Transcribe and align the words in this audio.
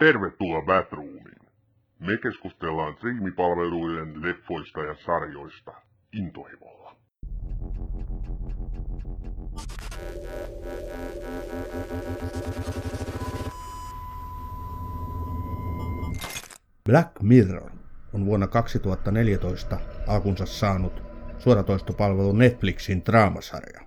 Tervetuloa 0.00 0.62
Batroomiin. 0.62 1.40
Me 1.98 2.16
keskustellaan 2.16 2.94
striimipalveluiden 2.94 4.22
leffoista 4.22 4.80
ja 4.80 4.94
sarjoista 4.94 5.72
intohimolla. 6.12 6.96
Black 16.84 17.22
Mirror 17.22 17.70
on 18.12 18.26
vuonna 18.26 18.46
2014 18.46 19.78
alkunsa 20.06 20.46
saanut 20.46 21.02
suoratoistopalvelu 21.38 22.32
Netflixin 22.32 23.02
draamasarja. 23.06 23.80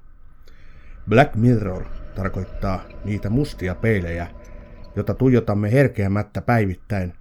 Black 1.09 1.35
Mirror 1.35 1.85
tarkoittaa 2.15 2.83
niitä 3.05 3.29
mustia 3.29 3.75
peilejä, 3.75 4.27
jota 4.95 5.13
tuijotamme 5.13 5.71
herkeämättä 5.71 6.41
päivittäin 6.41 7.13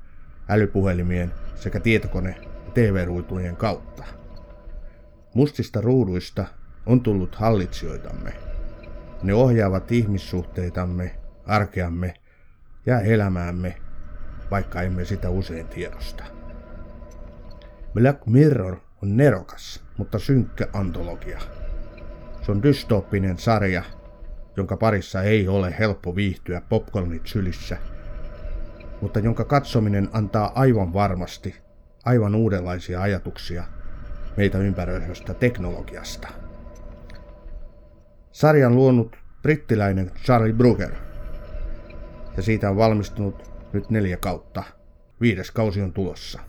älypuhelimien 0.48 1.32
sekä 1.54 1.80
tietokone- 1.80 2.36
ja 2.42 2.72
TV-ruutujen 2.74 3.56
kautta. 3.56 4.04
Mustista 5.34 5.80
ruuduista 5.80 6.44
on 6.86 7.00
tullut 7.00 7.34
hallitsijoitamme. 7.34 8.32
Ne 9.22 9.34
ohjaavat 9.34 9.92
ihmissuhteitamme, 9.92 11.14
arkeamme 11.46 12.14
ja 12.86 13.00
elämäämme, 13.00 13.76
vaikka 14.50 14.82
emme 14.82 15.04
sitä 15.04 15.30
usein 15.30 15.68
tiedosta. 15.68 16.24
Black 17.94 18.26
Mirror 18.26 18.76
on 19.02 19.16
nerokas, 19.16 19.84
mutta 19.96 20.18
synkkä 20.18 20.68
antologia. 20.72 21.40
Se 22.42 22.52
on 22.52 22.62
dystooppinen 22.62 23.38
sarja, 23.38 23.82
jonka 24.56 24.76
parissa 24.76 25.22
ei 25.22 25.48
ole 25.48 25.74
helppo 25.78 26.16
viihtyä 26.16 26.62
popcornit 26.68 27.26
sylissä, 27.26 27.76
mutta 29.00 29.18
jonka 29.18 29.44
katsominen 29.44 30.08
antaa 30.12 30.52
aivan 30.54 30.92
varmasti 30.92 31.56
aivan 32.04 32.34
uudenlaisia 32.34 33.02
ajatuksia 33.02 33.64
meitä 34.36 34.58
ympäröivästä 34.58 35.34
teknologiasta. 35.34 36.28
Sarjan 38.32 38.76
luonut 38.76 39.16
brittiläinen 39.42 40.10
Charlie 40.24 40.52
Brugger, 40.52 40.92
ja 42.36 42.42
siitä 42.42 42.70
on 42.70 42.76
valmistunut 42.76 43.52
nyt 43.72 43.90
neljä 43.90 44.16
kautta. 44.16 44.62
Viides 45.20 45.50
kausi 45.50 45.82
on 45.82 45.92
tulossa. 45.92 46.40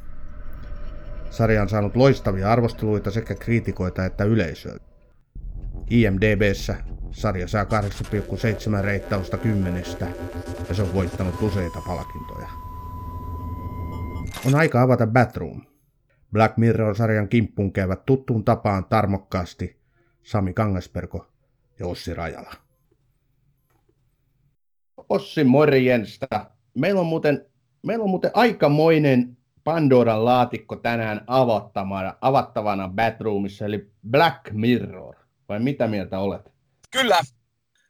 Sarja 1.29 1.61
on 1.61 1.69
saanut 1.69 1.95
loistavia 1.95 2.51
arvosteluita 2.51 3.11
sekä 3.11 3.35
kriitikoita 3.35 4.05
että 4.05 4.23
yleisöä. 4.23 4.77
IMDBssä 5.89 6.75
sarja 7.11 7.47
saa 7.47 7.63
8,7 7.63 8.83
reittausta 8.83 9.37
kymmenestä 9.37 10.07
ja 10.69 10.75
se 10.75 10.81
on 10.81 10.93
voittanut 10.93 11.41
useita 11.41 11.79
palkintoja. 11.87 12.49
On 14.47 14.55
aika 14.55 14.81
avata 14.81 15.07
Batroom. 15.07 15.61
Black 16.31 16.57
Mirror-sarjan 16.57 17.29
kimppuun 17.29 17.73
käyvät 17.73 18.05
tuttuun 18.05 18.43
tapaan 18.43 18.85
tarmokkaasti 18.85 19.77
Sami 20.23 20.53
Kangasperko 20.53 21.27
ja 21.79 21.87
Ossi 21.87 22.13
Rajala. 22.13 22.53
Ossi 25.09 25.43
morjensta. 25.43 26.27
Meillä 26.73 27.01
on 27.01 27.07
muuten, 27.07 27.45
meillä 27.83 28.03
on 28.03 28.09
muuten 28.09 28.31
aikamoinen 28.33 29.37
Pandoran 29.63 30.25
laatikko 30.25 30.75
tänään 30.75 31.21
avattavana, 31.27 32.13
avattavana 32.21 32.89
Batroomissa, 32.89 33.65
eli 33.65 33.91
Black 34.09 34.51
Mirror. 34.51 35.02
Vai 35.49 35.59
mitä 35.59 35.87
mieltä 35.87 36.19
olet? 36.19 36.53
Kyllä. 36.91 37.19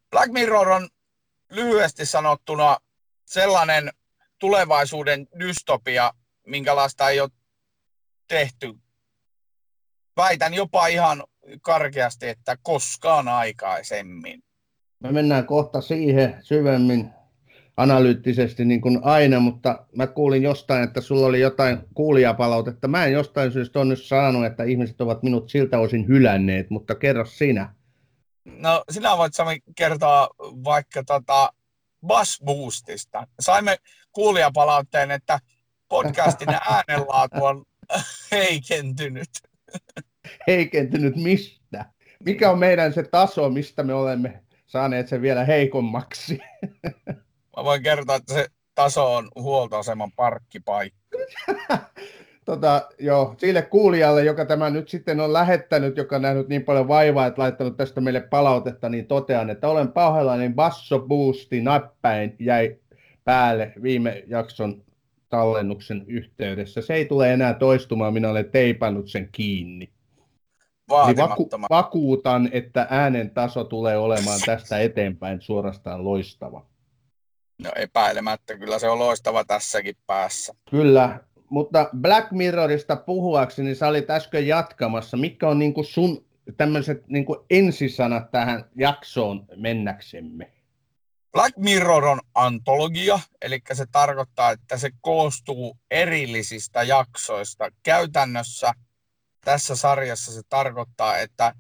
Black 0.10 0.32
Mirror 0.32 0.70
on 0.70 0.90
lyhyesti 1.52 2.06
sanottuna 2.06 2.78
sellainen 3.26 3.90
tulevaisuuden 4.40 5.28
dystopia, 5.40 6.14
minkälaista 6.48 7.10
ei 7.10 7.20
ole 7.20 7.30
tehty. 8.28 8.74
Väitän 10.18 10.54
jopa 10.54 10.88
ihan 10.88 11.24
karkeasti, 11.62 12.28
että 12.28 12.58
koskaan 12.64 13.28
aikaisemmin. 13.28 14.44
Me 15.00 15.12
mennään 15.12 15.46
kohta 15.46 15.82
siihen 15.82 16.38
syvemmin 16.42 17.10
analyyttisesti 17.78 18.66
niin 18.66 18.82
kuin 18.82 19.00
aina, 19.04 19.40
mutta 19.40 19.86
mä 19.96 20.08
kuulin 20.08 20.44
jostain, 20.44 20.84
että 20.84 21.02
sulla 21.02 21.28
oli 21.28 21.40
jotain 21.40 21.78
kuulijapalautetta. 21.94 22.88
Mä 22.88 23.06
en 23.06 23.14
jostain 23.14 23.52
syystä 23.52 23.80
ole 23.80 23.88
nyt 23.88 24.04
saanut, 24.04 24.46
että 24.46 24.64
ihmiset 24.64 25.02
ovat 25.02 25.24
minut 25.24 25.50
siltä 25.50 25.80
osin 25.80 26.08
hylänneet, 26.08 26.70
mutta 26.70 26.96
kerro 26.96 27.26
sinä. 27.26 27.74
No 28.46 28.84
sinä 28.92 29.18
voit 29.18 29.34
Sami 29.34 29.60
kertoa 29.76 30.30
vaikka 30.40 31.04
tota 31.04 31.54
Bass 32.08 32.42
Boostista. 32.46 33.28
Saimme 33.40 33.78
kuulijapalautteen, 34.12 35.12
että 35.12 35.40
podcastin 35.90 36.50
äänenlaatu 36.72 37.46
on 37.46 37.66
heikentynyt. 38.32 39.30
Heikentynyt 40.48 41.16
mistä? 41.16 41.86
Mikä 42.26 42.52
on 42.52 42.60
meidän 42.60 42.94
se 42.94 43.04
taso, 43.04 43.50
mistä 43.50 43.84
me 43.84 43.94
olemme 43.94 44.44
saaneet 44.66 45.08
sen 45.08 45.22
vielä 45.22 45.46
heikommaksi? 45.46 46.40
Mä 47.58 47.64
voin 47.64 47.84
kertoa, 47.84 48.16
että 48.16 48.34
se 48.34 48.48
taso 48.76 49.16
on 49.16 49.30
huoltoaseman 49.36 50.12
parkkipaikka. 50.12 51.18
tota, 52.46 52.90
joo, 53.00 53.36
sille 53.38 53.62
kuulijalle, 53.62 54.24
joka 54.24 54.46
tämä 54.46 54.70
nyt 54.70 54.90
sitten 54.90 55.20
on 55.20 55.34
lähettänyt, 55.34 55.98
joka 55.98 56.16
on 56.16 56.22
nähnyt 56.22 56.48
niin 56.48 56.64
paljon 56.64 56.88
vaivaa, 56.88 57.28
että 57.28 57.42
laittanut 57.42 57.78
tästä 57.78 58.02
meille 58.02 58.22
palautetta, 58.22 58.90
niin 58.90 59.08
totean, 59.08 59.50
että 59.50 59.68
olen 59.68 59.92
pahoillani, 59.92 60.54
basso 60.54 61.00
boosti 61.00 61.62
nappäin 61.62 62.36
jäi 62.40 62.78
päälle 63.24 63.74
viime 63.82 64.24
jakson 64.28 64.84
tallennuksen 65.30 66.04
yhteydessä. 66.08 66.82
Se 66.82 66.94
ei 66.94 67.06
tule 67.06 67.34
enää 67.34 67.54
toistumaan, 67.54 68.14
minä 68.14 68.30
olen 68.30 68.52
teipannut 68.52 69.10
sen 69.10 69.30
kiinni. 69.32 69.90
Niin 71.06 71.18
vaku- 71.18 71.50
vakuutan, 71.70 72.50
että 72.52 72.88
äänen 72.90 73.30
taso 73.30 73.64
tulee 73.64 73.98
olemaan 73.98 74.40
tästä 74.46 74.80
eteenpäin 74.80 75.42
suorastaan 75.42 76.04
loistava. 76.04 76.66
No 77.58 77.72
epäilemättä, 77.76 78.58
kyllä 78.58 78.80
se 78.80 78.90
on 78.90 79.00
loistava 79.00 79.46
tässäkin 79.46 79.96
päässä. 80.08 80.54
Kyllä, 80.70 81.20
mutta 81.50 81.90
Black 82.02 82.32
Mirrorista 82.32 82.96
puhuakseni 82.96 83.66
niin 83.66 83.76
sä 83.76 83.88
olit 83.88 84.10
äsken 84.10 84.48
jatkamassa. 84.48 85.18
Mikä 85.18 85.48
on 85.50 85.60
niin 85.60 85.74
sun 85.90 86.26
tämmöiset 86.58 87.08
niin 87.08 87.26
ensisanat 87.50 88.32
tähän 88.32 88.66
jaksoon 88.76 89.46
mennäksemme? 89.56 90.54
Black 91.32 91.58
Mirror 91.58 92.06
on 92.06 92.20
antologia, 92.36 93.20
eli 93.42 93.60
se 93.74 93.86
tarkoittaa, 93.92 94.52
että 94.52 94.78
se 94.78 94.90
koostuu 95.02 95.78
erillisistä 95.92 96.84
jaksoista. 96.84 97.70
Käytännössä 97.84 98.74
tässä 99.42 99.76
sarjassa 99.76 100.32
se 100.32 100.42
tarkoittaa, 100.50 101.18
että 101.18 101.56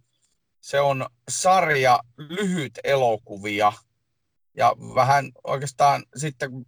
se 0.61 0.79
on 0.79 1.05
sarja 1.29 1.99
lyhyt 2.17 2.79
elokuvia 2.83 3.73
ja 4.57 4.75
vähän 4.95 5.31
oikeastaan 5.43 6.05
sitten 6.15 6.51
kun 6.51 6.65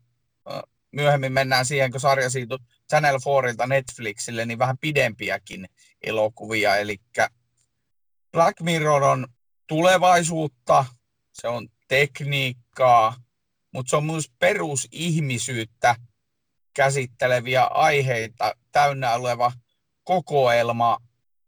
myöhemmin 0.92 1.34
mennään 1.34 1.66
siihen, 1.66 1.92
kun 1.92 2.00
sarja 2.02 2.30
siirtyi 2.30 2.58
Channel 2.90 3.20
4 3.44 3.68
Netflixille, 3.68 4.46
niin 4.46 4.60
vähän 4.60 4.78
pidempiäkin 4.78 5.70
elokuvia. 6.02 6.76
Eli 6.76 7.02
Black 8.32 8.62
Mirror 8.62 9.04
on 9.04 9.28
tulevaisuutta, 9.68 10.86
se 11.34 11.48
on 11.48 11.70
tekniikkaa, 11.88 13.16
mutta 13.74 13.90
se 13.90 13.96
on 13.96 14.06
myös 14.06 14.32
perusihmisyyttä 14.40 15.96
käsitteleviä 16.74 17.64
aiheita 17.64 18.56
täynnä 18.72 19.14
oleva 19.14 19.52
kokoelma, 20.04 20.98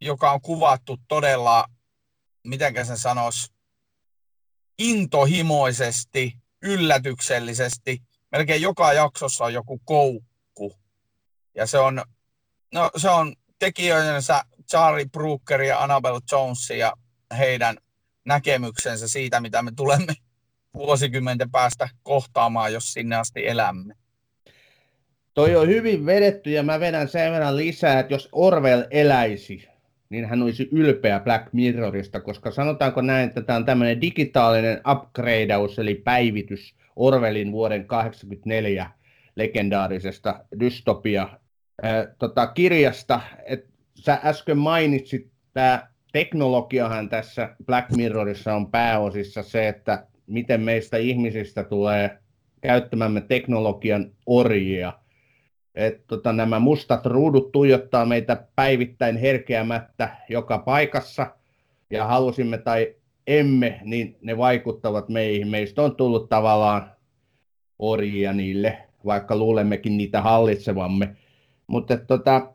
joka 0.02 0.32
on 0.32 0.42
kuvattu 0.42 0.98
todella, 1.08 1.66
miten 2.44 2.86
sen 2.86 2.98
sanoisi, 2.98 3.52
intohimoisesti, 4.80 6.34
yllätyksellisesti. 6.62 8.02
Melkein 8.32 8.62
joka 8.62 8.94
jaksossa 8.94 9.46
on 9.46 9.54
joku 9.54 9.82
koukku. 9.86 10.74
Ja 11.56 11.66
se 11.66 11.80
on, 11.80 12.02
no, 12.74 12.90
se 12.98 13.10
on 13.10 13.36
tekijöidensä 13.60 14.44
Charlie 14.70 15.06
Brooker 15.06 15.62
ja 15.62 15.84
Annabelle 15.84 16.20
Jones 16.32 16.70
ja 16.70 16.94
heidän 17.38 17.78
näkemyksensä 18.26 19.08
siitä, 19.08 19.42
mitä 19.42 19.62
me 19.62 19.72
tulemme 19.76 20.14
vuosikymmenten 20.74 21.52
päästä 21.52 21.90
kohtaamaan, 22.04 22.74
jos 22.74 22.94
sinne 22.94 23.16
asti 23.16 23.48
elämme. 23.48 23.94
Toi 25.34 25.56
on 25.56 25.68
hyvin 25.68 26.06
vedetty 26.06 26.50
ja 26.52 26.64
mä 26.64 26.80
vedän 26.80 27.08
sen 27.08 27.32
verran 27.32 27.58
lisää, 27.58 28.00
että 28.00 28.14
jos 28.14 28.30
Orwell 28.32 28.84
eläisi, 28.92 29.68
niin 30.10 30.26
hän 30.26 30.44
olisi 30.44 30.70
ylpeä 30.72 31.20
Black 31.20 31.54
Mirrorista, 31.54 32.20
koska 32.20 32.52
sanotaanko 32.52 33.02
näin, 33.02 33.28
että 33.28 33.42
tämä 33.42 33.58
on 33.58 33.66
tämmöinen 33.66 34.02
digitaalinen 34.02 34.82
upgradeaus, 34.92 35.80
eli 35.80 35.96
päivitys 35.96 36.76
Orwellin 36.96 37.52
vuoden 37.52 37.86
1984 37.88 38.92
legendaarisesta 39.36 40.46
dystopia 40.60 41.30
äh, 41.86 42.08
tota, 42.20 42.48
kirjasta. 42.48 43.22
Et 43.46 43.66
sä 43.96 44.20
äsken 44.24 44.58
mainitsit, 44.58 45.28
tämä 45.54 45.88
teknologiahan 46.12 47.10
tässä 47.10 47.56
Black 47.66 47.92
Mirrorissa 47.92 48.54
on 48.56 48.72
pääosissa 48.72 49.44
se, 49.44 49.68
että 49.68 50.08
miten 50.28 50.62
meistä 50.62 50.98
ihmisistä 50.98 51.64
tulee 51.64 52.18
käyttämämme 52.62 53.22
teknologian 53.22 54.12
orjia. 54.26 54.94
Et 55.78 56.08
tota, 56.08 56.34
nämä 56.34 56.60
mustat 56.60 57.06
ruudut 57.06 57.52
tuijottaa 57.52 58.06
meitä 58.06 58.44
päivittäin 58.56 59.18
herkeämättä 59.18 60.10
joka 60.30 60.58
paikassa, 60.58 61.28
ja 61.90 62.06
halusimme 62.06 62.58
tai 62.58 62.96
emme, 63.28 63.80
niin 63.84 64.18
ne 64.22 64.38
vaikuttavat 64.38 65.10
meihin. 65.10 65.48
Meistä 65.48 65.82
on 65.82 65.96
tullut 65.96 66.30
tavallaan 66.30 66.92
orjia 67.80 68.34
niille, 68.34 68.78
vaikka 69.06 69.36
luulemmekin 69.36 69.98
niitä 69.98 70.22
hallitsevamme. 70.22 71.16
Mutta 71.68 71.98
tota, 71.98 72.54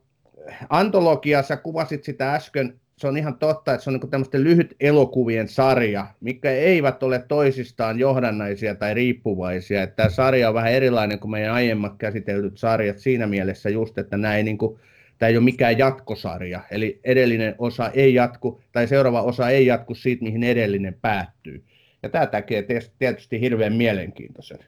antologiassa 0.68 1.56
kuvasit 1.56 2.04
sitä 2.04 2.34
äsken, 2.34 2.80
se 3.02 3.08
on 3.08 3.16
ihan 3.16 3.38
totta, 3.38 3.74
että 3.74 3.84
se 3.84 3.90
on 3.90 3.94
niin 3.94 4.10
tämmöisten 4.10 4.44
lyhyt 4.44 4.76
elokuvien 4.80 5.48
sarja, 5.48 6.06
mikä 6.20 6.50
eivät 6.50 7.02
ole 7.02 7.24
toisistaan 7.28 7.98
johdannaisia 7.98 8.74
tai 8.74 8.94
riippuvaisia. 8.94 9.82
Että 9.82 9.96
tämä 9.96 10.08
sarja 10.08 10.48
on 10.48 10.54
vähän 10.54 10.72
erilainen 10.72 11.18
kuin 11.18 11.30
meidän 11.30 11.54
aiemmat 11.54 11.92
käsitellyt 11.98 12.58
sarjat 12.58 12.98
siinä 12.98 13.26
mielessä 13.26 13.70
just, 13.70 13.98
että 13.98 14.16
nämä 14.16 14.36
ei 14.36 14.42
niin 14.42 14.58
kuin, 14.58 14.80
tämä 15.18 15.28
ei 15.28 15.36
ole 15.36 15.44
mikään 15.44 15.78
jatkosarja, 15.78 16.60
eli 16.70 17.00
edellinen 17.04 17.54
osa 17.58 17.90
ei 17.90 18.14
jatku, 18.14 18.60
tai 18.72 18.88
seuraava 18.88 19.22
osa 19.22 19.50
ei 19.50 19.66
jatku 19.66 19.94
siitä, 19.94 20.24
mihin 20.24 20.44
edellinen 20.44 20.94
päättyy. 21.00 21.64
Ja 22.02 22.08
tämä 22.08 22.26
tekee 22.26 22.66
tietysti 22.98 23.40
hirveän 23.40 23.72
mielenkiintoisen. 23.72 24.58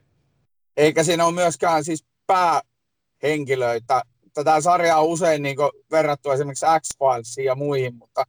Eikä 0.77 1.03
siinä 1.03 1.25
ole 1.27 1.35
myöskään 1.35 1.85
siis 1.85 2.05
päähenkilöitä. 2.27 4.03
Tätä 4.35 4.61
sarjaa 4.61 5.01
on 5.01 5.07
usein 5.07 5.43
niin 5.43 5.57
verrattu 5.91 6.31
esimerkiksi 6.31 6.67
X-Filesiin 6.81 7.45
ja 7.45 7.55
muihin, 7.55 7.95
mutta 7.95 8.25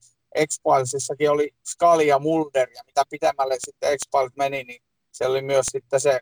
X-Filesissakin 0.48 1.32
oli 1.32 1.50
Scully 1.72 2.04
ja 2.04 2.20
Mulder, 2.20 2.70
ja 2.76 2.82
mitä 2.86 3.04
pitemmälle 3.10 3.56
sitten 3.60 3.98
X-Files 3.98 4.36
meni, 4.36 4.64
niin 4.64 4.82
se 5.12 5.28
oli 5.28 5.42
myös 5.42 5.66
sitten 5.72 6.00
se 6.00 6.20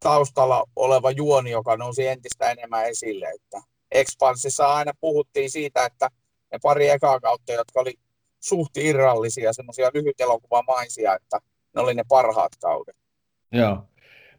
taustalla 0.00 0.64
oleva 0.76 1.10
juoni, 1.10 1.50
joka 1.50 1.76
nousi 1.76 2.06
entistä 2.06 2.50
enemmän 2.50 2.86
esille. 2.86 3.26
Että 3.34 3.60
Expansissa 3.90 4.66
aina 4.66 4.92
puhuttiin 5.00 5.50
siitä, 5.50 5.84
että 5.84 6.08
ne 6.52 6.58
pari 6.62 6.88
ekaa 6.88 7.20
kautta, 7.20 7.52
jotka 7.52 7.80
oli 7.80 7.94
suht 8.40 8.76
irrallisia, 8.76 9.52
semmoisia 9.52 9.90
lyhytelokuvamaisia, 9.94 11.14
että 11.14 11.38
ne 11.74 11.82
oli 11.82 11.94
ne 11.94 12.02
parhaat 12.08 12.52
kaudet. 12.60 12.96
Joo, 13.52 13.78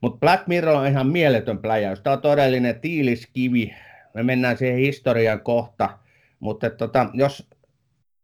mutta 0.01 0.19
Black 0.19 0.47
Mirror 0.47 0.75
on 0.75 0.87
ihan 0.87 1.07
mieletön 1.07 1.59
pläjäys. 1.59 2.01
Tämä 2.01 2.13
on 2.13 2.21
todellinen 2.21 2.81
tiiliskivi. 2.81 3.73
Me 4.13 4.23
mennään 4.23 4.57
siihen 4.57 4.77
historian 4.77 5.41
kohta, 5.41 5.99
mutta 6.39 6.69
tota, 6.69 7.09
jos 7.13 7.49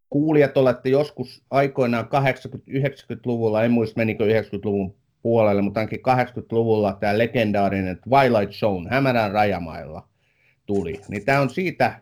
kuulijat 0.09 0.57
olette 0.57 0.89
joskus 0.89 1.43
aikoinaan 1.51 2.05
80-90-luvulla, 2.05 3.63
en 3.63 3.71
muista 3.71 3.97
menikö 3.97 4.25
90-luvun 4.25 4.95
puolelle, 5.21 5.61
mutta 5.61 5.79
ainakin 5.79 5.99
80-luvulla 5.99 6.93
tämä 6.93 7.17
legendaarinen 7.17 7.97
Twilight 7.97 8.53
Zone, 8.53 8.89
hämärän 8.89 9.31
rajamailla, 9.31 10.07
tuli. 10.65 11.01
Niin 11.09 11.25
tämä 11.25 11.39
on 11.39 11.49
siitä 11.49 11.99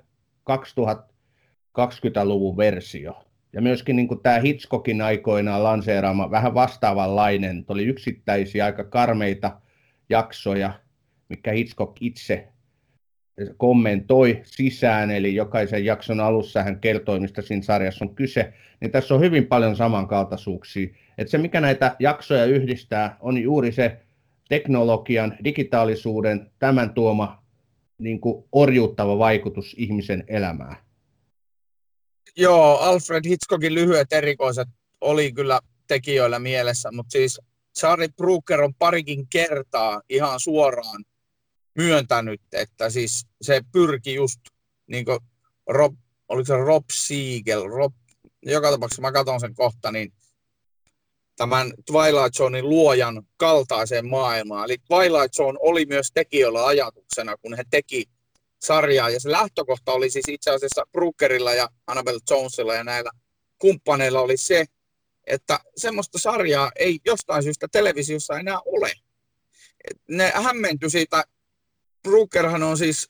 2020-luvun 0.52 2.58
versio. 2.58 3.24
Ja 3.54 3.62
myöskin 3.62 3.96
niin 3.96 4.08
kuin 4.08 4.24
tämä 4.24 4.40
Hitchcockin 4.40 5.02
aikoinaan 5.02 5.64
lanseeraama 5.64 6.32
vähän 6.32 6.54
vastaavanlainen, 6.54 7.66
oli 7.68 7.86
yksittäisiä 7.86 8.66
aika 8.66 8.84
karmeita 8.84 9.62
jaksoja, 10.10 10.74
mikä 11.30 11.52
Hitchcock 11.52 11.98
itse 12.02 12.48
kommentoi 13.58 14.42
sisään, 14.44 15.12
eli 15.12 15.36
jokaisen 15.36 15.86
jakson 15.86 16.20
alussa 16.20 16.64
hän 16.64 16.80
kertoi, 16.80 17.20
mistä 17.20 17.42
siinä 17.42 17.64
sarjassa 17.64 18.06
on 18.06 18.16
kyse, 18.16 18.54
niin 18.80 18.92
tässä 18.92 19.14
on 19.16 19.22
hyvin 19.22 19.48
paljon 19.48 19.76
samankaltaisuuksia. 19.76 20.88
Että 21.18 21.32
se, 21.32 21.38
mikä 21.38 21.62
näitä 21.62 21.96
jaksoja 22.00 22.46
yhdistää, 22.46 23.18
on 23.20 23.38
juuri 23.38 23.72
se 23.72 23.98
teknologian, 24.50 25.38
digitaalisuuden, 25.44 26.52
tämän 26.60 26.94
tuoma 26.94 27.44
niin 27.98 28.20
kuin 28.20 28.46
orjuuttava 28.52 29.18
vaikutus 29.18 29.76
ihmisen 29.78 30.24
elämään. 30.28 30.76
Joo, 32.38 32.78
Alfred 32.78 33.28
Hitchcockin 33.28 33.76
lyhyet 33.76 34.14
erikoiset 34.14 34.68
oli 35.02 35.32
kyllä 35.32 35.60
tekijöillä 35.88 36.40
mielessä, 36.40 36.90
mutta 36.92 37.12
siis 37.12 37.42
Charlie 37.80 38.08
Brooker 38.18 38.62
on 38.62 38.74
parikin 38.74 39.28
kertaa 39.30 40.02
ihan 40.10 40.40
suoraan 40.40 41.04
myöntänyt, 41.78 42.42
että 42.52 42.90
siis 42.90 43.28
se 43.42 43.62
pyrki 43.72 44.14
just 44.14 44.40
niin 44.88 45.06
kuin 45.06 45.20
Rob, 45.68 45.96
oliko 46.28 46.46
se 46.46 46.58
Rob 46.58 46.86
Siegel, 46.92 47.64
Rob, 47.68 47.94
joka 48.44 48.72
tapauksessa 48.72 49.02
mä 49.02 49.12
katson 49.12 49.40
sen 49.40 49.56
kohta, 49.56 49.92
niin 49.92 50.14
tämän 51.36 51.74
Twilight 51.86 52.34
Zonein 52.38 52.70
luojan 52.70 53.24
kaltaiseen 53.38 54.08
maailmaan. 54.08 54.66
Eli 54.66 54.78
Twilight 54.88 55.34
Zone 55.34 55.60
oli 55.62 55.86
myös 55.86 56.12
tekijöillä 56.14 56.66
ajatuksena, 56.66 57.38
kun 57.38 57.54
he 57.54 57.64
teki 57.70 58.06
sarjaa. 58.62 59.10
Ja 59.10 59.20
se 59.20 59.32
lähtökohta 59.32 59.92
oli 59.92 60.10
siis 60.10 60.26
itse 60.30 60.52
asiassa 60.52 60.84
Brookerilla 60.92 61.54
ja 61.54 61.70
Annabelle 61.88 62.20
Jonesilla 62.30 62.74
ja 62.74 62.84
näillä 62.84 63.12
kumppaneilla 63.60 64.22
oli 64.22 64.38
se, 64.38 64.66
että 65.28 65.60
semmoista 65.76 66.20
sarjaa 66.20 66.72
ei 66.76 67.00
jostain 67.06 67.44
syystä 67.44 67.68
televisiossa 67.72 68.40
enää 68.40 68.60
ole. 68.66 68.92
Ne 70.08 70.32
hämmentyi 70.36 70.90
siitä, 70.90 71.24
Brookerhan 72.08 72.64
on 72.64 72.78
siis 72.78 73.10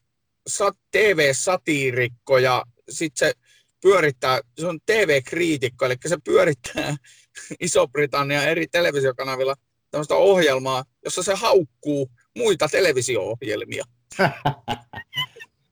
TV-satiirikko 0.91 2.38
ja 2.38 2.63
sitten 2.89 3.27
se 3.27 3.33
pyörittää, 3.81 4.39
se 4.59 4.67
on 4.67 4.79
TV-kriitikko, 4.85 5.85
eli 5.85 5.95
se 6.05 6.17
pyörittää 6.23 6.95
Iso-Britannian 7.59 8.44
eri 8.44 8.67
televisiokanavilla 8.67 9.55
tämmöistä 9.91 10.15
ohjelmaa, 10.15 10.83
jossa 11.05 11.23
se 11.23 11.35
haukkuu 11.35 12.11
muita 12.35 12.67
televisio-ohjelmia. 12.67 13.85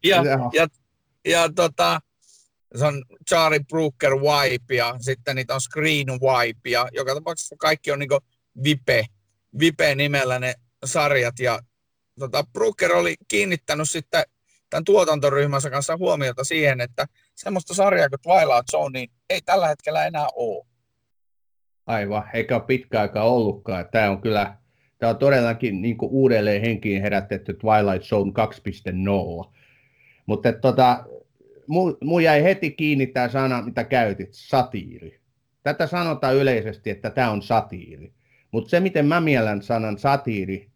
ja, 0.10 0.24
ja, 0.54 0.68
ja 1.26 1.50
tota, 1.56 2.00
se 2.76 2.86
on 2.86 3.04
Charlie 3.30 3.66
Brooker 3.70 4.16
Wipe 4.16 4.76
ja 4.76 4.96
sitten 5.00 5.36
niitä 5.36 5.54
on 5.56 5.62
Screen 5.62 6.08
Wipe 6.08 6.70
ja 6.70 6.88
joka 6.92 7.14
tapauksessa 7.14 7.56
kaikki 7.60 7.92
on 7.92 8.00
niinku 8.00 8.20
Vipe, 8.64 9.06
Vipe 9.60 9.96
nimellä 9.96 10.40
ne 10.40 10.54
sarjat 10.86 11.40
ja 11.40 11.60
tota, 12.20 12.44
Brooker 12.54 12.94
oli 12.94 13.16
kiinnittänyt 13.28 13.90
sitten 13.90 14.24
tämän 14.70 14.84
tuotantoryhmänsä 14.84 15.70
kanssa 15.70 15.98
huomiota 15.98 16.44
siihen, 16.44 16.82
että 16.82 17.06
semmoista 17.36 17.74
sarjaa 17.74 18.10
kuin 18.10 18.20
Twilight 18.22 18.72
Zone 18.72 19.00
niin 19.00 19.10
ei 19.30 19.42
tällä 19.42 19.68
hetkellä 19.68 20.06
enää 20.06 20.28
ole. 20.36 20.66
Aivan, 21.88 22.24
eikä 22.34 22.60
pitkä 22.60 23.02
aika 23.02 23.24
ollutkaan. 23.24 23.86
Tämä 23.92 24.10
on 24.10 24.22
kyllä, 24.22 24.58
tämä 24.98 25.10
on 25.10 25.18
todellakin 25.18 25.82
niin 25.82 25.98
uudelleen 26.02 26.62
henkiin 26.62 27.02
herätetty 27.02 27.54
Twilight 27.54 28.08
Zone 28.08 28.32
2.0. 29.46 29.52
Mutta 30.26 30.54
tota, 30.54 31.06
mu, 32.04 32.20
jäi 32.20 32.44
heti 32.44 32.72
kiinni 32.72 33.08
tämä 33.08 33.30
sana, 33.30 33.62
mitä 33.62 33.84
käytit, 33.84 34.30
satiiri. 34.32 35.20
Tätä 35.64 35.88
sanotaan 35.88 36.36
yleisesti, 36.36 36.90
että 36.90 37.10
tämä 37.10 37.32
on 37.32 37.42
satiiri. 37.42 38.14
Mutta 38.52 38.70
se, 38.70 38.80
miten 38.80 39.06
mä 39.06 39.22
miellän 39.22 39.62
sanan 39.62 39.98
satiiri, 39.98 40.70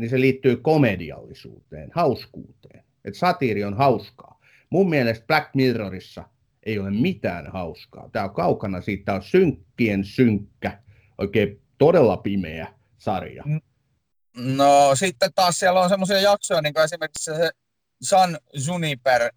niin 0.00 0.10
se 0.10 0.20
liittyy 0.20 0.56
komediallisuuteen, 0.56 1.90
hauskuuteen. 1.94 2.84
Että 3.04 3.18
satiiri 3.18 3.64
on 3.64 3.76
hauskaa. 3.76 4.40
Mun 4.70 4.90
mielestä 4.90 5.26
Black 5.26 5.54
Mirrorissa 5.54 6.24
ei 6.62 6.78
ole 6.78 6.90
mitään 6.90 7.52
hauskaa. 7.52 8.08
Tämä 8.12 8.24
on 8.24 8.34
kaukana 8.34 8.80
siitä, 8.80 9.04
tämä 9.04 9.16
on 9.16 9.22
synkkien 9.22 10.04
synkkä, 10.04 10.82
oikein 11.18 11.62
todella 11.78 12.16
pimeä 12.16 12.74
sarja. 12.98 13.44
No 14.36 14.94
sitten 14.94 15.30
taas 15.34 15.58
siellä 15.58 15.80
on 15.80 15.88
semmoisia 15.88 16.20
jaksoja, 16.20 16.62
niin 16.62 16.74
kuin 16.74 16.84
esimerkiksi 16.84 17.24
se 17.24 17.50
San 18.02 18.38
Juniper, 18.66 19.32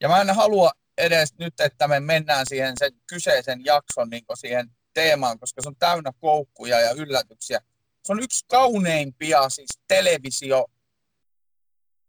ja 0.00 0.08
mä 0.08 0.20
en 0.20 0.34
halua 0.34 0.70
edes 0.98 1.34
nyt, 1.38 1.60
että 1.60 1.88
me 1.88 2.00
mennään 2.00 2.46
siihen 2.48 2.74
sen 2.78 2.92
kyseisen 3.06 3.64
jakson 3.64 4.10
niin 4.10 4.24
siihen 4.34 4.70
teemaan, 4.94 5.38
koska 5.38 5.62
se 5.62 5.68
on 5.68 5.76
täynnä 5.76 6.10
koukkuja 6.20 6.80
ja 6.80 6.90
yllätyksiä. 6.90 7.60
Se 8.10 8.14
on 8.14 8.22
yksi 8.22 8.44
kauneimpia 8.48 9.48
siis 9.48 9.78
televisio 9.88 10.66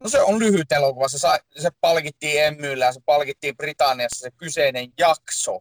No 0.04 0.10
se 0.10 0.22
on 0.22 0.40
lyhyt 0.40 0.72
elokuva. 0.72 1.08
Se, 1.08 1.18
sai, 1.18 1.40
se 1.58 1.70
palkittiin 1.82 2.44
Emmyllä 2.44 2.86
ja 2.86 2.94
se 2.94 3.00
palkittiin 3.06 3.58
Britanniassa 3.58 4.20
se 4.20 4.32
kyseinen 4.32 4.94
jakso. 4.98 5.60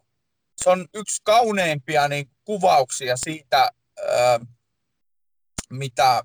Se 0.56 0.70
on 0.70 0.88
yksi 0.94 1.20
kauneimpia 1.24 2.08
niin, 2.08 2.30
kuvauksia 2.44 3.16
siitä, 3.16 3.58
ää, 4.08 4.40
mitä... 5.70 6.22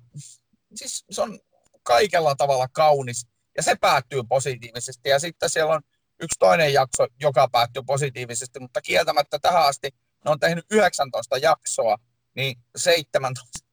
Siis 0.74 1.04
se 1.10 1.22
on 1.22 1.40
kaikella 1.82 2.34
tavalla 2.34 2.68
kaunis 2.68 3.26
ja 3.56 3.62
se 3.62 3.74
päättyy 3.80 4.22
positiivisesti. 4.28 5.08
Ja 5.08 5.18
sitten 5.18 5.50
siellä 5.50 5.74
on 5.74 5.82
yksi 6.22 6.38
toinen 6.38 6.72
jakso, 6.72 7.06
joka 7.20 7.48
päättyy 7.48 7.82
positiivisesti, 7.86 8.60
mutta 8.60 8.82
kieltämättä 8.82 9.38
tähän 9.38 9.66
asti 9.66 9.88
ne 10.24 10.30
on 10.30 10.40
tehnyt 10.40 10.64
19 10.70 11.36
jaksoa, 11.38 11.96
niin 12.34 12.58
17, 12.76 13.65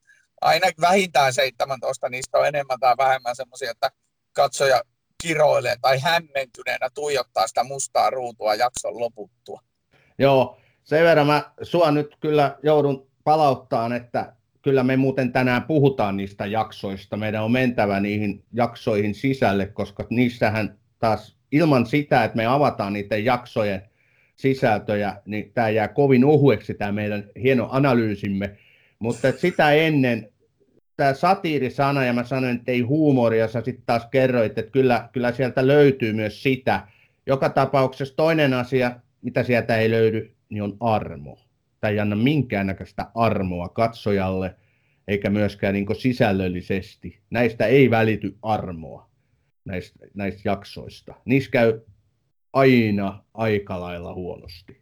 aina 0.44 0.68
vähintään 0.82 1.34
17 1.34 2.10
niistä 2.10 2.38
on 2.38 2.48
enemmän 2.48 2.80
tai 2.80 2.96
vähemmän 2.98 3.36
semmoisia, 3.36 3.72
että 3.72 3.92
katsoja 4.34 4.82
kiroilee 5.24 5.76
tai 5.82 6.00
hämmentyneenä 6.00 6.90
tuijottaa 6.94 7.48
sitä 7.48 7.64
mustaa 7.64 8.10
ruutua 8.10 8.56
jakson 8.56 9.00
loputtua. 9.00 9.62
Joo, 10.20 10.58
sen 10.84 11.04
verran 11.04 11.28
mä 11.28 11.52
sua 11.62 11.92
nyt 11.92 12.18
kyllä 12.20 12.58
joudun 12.64 13.08
palauttaan, 13.24 13.94
että 13.94 14.34
kyllä 14.62 14.84
me 14.84 14.98
muuten 14.98 15.32
tänään 15.32 15.64
puhutaan 15.64 16.18
niistä 16.18 16.46
jaksoista. 16.46 17.18
Meidän 17.18 17.44
on 17.44 17.52
mentävä 17.52 18.00
niihin 18.00 18.44
jaksoihin 18.54 19.16
sisälle, 19.16 19.66
koska 19.66 20.08
niissähän 20.10 20.80
taas 21.00 21.38
ilman 21.52 21.86
sitä, 21.86 22.24
että 22.24 22.38
me 22.38 22.46
avataan 22.46 22.94
niiden 22.94 23.26
jaksojen 23.26 23.90
sisältöjä, 24.36 25.22
niin 25.26 25.52
tämä 25.54 25.70
jää 25.70 25.88
kovin 25.88 26.26
ohueksi 26.26 26.74
tämä 26.74 26.92
meidän 26.92 27.30
hieno 27.44 27.68
analyysimme. 27.72 28.58
Mutta 29.00 29.32
sitä 29.32 29.72
ennen 29.72 30.33
tämä 30.96 31.14
satiirisana, 31.14 32.06
ja 32.06 32.14
mä 32.14 32.24
sanoin, 32.24 32.56
että 32.56 32.72
ei 32.72 32.82
huumoria, 32.82 33.48
sä 33.48 33.62
sitten 33.62 33.86
taas 33.86 34.06
kerroit, 34.12 34.58
että 34.58 34.72
kyllä, 34.72 35.10
kyllä 35.12 35.32
sieltä 35.32 35.68
löytyy 35.68 36.14
myös 36.14 36.44
sitä. 36.44 36.88
Joka 37.26 37.50
tapauksessa 37.50 38.16
toinen 38.16 38.54
asia, 38.54 39.00
mitä 39.22 39.44
sieltä 39.44 39.78
ei 39.78 39.92
löydy, 39.92 40.36
niin 40.50 40.64
on 40.64 40.78
armo. 40.80 41.40
Tämä 41.80 41.92
ei 41.92 42.00
anna 42.00 42.16
minkäännäköistä 42.16 43.12
armoa 43.16 43.70
katsojalle, 43.70 44.56
eikä 45.08 45.30
myöskään 45.30 45.74
niin 45.74 45.96
sisällöllisesti. 46.00 47.20
Näistä 47.30 47.66
ei 47.66 47.90
välity 47.90 48.38
armoa, 48.42 49.10
näistä, 49.66 50.00
näistä 50.14 50.42
jaksoista. 50.46 51.14
Niissä 51.26 51.52
käy 51.52 51.80
aina 52.54 53.24
aika 53.34 53.80
lailla 53.80 54.14
huonosti. 54.14 54.82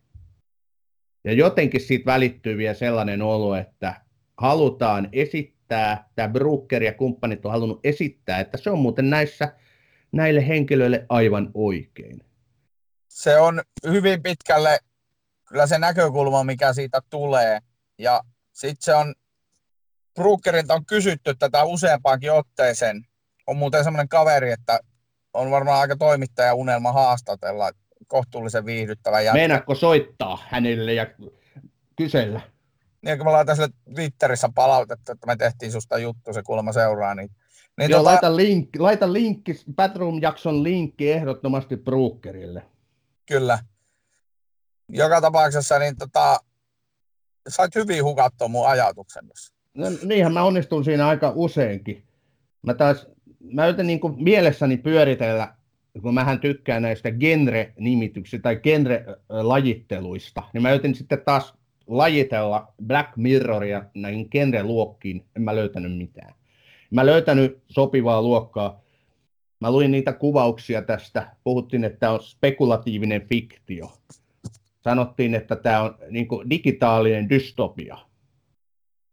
Ja 1.24 1.34
jotenkin 1.34 1.82
siitä 1.82 2.06
välittyy 2.06 2.58
vielä 2.58 2.74
sellainen 2.74 3.22
olo, 3.22 3.56
että 3.56 4.02
halutaan 4.38 5.10
esittää, 5.12 5.61
tämä 6.16 6.28
Brooker 6.32 6.84
ja 6.84 6.94
kumppanit 6.94 7.46
on 7.46 7.52
halunnut 7.52 7.80
esittää, 7.84 8.40
että 8.40 8.58
se 8.58 8.70
on 8.70 8.80
muuten 8.80 9.10
näissä 9.10 9.54
näille 10.12 10.48
henkilöille 10.48 11.06
aivan 11.10 11.52
oikein. 11.54 12.24
Se 13.08 13.40
on 13.40 13.62
hyvin 13.88 14.24
pitkälle 14.24 14.80
kyllä 15.48 15.68
se 15.68 15.80
näkökulma, 15.80 16.44
mikä 16.44 16.74
siitä 16.74 17.00
tulee. 17.10 17.60
Ja 17.98 18.22
sitten 18.52 18.84
se 18.84 18.96
on, 18.96 19.14
Brookerilta 20.16 20.74
on 20.74 20.86
kysytty 20.86 21.36
tätä 21.40 21.64
useampaankin 21.64 22.32
otteeseen. 22.32 23.06
On 23.48 23.58
muuten 23.58 23.84
semmoinen 23.84 24.10
kaveri, 24.10 24.52
että 24.52 24.80
on 25.34 25.52
varmaan 25.52 25.82
aika 25.82 25.96
toimittaja 25.96 26.54
unelma 26.54 26.92
haastatella 26.92 27.72
kohtuullisen 28.08 28.66
viihdyttävä 28.66 29.22
jätkä. 29.22 29.38
Meinaatko 29.38 29.76
soittaa 29.76 30.40
hänelle 30.50 30.94
ja 30.94 31.08
kysellä? 31.96 32.42
Niin, 33.02 33.18
kun 33.18 33.28
mä 33.28 33.32
laitan 33.32 33.56
sille 33.56 33.70
Twitterissä 33.96 34.50
palautetta, 34.56 35.12
että 35.12 35.28
me 35.28 35.36
tehtiin 35.36 35.72
susta 35.72 35.98
juttu, 35.98 36.34
se 36.34 36.44
kuulemma 36.44 36.74
seuraa, 36.74 37.16
niin 37.16 37.32
niin 37.78 37.90
Joo, 37.90 38.00
tota... 38.00 38.12
laita, 38.12 38.36
linkki, 38.36 38.80
laita 38.80 39.14
linkki, 39.14 39.54
Batroom-jakson 39.76 40.64
linkki 40.64 41.12
ehdottomasti 41.12 41.78
Brookerille. 41.78 42.64
Kyllä. 43.26 43.60
Joka 44.90 45.22
tapauksessa, 45.22 45.80
niin 45.80 45.98
tota, 45.98 46.40
sait 47.48 47.76
hyvin 47.76 48.04
hukattua 48.04 48.48
mun 48.48 48.68
ajatuksen. 48.68 49.30
No, 49.74 49.88
niinhän 50.04 50.34
mä 50.34 50.44
onnistun 50.44 50.84
siinä 50.84 51.08
aika 51.08 51.32
useinkin. 51.36 52.04
Mä 52.62 52.74
taas 52.74 53.08
mä 53.54 53.68
yritän 53.68 53.88
niin 53.88 54.00
kuin 54.00 54.24
mielessäni 54.24 54.78
pyöritellä, 54.78 55.56
kun 56.02 56.14
mähän 56.14 56.40
tykkään 56.40 56.82
näistä 56.82 57.10
genre-nimityksistä 57.10 58.42
tai 58.42 58.56
genre-lajitteluista, 58.56 60.44
niin 60.54 60.62
mä 60.62 60.72
yritin 60.72 60.96
sitten 60.96 61.22
taas 61.26 61.54
lajitella 61.92 62.74
Black 62.86 63.18
Mirroria 63.18 63.84
näihin 63.94 64.28
genre-luokkiin, 64.32 65.26
en 65.36 65.42
mä 65.42 65.56
löytänyt 65.56 65.98
mitään. 65.98 66.34
Mä 66.92 67.06
löytänyt 67.06 67.64
sopivaa 67.68 68.22
luokkaa. 68.22 68.82
Mä 69.60 69.72
luin 69.72 69.92
niitä 69.92 70.14
kuvauksia 70.14 70.82
tästä, 70.82 71.36
puhuttiin, 71.44 71.84
että 71.84 72.00
tämä 72.00 72.12
on 72.12 72.24
spekulatiivinen 72.24 73.28
fiktio. 73.28 73.92
Sanottiin, 74.82 75.36
että 75.36 75.56
tämä 75.56 75.82
on 75.82 75.98
niin 76.10 76.28
digitaalinen 76.50 77.30
dystopia. 77.30 77.98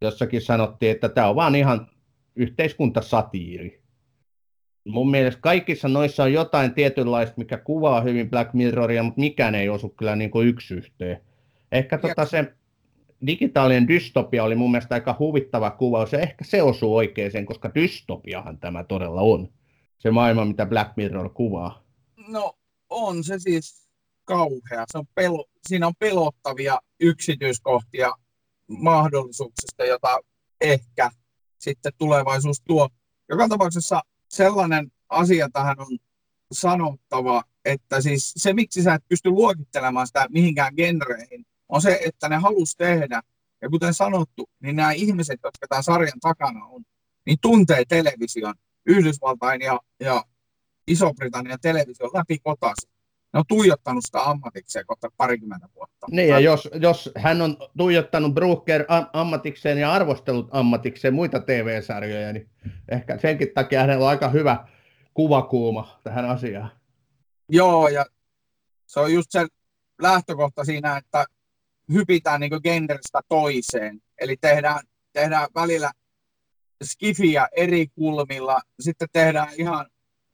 Jossakin 0.01 0.43
sanottiin, 0.43 0.93
että 0.93 1.09
tämä 1.09 1.29
on 1.29 1.37
vaan 1.37 1.55
ihan 1.55 1.91
yhteiskuntasatiiri 2.37 3.83
mun 4.89 5.11
mielestä 5.11 5.41
kaikissa 5.41 5.89
noissa 5.89 6.23
on 6.23 6.33
jotain 6.33 6.75
tietynlaista, 6.75 7.35
mikä 7.37 7.59
kuvaa 7.59 8.01
hyvin 8.01 8.31
Black 8.31 8.55
Mirroria, 8.55 9.03
mutta 9.03 9.21
mikään 9.21 9.55
ei 9.55 9.69
osu 9.69 9.89
kyllä 9.89 10.17
niin 10.17 10.31
kuin 10.31 10.49
yksi 10.49 10.75
yhteen. 10.75 11.21
Ehkä 11.73 11.99
tota 11.99 12.25
se 12.25 12.53
digitaalinen 13.27 13.89
dystopia 13.89 14.45
oli 14.45 14.55
mun 14.55 14.71
mielestä 14.71 14.95
aika 14.95 15.17
huvittava 15.19 15.71
kuvaus, 15.71 16.13
ja 16.13 16.21
ehkä 16.21 16.45
se 16.45 16.63
osuu 16.63 16.97
oikeeseen, 16.97 17.47
koska 17.47 17.75
dystopiahan 17.75 18.59
tämä 18.59 18.85
todella 18.85 19.21
on. 19.21 19.49
Se 19.99 20.11
maailma, 20.11 20.45
mitä 20.45 20.67
Black 20.67 20.97
Mirror 20.97 21.31
kuvaa. 21.31 21.85
No 22.29 22.53
on 22.89 23.25
se 23.25 23.39
siis 23.39 23.89
kauhea. 24.25 24.85
Se 24.93 24.99
on 24.99 25.05
pelo, 25.15 25.45
siinä 25.69 25.87
on 25.87 25.95
pelottavia 25.99 26.79
yksityiskohtia 27.01 28.13
mahdollisuuksista, 28.69 29.85
jota 29.85 30.19
ehkä 30.61 31.11
sitten 31.59 31.93
tulevaisuus 31.99 32.61
tuo. 32.61 32.89
Joka 33.29 33.49
tapauksessa 33.49 34.03
sellainen 34.29 34.93
asia 35.09 35.49
tähän 35.53 35.81
on 35.81 35.99
sanottava, 36.53 37.43
että 37.65 38.01
siis 38.01 38.33
se, 38.37 38.53
miksi 38.53 38.83
sä 38.83 38.95
et 38.95 39.09
pysty 39.09 39.31
luokittelemaan 39.31 40.07
sitä 40.07 40.27
mihinkään 40.31 40.73
genreihin, 40.77 41.47
on 41.69 41.83
se, 41.83 42.01
että 42.07 42.29
ne 42.29 42.37
halus 42.37 42.77
tehdä. 42.77 43.23
Ja 43.63 43.69
kuten 43.69 43.95
sanottu, 43.95 44.51
niin 44.61 44.77
nämä 44.77 44.93
ihmiset, 44.93 45.41
jotka 45.45 45.67
tämän 45.69 45.83
sarjan 45.83 46.21
takana 46.21 46.65
on, 46.65 46.83
niin 47.27 47.39
tuntee 47.41 47.85
television, 47.89 48.55
Yhdysvaltain 48.87 49.61
ja, 49.61 49.81
ja 50.01 50.25
Iso-Britannian 50.87 51.59
television 51.63 52.11
läpi 52.15 52.39
kotaisen. 52.39 52.91
Ne 53.33 53.39
on 53.39 53.45
tuijottanut 53.49 54.05
sitä 54.05 54.23
ammatikseen 54.23 54.87
kohta 54.87 55.09
parikymmentä 55.17 55.69
vuotta. 55.75 56.07
Niin, 56.11 56.29
ja 56.29 56.41
jos, 56.41 56.69
jos 56.81 57.11
hän 57.17 57.43
on 57.43 57.57
tuijottanut 57.77 58.35
Brooker 58.35 58.85
ammatikseen 59.13 59.79
ja 59.79 59.93
arvostellut 59.93 60.49
ammatikseen 60.51 61.15
muita 61.15 61.41
TV-sarjoja, 61.41 62.33
niin 62.33 62.51
ehkä 62.89 63.19
senkin 63.19 63.49
takia 63.55 63.81
hänellä 63.81 64.05
on 64.05 64.11
aika 64.11 64.29
hyvä 64.29 64.67
kuvakuuma 65.15 66.01
tähän 66.05 66.25
asiaan. 66.25 66.71
Joo, 67.49 67.89
ja 67.89 68.07
se 68.87 69.01
on 69.01 69.13
just 69.13 69.31
se 69.31 69.47
lähtökohta 70.03 70.65
siinä, 70.65 70.97
että 70.97 71.25
hypitään 71.92 72.40
niin 72.40 72.61
genderistä 72.62 73.21
toiseen. 73.28 74.00
Eli 74.18 74.37
tehdään, 74.40 74.80
tehdään 75.12 75.49
välillä 75.54 75.92
skifiä 76.85 77.49
eri 77.57 77.87
kulmilla, 77.87 78.61
sitten 78.80 79.09
tehdään 79.12 79.49
ihan 79.59 79.87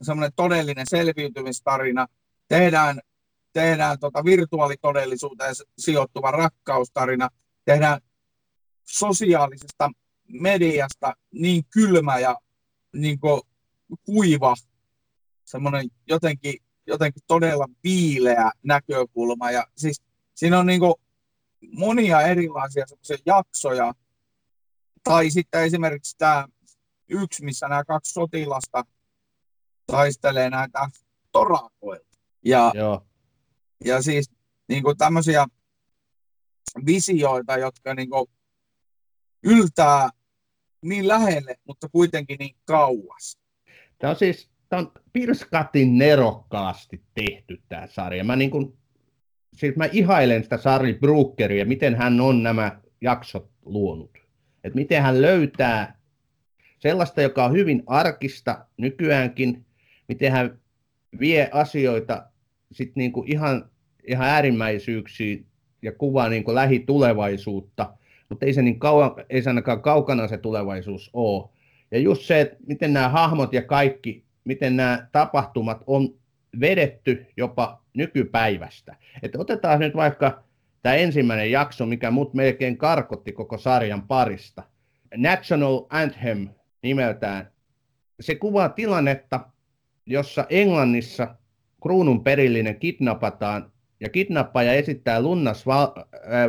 semmoinen 0.02 0.32
todellinen 0.36 0.86
selviytymistarina, 0.90 2.06
tehdään, 2.48 3.00
tehdään 3.52 3.98
tota 3.98 4.24
virtuaalitodellisuuteen 4.24 5.54
sijoittuva 5.78 6.30
rakkaustarina, 6.30 7.28
tehdään 7.64 8.00
sosiaalisesta 8.84 9.90
mediasta 10.28 11.14
niin 11.32 11.64
kylmä 11.64 12.18
ja 12.18 12.36
niin 12.92 13.18
kuiva, 14.04 14.54
semmoinen 15.44 15.88
jotenkin, 16.06 16.54
jotenkin 16.86 17.22
todella 17.26 17.66
viileä 17.84 18.52
näkökulma. 18.62 19.50
Ja 19.50 19.66
siis 19.76 20.02
siinä 20.34 20.58
on 20.58 20.66
niin 20.66 20.80
monia 21.72 22.20
erilaisia 22.20 22.84
jaksoja, 23.26 23.92
tai 25.04 25.30
sitten 25.30 25.64
esimerkiksi 25.64 26.14
tämä 26.18 26.48
yksi, 27.08 27.44
missä 27.44 27.68
nämä 27.68 27.84
kaksi 27.84 28.12
sotilasta 28.12 28.84
taistelee 29.86 30.50
näitä 30.50 30.88
torakoilta. 31.32 32.18
Ja, 32.44 32.72
Joo. 32.74 33.06
ja 33.84 34.02
siis 34.02 34.30
niin 34.68 34.82
kuin 34.82 34.96
tämmöisiä 34.96 35.46
visioita, 36.86 37.56
jotka 37.56 37.94
niin 37.94 38.10
kuin 38.10 38.26
yltää 39.42 40.10
niin 40.82 41.08
lähelle, 41.08 41.56
mutta 41.64 41.88
kuitenkin 41.88 42.36
niin 42.38 42.56
kauas. 42.64 43.38
Tämä 43.98 44.10
on 44.10 44.16
siis 44.16 44.50
tämä 44.68 44.80
on 44.82 44.92
pirskatin 45.12 45.98
nerokkaasti 45.98 47.02
tehty 47.14 47.62
tämä 47.68 47.86
sarja. 47.86 48.24
Mä, 48.24 48.36
niin 48.36 48.50
kuin, 48.50 48.78
siis 49.56 49.76
mä 49.76 49.88
ihailen 49.92 50.42
sitä 50.42 50.56
Sari 50.56 50.94
Brookeria, 50.94 51.64
miten 51.64 51.94
hän 51.94 52.20
on 52.20 52.42
nämä 52.42 52.78
jaksot 53.00 53.50
luonut. 53.64 54.18
Et 54.64 54.74
miten 54.74 55.02
hän 55.02 55.22
löytää 55.22 55.98
sellaista, 56.78 57.22
joka 57.22 57.44
on 57.44 57.52
hyvin 57.52 57.82
arkista 57.86 58.66
nykyäänkin, 58.76 59.64
miten 60.08 60.32
hän 60.32 60.58
vie 61.20 61.48
asioita 61.52 62.26
sit 62.72 62.96
niinku 62.96 63.24
ihan, 63.26 63.70
ihan 64.08 64.28
äärimmäisyyksiin 64.28 65.46
ja 65.82 65.92
kuvaa 65.92 66.28
niinku 66.28 66.54
lähitulevaisuutta, 66.54 67.94
mutta 68.28 68.46
ei 68.46 68.54
se, 68.54 68.62
niin 68.62 68.78
kauan, 68.78 69.10
ei 69.30 69.42
se 69.42 69.50
ainakaan 69.50 69.82
kaukana 69.82 70.28
se 70.28 70.38
tulevaisuus 70.38 71.10
ole. 71.12 71.48
Ja 71.90 71.98
just 71.98 72.22
se, 72.22 72.40
että 72.40 72.56
miten 72.66 72.92
nämä 72.92 73.08
hahmot 73.08 73.52
ja 73.52 73.62
kaikki, 73.62 74.24
miten 74.44 74.76
nämä 74.76 75.08
tapahtumat 75.12 75.82
on 75.86 76.14
vedetty 76.60 77.26
jopa 77.36 77.83
nykypäivästä. 77.96 78.96
Että 79.22 79.38
otetaan 79.38 79.80
nyt 79.80 79.96
vaikka 79.96 80.44
tämä 80.82 80.94
ensimmäinen 80.94 81.50
jakso, 81.50 81.86
mikä 81.86 82.10
mut 82.10 82.34
melkein 82.34 82.78
karkotti 82.78 83.32
koko 83.32 83.58
sarjan 83.58 84.06
parista. 84.06 84.62
National 85.16 85.86
Anthem 85.90 86.48
nimeltään. 86.82 87.52
Se 88.20 88.34
kuvaa 88.34 88.68
tilannetta, 88.68 89.40
jossa 90.06 90.46
Englannissa 90.50 91.36
kruunun 91.82 92.24
perillinen 92.24 92.78
kidnapataan 92.78 93.72
ja 94.00 94.08
kidnappaja 94.08 94.72
esittää 94.72 95.22
lunnas 95.22 95.66
va- 95.66 95.94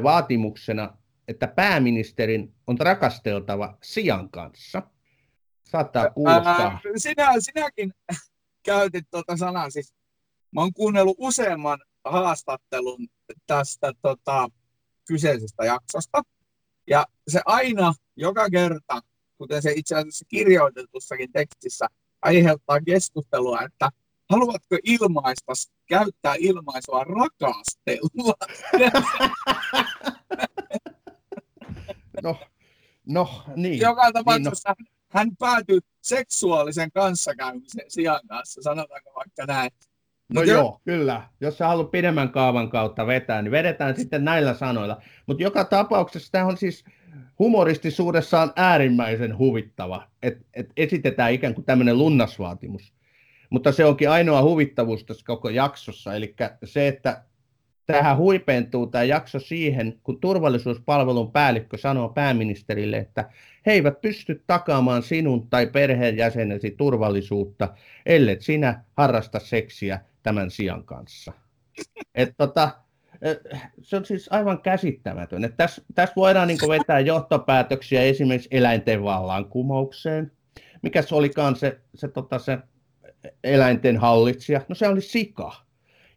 vaatimuksena 0.04 0.98
että 1.28 1.48
pääministerin 1.48 2.54
on 2.68 2.78
rakasteltava 2.80 3.78
sian 3.84 4.30
kanssa. 4.30 4.82
Saattaa 5.64 6.10
kuulostaa. 6.10 6.72
Ää, 6.72 6.80
sinä, 6.96 7.32
sinäkin 7.40 7.94
käytit 8.64 9.06
tuota 9.12 9.38
sanaa. 9.38 9.70
Siis, 9.70 9.96
mä 10.56 10.62
oon 10.62 10.74
kuunnellut 10.74 11.16
useamman 11.20 11.80
haastattelun 12.06 13.08
tästä 13.48 13.94
tota, 14.02 14.50
kyseisestä 15.08 15.66
jaksosta. 15.66 16.22
Ja 16.88 17.06
se 17.28 17.42
aina, 17.46 17.94
joka 18.16 18.50
kerta, 18.50 19.02
kuten 19.38 19.62
se 19.62 19.72
itse 19.76 19.96
asiassa 19.96 20.26
kirjoitetussakin 20.28 21.32
tekstissä, 21.32 21.88
aiheuttaa 22.22 22.82
keskustelua, 22.82 23.62
että 23.62 23.90
haluatko 24.30 24.78
ilmaista, 24.84 25.54
käyttää 25.88 26.36
ilmaisua 26.40 27.04
rakastella? 27.04 28.34
No, 32.24 32.38
no 33.06 33.44
niin. 33.56 33.80
Joka 33.80 34.12
tapauksessa 34.12 34.76
niin, 34.80 34.88
no. 34.90 34.96
hän 35.10 35.36
päätyi 35.40 35.80
seksuaalisen 36.02 36.92
kanssakäymisen 36.92 37.86
sijan 37.88 38.20
kanssa, 38.28 38.62
sanotaanko 38.62 39.12
vaikka 39.16 39.46
näin. 39.46 39.72
No 40.34 40.42
Mut 40.42 40.48
joo, 40.50 40.62
jo... 40.62 40.82
kyllä. 40.86 41.22
Jos 41.42 41.58
sä 41.58 41.68
haluat 41.68 41.92
pidemmän 41.92 42.30
kaavan 42.30 42.70
kautta 42.70 43.08
vetää, 43.08 43.42
niin 43.42 43.52
vedetään 43.52 43.96
sitten 43.96 44.26
näillä 44.26 44.54
sanoilla. 44.54 45.02
Mutta 45.26 45.44
joka 45.44 45.66
tapauksessa 45.66 46.32
tämä 46.32 46.46
on 46.46 46.58
siis 46.58 46.86
humoristisuudessaan 47.40 48.54
äärimmäisen 48.56 49.38
huvittava, 49.38 50.08
että 50.24 50.46
et 50.54 50.70
esitetään 50.78 51.34
ikään 51.34 51.54
kuin 51.54 51.66
tämmöinen 51.66 51.98
lunnasvaatimus. 51.98 52.94
Mutta 53.50 53.72
se 53.72 53.86
onkin 53.86 54.10
ainoa 54.10 54.42
huvittavuus 54.42 55.04
tässä 55.04 55.26
koko 55.26 55.50
jaksossa, 55.50 56.16
eli 56.16 56.36
se, 56.64 56.88
että 56.88 57.24
tähän 57.86 58.18
huipentuu 58.18 58.88
tämä 58.88 59.04
jakso 59.04 59.40
siihen, 59.40 60.00
kun 60.04 60.22
turvallisuuspalvelun 60.22 61.32
päällikkö 61.32 61.78
sanoo 61.78 62.10
pääministerille, 62.10 62.98
että 62.98 63.30
he 63.66 63.72
eivät 63.72 64.02
pysty 64.02 64.44
takaamaan 64.48 65.04
sinun 65.04 65.50
tai 65.50 65.68
perheenjäsenesi 65.68 66.72
turvallisuutta, 66.72 67.74
ellei 68.06 68.42
sinä 68.42 68.84
harrasta 68.94 69.40
seksiä 69.40 70.00
tämän 70.26 70.52
sian 70.52 70.84
kanssa. 70.84 71.34
Et 72.16 72.34
tota, 72.38 72.72
se 73.82 73.96
on 73.96 74.06
siis 74.06 74.28
aivan 74.32 74.62
käsittämätön. 74.62 75.54
tässä, 75.58 75.82
tästä 75.96 76.16
voidaan 76.16 76.48
niin 76.48 76.60
vetää 76.70 77.00
johtopäätöksiä 77.00 78.02
esimerkiksi 78.02 78.50
eläinten 78.52 79.04
vallankumoukseen. 79.04 80.32
Mikäs 80.82 81.14
olikaan 81.14 81.56
se, 81.56 81.80
se, 81.96 82.08
tota, 82.08 82.40
se 82.40 82.58
eläinten 83.44 83.98
hallitsija? 83.98 84.62
No 84.70 84.76
se 84.76 84.88
oli 84.88 85.02
sika. 85.02 85.52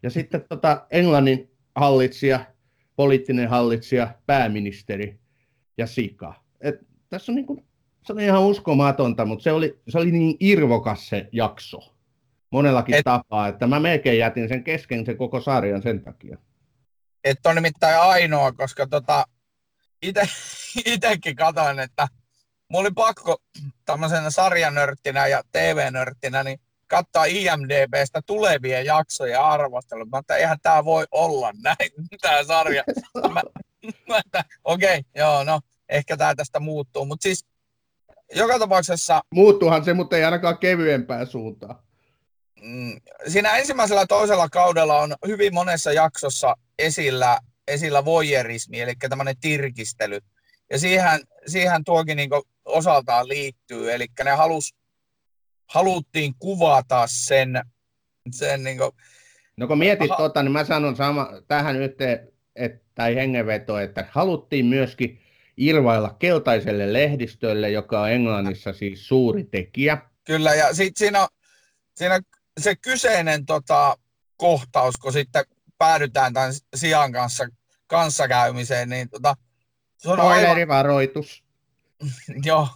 Ja 0.03 0.09
sitten 0.09 0.45
tota, 0.49 0.85
Englannin 0.91 1.51
hallitsija, 1.75 2.45
poliittinen 2.95 3.49
hallitsija, 3.49 4.07
pääministeri 4.25 5.19
ja 5.77 5.87
sika. 5.87 6.33
Et 6.61 6.75
tässä 7.09 7.31
on 7.31 7.35
niin 7.35 7.65
se 8.03 8.13
oli 8.13 8.25
ihan 8.25 8.41
uskomatonta, 8.41 9.25
mutta 9.25 9.43
se 9.43 9.51
oli, 9.51 9.79
se 9.87 9.97
oli 9.97 10.11
niin 10.11 10.37
irvokas 10.39 11.09
se 11.09 11.29
jakso 11.31 11.98
monellakin 12.51 12.95
et, 12.95 13.03
tapaa, 13.03 13.47
että 13.47 13.67
mä 13.67 13.79
melkein 13.79 14.19
jätin 14.19 14.49
sen 14.49 14.63
kesken 14.63 15.05
sen 15.05 15.17
koko 15.17 15.41
sarjan 15.41 15.81
sen 15.81 16.01
takia. 16.03 16.37
Että 17.23 17.49
on 17.49 17.55
nimittäin 17.55 17.99
ainoa, 17.99 18.51
koska 18.51 18.87
tota, 18.87 19.25
ite, 20.01 20.29
itekin 20.93 21.35
katsoin, 21.35 21.79
että 21.79 22.07
mulla 22.69 22.81
oli 22.81 22.91
pakko 22.95 23.37
tämmöisenä 23.85 24.29
sarjanörttinä 24.29 25.27
ja 25.27 25.43
TV-nörttinä, 25.51 26.43
niin 26.43 26.59
katsoa 26.87 27.25
IMDBstä 27.25 28.21
tulevia 28.25 28.81
jaksoja 28.81 29.47
arvostelua. 29.47 30.05
Mä 30.05 30.19
että 30.19 30.35
eihän 30.35 30.57
tämä 30.61 30.85
voi 30.85 31.05
olla 31.11 31.51
näin, 31.63 31.91
tämä 32.21 32.43
sarja. 32.43 32.83
Okei, 34.63 34.99
okay, 34.99 35.03
joo, 35.15 35.43
no 35.43 35.61
ehkä 35.89 36.17
tämä 36.17 36.35
tästä 36.35 36.59
muuttuu. 36.59 37.05
Mutta 37.05 37.23
siis 37.23 37.45
joka 38.35 38.59
tapauksessa... 38.59 39.21
Muuttuuhan 39.33 39.85
se, 39.85 39.93
mutta 39.93 40.17
ei 40.17 40.23
ainakaan 40.23 40.57
kevyempää 40.57 41.25
suuntaan. 41.25 41.75
Mm, 42.61 43.01
siinä 43.27 43.57
ensimmäisellä 43.57 44.05
toisella 44.07 44.49
kaudella 44.49 44.99
on 44.99 45.15
hyvin 45.27 45.53
monessa 45.53 45.91
jaksossa 45.91 46.55
esillä, 46.79 47.39
esillä 47.67 48.05
voyerismi, 48.05 48.81
eli 48.81 48.93
tämmöinen 49.09 49.35
tirkistely. 49.41 50.19
Ja 50.71 50.79
siihen, 50.79 51.19
siihen 51.47 51.83
tuokin 51.83 52.17
niin 52.17 52.29
osaltaan 52.65 53.27
liittyy, 53.27 53.93
eli 53.93 54.05
ne 54.23 54.31
halus, 54.31 54.75
haluttiin 55.67 56.33
kuvata 56.39 57.03
sen, 57.07 57.61
sen 58.31 58.63
niin 58.63 58.77
kuin, 58.77 58.91
No 59.59 59.67
kun 59.67 59.77
mietit 59.77 60.11
Aha. 60.11 60.17
tuota, 60.17 60.43
niin 60.43 60.51
mä 60.51 60.63
sanon 60.63 60.95
sama, 60.95 61.29
tähän 61.47 61.75
yhteen, 61.75 62.27
että, 62.55 62.85
tai 62.95 63.15
hengenveto, 63.15 63.79
että 63.79 64.05
haluttiin 64.11 64.65
myöskin 64.65 65.21
irvailla 65.57 66.15
keltaiselle 66.19 66.93
lehdistölle, 66.93 67.69
joka 67.69 68.01
on 68.01 68.11
Englannissa 68.11 68.73
siis 68.73 69.07
suuri 69.07 69.43
tekijä. 69.43 69.97
Kyllä, 70.23 70.55
ja 70.55 70.73
sitten 70.73 70.99
siinä, 70.99 71.27
siinä 71.95 72.19
se 72.61 72.75
kyseinen 72.75 73.45
tota, 73.45 73.97
kohtaus, 74.37 74.97
kun 74.97 75.13
sitten 75.13 75.45
päädytään 75.77 76.33
tämän 76.33 76.53
sijan 76.75 77.11
kanssa 77.11 77.47
kanssakäymiseen, 77.87 78.89
niin 78.89 79.09
tota, 79.09 79.35
se 79.97 80.09
on. 80.09 80.19
Aivan... 80.19 80.57
Joo, 82.45 82.67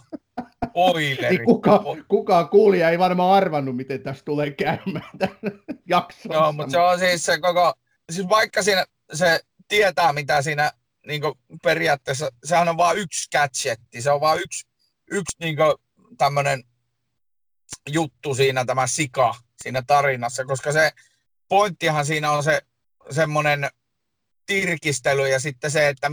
spoileri. 0.68 1.36
niin 1.36 1.44
kuka, 1.46 1.82
kukaan 2.08 2.48
kuulija 2.48 2.90
ei 2.90 2.98
varmaan 2.98 3.36
arvannut, 3.36 3.76
miten 3.76 4.02
tässä 4.02 4.24
tulee 4.24 4.50
käymään 4.50 5.10
jaksossa. 5.88 6.34
Joo, 6.34 6.52
mutta 6.52 6.70
se 6.70 6.78
on 6.78 6.98
siis 6.98 7.24
se 7.24 7.40
koko, 7.40 7.74
siis 8.12 8.28
vaikka 8.28 8.62
siinä 8.62 8.84
se 9.12 9.40
tietää, 9.68 10.12
mitä 10.12 10.42
siinä 10.42 10.72
niin 11.06 11.22
periaatteessa, 11.62 12.30
sehän 12.44 12.68
on 12.68 12.76
vain 12.76 12.98
yksi 12.98 13.30
gadgetti, 13.30 14.02
se 14.02 14.10
on 14.10 14.20
vain 14.20 14.40
yksi, 14.40 14.66
yksi 15.10 15.36
niin 15.40 15.56
tämmöinen 16.18 16.64
juttu 17.90 18.34
siinä, 18.34 18.64
tämä 18.64 18.86
sika 18.86 19.34
siinä 19.62 19.82
tarinassa, 19.86 20.44
koska 20.44 20.72
se 20.72 20.92
pointtihan 21.48 22.06
siinä 22.06 22.30
on 22.30 22.42
se 22.44 22.60
semmoinen 23.10 23.68
tirkistely 24.46 25.28
ja 25.28 25.40
sitten 25.40 25.70
se, 25.70 25.88
että 25.88 26.10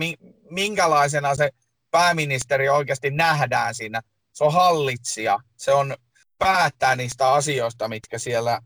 minkälaisena 0.50 1.36
se 1.36 1.50
pääministeri 1.92 2.70
oikeasti 2.70 3.12
nähdään 3.12 3.76
siinä. 3.76 4.02
Se 4.34 4.44
on 4.44 4.54
hallitsija, 4.54 5.40
se 5.58 5.74
on 5.74 5.96
päättää 6.38 6.96
niistä 6.96 7.34
asioista, 7.34 7.88
mitkä 7.88 8.18
siellä, 8.18 8.62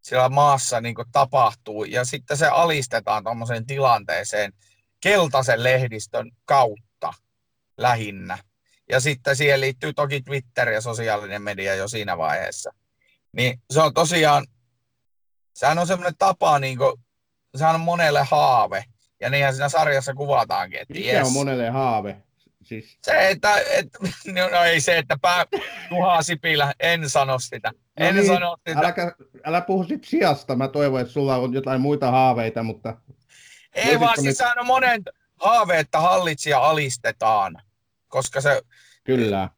siellä 0.00 0.28
maassa 0.28 0.80
niin 0.80 0.94
tapahtuu. 1.12 1.84
Ja 1.84 2.04
sitten 2.04 2.36
se 2.36 2.46
alistetaan 2.46 3.24
tuommoiseen 3.24 3.66
tilanteeseen 3.66 4.52
keltaisen 5.00 5.62
lehdistön 5.62 6.30
kautta 6.44 7.12
lähinnä. 7.76 8.38
Ja 8.88 9.00
sitten 9.00 9.36
siihen 9.36 9.60
liittyy 9.60 9.92
toki 9.92 10.22
Twitter 10.22 10.68
ja 10.68 10.80
sosiaalinen 10.80 11.42
media 11.42 11.74
jo 11.74 11.88
siinä 11.88 12.18
vaiheessa. 12.18 12.74
Niin 13.36 13.62
se 13.70 13.80
on 13.80 13.94
tosiaan, 13.94 14.46
sehän 15.54 15.78
on 15.78 15.86
semmoinen 15.86 16.14
tapa, 16.18 16.58
niin 16.58 16.78
kuin, 16.78 16.92
sehän 17.56 17.74
on 17.74 17.80
monelle 17.80 18.22
haave. 18.30 18.84
Ja 19.20 19.30
niinhän 19.30 19.54
siinä 19.54 19.68
sarjassa 19.68 20.14
kuvataankin. 20.14 20.80
Että 20.80 20.94
Mikä 20.94 21.12
yes. 21.12 21.26
on 21.26 21.32
monelle 21.32 21.70
haave? 21.70 22.22
Siis... 22.62 22.98
Se, 23.02 23.30
että, 23.30 23.56
et, 23.58 23.86
no, 24.34 24.48
no 24.48 24.64
ei 24.64 24.80
se, 24.80 24.98
että 24.98 25.16
pää 25.22 25.44
Juha 25.90 26.22
Sipilä, 26.22 26.74
en 26.80 27.10
sano 27.10 27.38
sitä. 27.38 27.72
No 28.00 28.06
en 28.06 28.14
niin, 28.14 28.26
sano 28.26 28.56
sitä. 28.68 28.80
Älä, 28.80 28.94
älä 29.44 29.60
puhu 29.60 29.84
sit 29.84 30.04
sijasta, 30.04 30.56
mä 30.56 30.68
toivon, 30.68 31.00
että 31.00 31.12
sulla 31.12 31.36
on 31.36 31.54
jotain 31.54 31.80
muita 31.80 32.10
haaveita, 32.10 32.62
mutta... 32.62 32.96
Ei 33.74 34.00
vaan, 34.00 34.22
siis 34.22 34.38
sehän 34.38 34.58
on 34.58 34.66
monen 34.66 35.02
haave, 35.36 35.78
että 35.78 36.00
hallitsija 36.00 36.58
alistetaan, 36.58 37.56
koska 38.08 38.40
se... 38.40 38.62
Kyllä. 39.04 39.48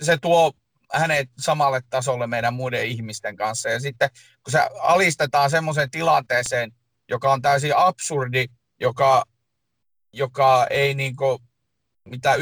Se 0.00 0.18
tuo 0.22 0.52
hänet 0.92 1.30
samalle 1.38 1.80
tasolle 1.90 2.26
meidän 2.26 2.54
muiden 2.54 2.86
ihmisten 2.86 3.36
kanssa. 3.36 3.68
Ja 3.68 3.80
sitten 3.80 4.10
kun 4.44 4.52
se 4.52 4.60
alistetaan 4.82 5.50
semmoiseen 5.50 5.90
tilanteeseen, 5.90 6.72
joka 7.08 7.32
on 7.32 7.42
täysin 7.42 7.76
absurdi, 7.76 8.46
joka, 8.80 9.24
joka 10.12 10.66
ei 10.70 10.94
niin 10.94 11.16
kuin, 11.16 11.38
mitä 12.04 12.34
99,99 12.34 12.40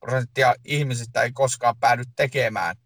prosenttia 0.00 0.54
ihmisistä 0.64 1.22
ei 1.22 1.32
koskaan 1.32 1.78
päädy 1.80 2.02
tekemään, 2.16 2.76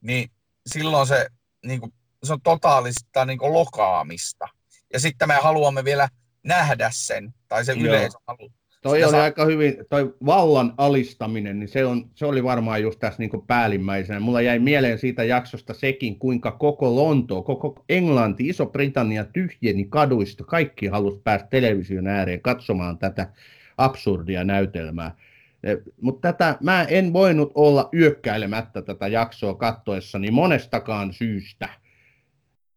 niin 0.00 0.30
silloin 0.66 1.06
se, 1.06 1.26
niin 1.64 1.80
kuin, 1.80 1.92
se 2.24 2.32
on 2.32 2.42
totaalista 2.42 3.24
niin 3.24 3.38
kuin 3.38 3.52
lokaamista. 3.52 4.48
Ja 4.92 5.00
sitten 5.00 5.28
me 5.28 5.34
haluamme 5.34 5.84
vielä 5.84 6.08
nähdä 6.42 6.90
sen, 6.92 7.34
tai 7.48 7.64
se 7.64 7.72
yleisö 7.72 8.18
haluaa 8.26 8.63
Toi 8.84 9.04
oli 9.04 9.10
saa... 9.10 9.22
aika 9.22 9.44
hyvin, 9.44 9.76
toi 9.90 10.14
vallan 10.26 10.74
alistaminen, 10.76 11.58
niin 11.58 11.68
se, 11.68 11.84
on, 11.84 12.10
se 12.14 12.26
oli 12.26 12.44
varmaan 12.44 12.82
just 12.82 13.00
tässä 13.00 13.22
niin 13.22 13.46
päällimmäisenä. 13.46 14.20
Mulla 14.20 14.40
jäi 14.40 14.58
mieleen 14.58 14.98
siitä 14.98 15.24
jaksosta 15.24 15.74
sekin, 15.74 16.18
kuinka 16.18 16.50
koko 16.52 16.96
Lonto, 16.96 17.42
koko 17.42 17.84
Englanti, 17.88 18.48
Iso-Britannia 18.48 19.24
tyhjeni 19.24 19.84
kaduista. 19.84 20.44
Kaikki 20.44 20.86
halusi 20.86 21.20
päästä 21.24 21.48
television 21.48 22.06
ääreen 22.06 22.40
katsomaan 22.40 22.98
tätä 22.98 23.28
absurdia 23.78 24.44
näytelmää. 24.44 25.16
E, 25.62 25.76
Mutta 26.00 26.32
tätä, 26.32 26.58
mä 26.62 26.82
en 26.82 27.12
voinut 27.12 27.52
olla 27.54 27.88
yökkäilemättä 27.94 28.82
tätä 28.82 29.08
jaksoa 29.08 29.54
kattoessani 29.54 30.30
monestakaan 30.30 31.12
syystä. 31.12 31.68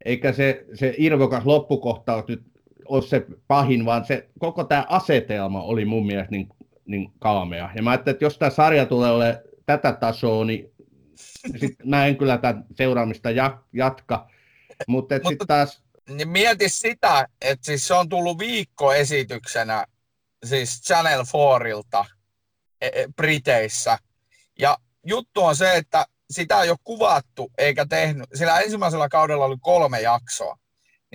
Eikä 0.05 0.31
se, 0.31 0.65
se 0.73 0.95
irvokas 0.97 1.45
loppukohtaus 1.45 2.27
nyt 2.27 2.56
ole 2.89 3.01
se 3.01 3.25
pahin, 3.47 3.85
vaan 3.85 4.05
se 4.05 4.29
koko 4.39 4.63
tämä 4.63 4.85
asetelma 4.89 5.61
oli 5.63 5.85
mun 5.85 6.07
mielestä 6.07 6.31
niin, 6.31 6.49
niin 6.85 7.11
kaamea. 7.19 7.69
Ja 7.75 7.83
mä 7.83 7.89
ajattelin, 7.91 8.15
että 8.15 8.25
jos 8.25 8.37
tämä 8.37 8.49
sarja 8.49 8.85
tulee 8.85 9.11
ole 9.11 9.43
tätä 9.65 9.93
tasoa, 9.93 10.45
niin 10.45 10.71
sit 11.59 11.75
mä 11.85 12.05
en 12.05 12.17
kyllä 12.17 12.37
tämän 12.37 12.65
seuraamista 12.75 13.29
jatka. 13.73 14.27
Mutta 14.87 15.15
Mutta- 15.15 15.29
sitten 15.29 15.47
taas, 15.47 15.83
Niin 16.09 16.29
mieti 16.29 16.69
sitä, 16.69 17.27
että 17.41 17.65
siis 17.65 17.87
se 17.87 17.93
on 17.93 18.09
tullut 18.09 18.39
viikkoesityksenä 18.39 19.85
siis 20.45 20.81
Channel 20.81 21.21
4ilta 21.23 22.05
e- 22.81 22.87
e- 22.93 23.07
Briteissä. 23.15 23.97
Ja 24.59 24.77
juttu 25.05 25.43
on 25.43 25.55
se, 25.55 25.75
että 25.75 26.05
sitä 26.31 26.61
ei 26.61 26.69
ole 26.69 26.77
kuvattu 26.83 27.51
eikä 27.57 27.85
tehnyt, 27.85 28.25
sillä 28.33 28.59
ensimmäisellä 28.59 29.09
kaudella 29.09 29.45
oli 29.45 29.57
kolme 29.61 30.01
jaksoa, 30.01 30.57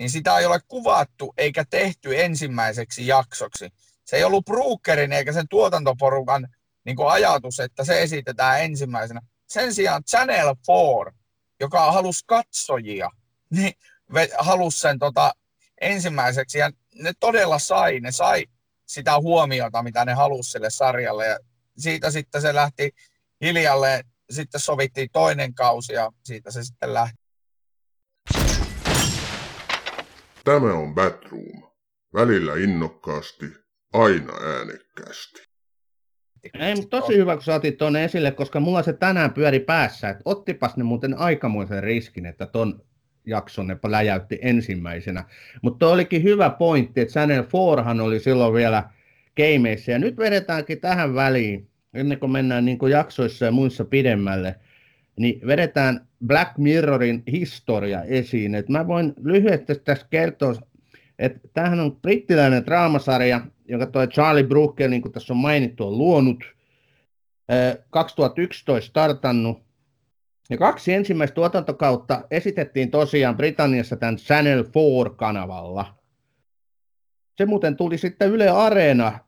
niin 0.03 0.11
sitä 0.11 0.37
ei 0.37 0.45
ole 0.45 0.59
kuvattu 0.67 1.33
eikä 1.37 1.65
tehty 1.69 2.21
ensimmäiseksi 2.21 3.07
jaksoksi. 3.07 3.69
Se 4.05 4.15
ei 4.15 4.23
ollut 4.23 4.45
Brookerin 4.45 5.11
eikä 5.11 5.33
sen 5.33 5.47
tuotantoporukan 5.47 6.47
niin 6.85 6.95
kuin 6.95 7.07
ajatus, 7.07 7.59
että 7.59 7.83
se 7.83 8.01
esitetään 8.01 8.61
ensimmäisenä. 8.61 9.21
Sen 9.47 9.73
sijaan 9.73 10.03
Channel 10.03 10.55
4, 11.05 11.19
joka 11.59 11.91
halusi 11.91 12.23
katsojia, 12.25 13.09
niin 13.49 13.73
halusi 14.37 14.79
sen 14.79 14.99
tota, 14.99 15.33
ensimmäiseksi 15.81 16.57
ja 16.57 16.71
ne 16.95 17.13
todella 17.19 17.59
sai, 17.59 17.99
ne 17.99 18.11
sai 18.11 18.45
sitä 18.85 19.19
huomiota, 19.19 19.83
mitä 19.83 20.05
ne 20.05 20.13
halusi 20.13 20.51
sille 20.51 20.69
sarjalle 20.69 21.27
ja 21.27 21.39
siitä 21.77 22.11
sitten 22.11 22.41
se 22.41 22.53
lähti 22.53 22.91
hiljalleen, 23.41 24.05
sitten 24.29 24.61
sovittiin 24.61 25.09
toinen 25.13 25.53
kausi 25.53 25.93
ja 25.93 26.11
siitä 26.23 26.51
se 26.51 26.63
sitten 26.63 26.93
lähti. 26.93 27.22
Tämä 30.43 30.73
on 30.73 30.95
Batroom. 30.95 31.63
Välillä 32.13 32.55
innokkaasti, 32.55 33.45
aina 33.93 34.33
äänekkäästi. 34.45 35.41
ei, 36.59 36.75
mutta 36.75 37.01
tosi 37.01 37.17
hyvä, 37.17 37.37
kun 37.37 37.53
otit 37.53 37.77
tuonne 37.77 38.03
esille, 38.03 38.31
koska 38.31 38.59
mulla 38.59 38.83
se 38.83 38.93
tänään 38.93 39.33
pyöri 39.33 39.59
päässä, 39.59 40.09
että 40.09 40.21
ottipas 40.25 40.77
ne 40.77 40.83
muuten 40.83 41.17
aikamoisen 41.17 41.83
riskin, 41.83 42.25
että 42.25 42.45
ton 42.45 42.85
jakson 43.25 43.67
ne 43.67 43.77
läjäytti 43.87 44.39
ensimmäisenä. 44.41 45.23
Mutta 45.61 45.87
olikin 45.87 46.23
hyvä 46.23 46.49
pointti, 46.49 47.01
että 47.01 47.11
Channel 47.11 47.43
4 47.77 48.03
oli 48.03 48.19
silloin 48.19 48.53
vielä 48.53 48.83
gameissa, 49.37 49.91
ja 49.91 49.99
nyt 49.99 50.17
vedetäänkin 50.17 50.79
tähän 50.79 51.15
väliin, 51.15 51.69
ennen 51.93 52.19
kuin 52.19 52.31
mennään 52.31 52.65
niin 52.65 52.77
kuin 52.77 52.91
jaksoissa 52.91 53.45
ja 53.45 53.51
muissa 53.51 53.85
pidemmälle, 53.85 54.55
niin 55.19 55.47
vedetään 55.47 56.07
Black 56.27 56.57
Mirrorin 56.57 57.23
historia 57.31 58.03
esiin. 58.03 58.55
Et 58.55 58.69
mä 58.69 58.87
voin 58.87 59.13
lyhyesti 59.23 59.75
tässä 59.75 60.07
kertoa, 60.09 60.53
että 61.19 61.39
tämähän 61.53 61.79
on 61.79 61.95
brittiläinen 61.95 62.65
draamasarja, 62.65 63.41
jonka 63.67 63.85
toi 63.85 64.07
Charlie 64.07 64.43
Brooker, 64.43 64.89
niin 64.89 65.01
kuin 65.01 65.11
tässä 65.11 65.33
on 65.33 65.37
mainittu, 65.37 65.87
on 65.87 65.97
luonut. 65.97 66.43
Ö, 67.51 67.83
2011 67.89 68.89
startannut. 68.89 69.63
Ja 70.49 70.57
kaksi 70.57 70.93
ensimmäistä 70.93 71.35
tuotantokautta 71.35 72.23
esitettiin 72.31 72.91
tosiaan 72.91 73.37
Britanniassa 73.37 73.95
tämän 73.95 74.17
Channel 74.17 74.63
4-kanavalla. 74.63 75.85
Se 77.37 77.45
muuten 77.45 77.75
tuli 77.75 77.97
sitten 77.97 78.29
Yle 78.29 78.49
Areena 78.49 79.19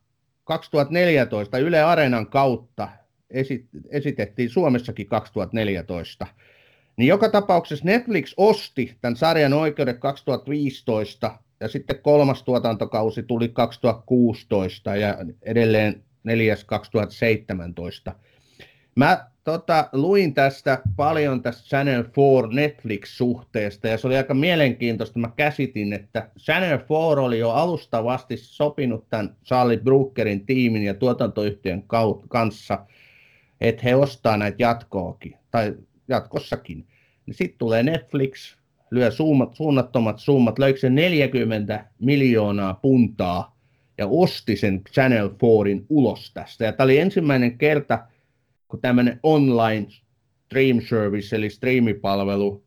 2014 0.44 1.58
Yle 1.58 1.84
Areenan 1.84 2.28
kautta 2.28 2.90
esi- 3.30 3.70
esitettiin 3.90 4.50
Suomessakin 4.50 5.08
2014. 5.08 6.28
Niin 6.98 7.08
joka 7.08 7.30
tapauksessa 7.30 7.86
Netflix 7.86 8.34
osti 8.38 8.98
tämän 9.02 9.16
sarjan 9.16 9.54
oikeudet 9.54 10.00
2015 10.00 11.40
ja 11.60 11.68
sitten 11.68 12.00
kolmas 12.02 12.44
tuotantokausi 12.44 13.24
tuli 13.24 13.50
2016 13.50 14.96
ja 14.96 15.18
edelleen 15.42 16.04
neljäs 16.24 16.64
2017. 16.64 18.16
Mä 18.96 19.28
tota, 19.44 19.90
luin 19.94 20.34
tästä 20.34 20.82
paljon 20.96 21.42
tästä 21.42 21.68
Channel 21.68 22.04
4 22.04 22.50
Netflix-suhteesta 22.54 23.88
ja 23.88 23.98
se 23.98 24.08
oli 24.08 24.18
aika 24.18 24.34
mielenkiintoista. 24.34 25.20
Mä 25.20 25.30
käsitin, 25.36 25.94
että 25.94 26.30
Channel 26.40 26.78
4 26.78 26.88
oli 26.98 27.40
jo 27.40 27.50
alustavasti 27.50 28.38
sopinut 28.38 29.10
tämän 29.10 29.36
Charlie 29.46 29.78
Brookerin 29.78 30.46
tiimin 30.46 30.84
ja 30.84 30.94
tuotantoyhtiön 30.94 31.84
kanssa, 32.28 32.86
että 33.62 33.84
he 33.84 33.96
ostaa 33.96 34.38
näitä 34.38 34.56
jatkoakin, 34.60 35.38
tai 35.52 35.76
jatkossakin. 36.08 36.88
Sitten 37.32 37.58
tulee 37.58 37.84
Netflix, 37.84 38.56
lyö 38.92 39.12
suumat, 39.12 39.56
suunnattomat 39.56 40.20
summat, 40.20 40.60
löikö 40.60 40.80
se 40.80 40.90
40 40.90 41.86
miljoonaa 42.00 42.74
puntaa 42.74 43.58
ja 43.98 44.08
osti 44.08 44.56
sen 44.56 44.82
Channel 44.84 45.30
4 45.66 45.86
ulos 45.90 46.32
tästä. 46.34 46.66
Ja 46.66 46.74
tämä 46.74 46.86
oli 46.86 47.00
ensimmäinen 47.00 47.58
kerta, 47.58 48.08
kun 48.68 48.82
tämmöinen 48.82 49.20
online 49.24 49.88
stream 50.46 50.82
service, 50.82 51.36
eli 51.36 51.50
striimipalvelu, 51.50 52.64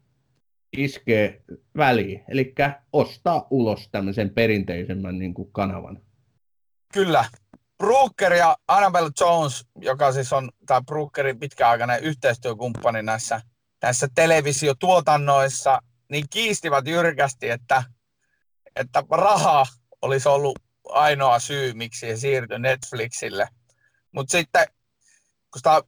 iskee 0.77 1.43
väliin, 1.77 2.21
eli 2.29 2.55
ostaa 2.93 3.47
ulos 3.51 3.89
tämmöisen 3.89 4.31
perinteisemmän 4.31 5.19
niin 5.19 5.35
kuin 5.35 5.49
kanavan. 5.53 6.01
Kyllä. 6.93 7.25
Brooker 7.79 8.33
ja 8.33 8.57
Annabelle 8.69 9.11
Jones, 9.21 9.67
joka 9.81 10.13
siis 10.13 10.33
on 10.33 10.51
tämä 10.67 10.81
Brookerin 10.81 11.39
pitkäaikainen 11.39 12.03
yhteistyökumppani 12.03 13.03
näissä, 13.03 13.41
näissä 13.83 14.09
televisiotuotannoissa, 14.15 15.83
niin 16.11 16.25
kiistivät 16.31 16.87
jyrkästi, 16.87 17.51
että, 17.51 17.85
että 18.77 19.05
raha 19.11 19.67
olisi 20.03 20.29
ollut 20.29 20.59
ainoa 20.89 21.39
syy, 21.39 21.73
miksi 21.73 22.07
se 22.07 22.17
siirtyi 22.17 22.59
Netflixille. 22.59 23.49
Mutta 24.13 24.31
sitten, 24.31 24.67
kun 25.53 25.59
sitä 25.59 25.83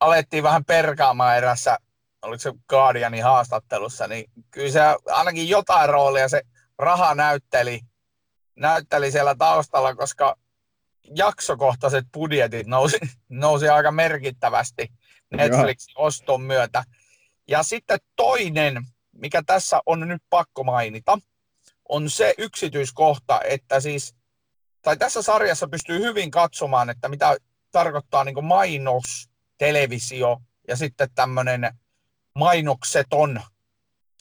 alettiin 0.00 0.42
vähän 0.42 0.64
perkaamaan 0.64 1.36
erässä, 1.36 1.78
oliko 2.22 2.40
se 2.40 2.52
Guardianin 2.68 3.24
haastattelussa, 3.24 4.06
niin 4.06 4.30
kyllä 4.50 4.72
se 4.72 4.80
ainakin 5.06 5.48
jotain 5.48 5.88
roolia 5.88 6.28
se 6.28 6.42
raha 6.78 7.14
näytteli, 7.14 7.80
näytteli 8.56 9.12
siellä 9.12 9.34
taustalla, 9.34 9.94
koska 9.94 10.36
jaksokohtaiset 11.14 12.04
budjetit 12.12 12.66
nousi, 12.66 12.98
nousi 13.28 13.68
aika 13.68 13.90
merkittävästi 13.90 14.92
Netflixin 15.32 15.94
oston 15.96 16.40
myötä. 16.42 16.84
Ja 17.48 17.62
sitten 17.62 17.98
toinen, 18.16 18.82
mikä 19.12 19.42
tässä 19.46 19.80
on 19.86 20.08
nyt 20.08 20.22
pakko 20.30 20.64
mainita, 20.64 21.18
on 21.88 22.10
se 22.10 22.34
yksityiskohta, 22.38 23.40
että 23.44 23.80
siis, 23.80 24.14
tai 24.82 24.96
tässä 24.96 25.22
sarjassa 25.22 25.68
pystyy 25.68 25.98
hyvin 25.98 26.30
katsomaan, 26.30 26.90
että 26.90 27.08
mitä 27.08 27.36
tarkoittaa 27.70 28.24
niin 28.24 28.44
mainos, 28.44 29.30
televisio 29.58 30.40
ja 30.68 30.76
sitten 30.76 31.08
tämmöinen 31.14 31.78
mainokseton 32.34 33.40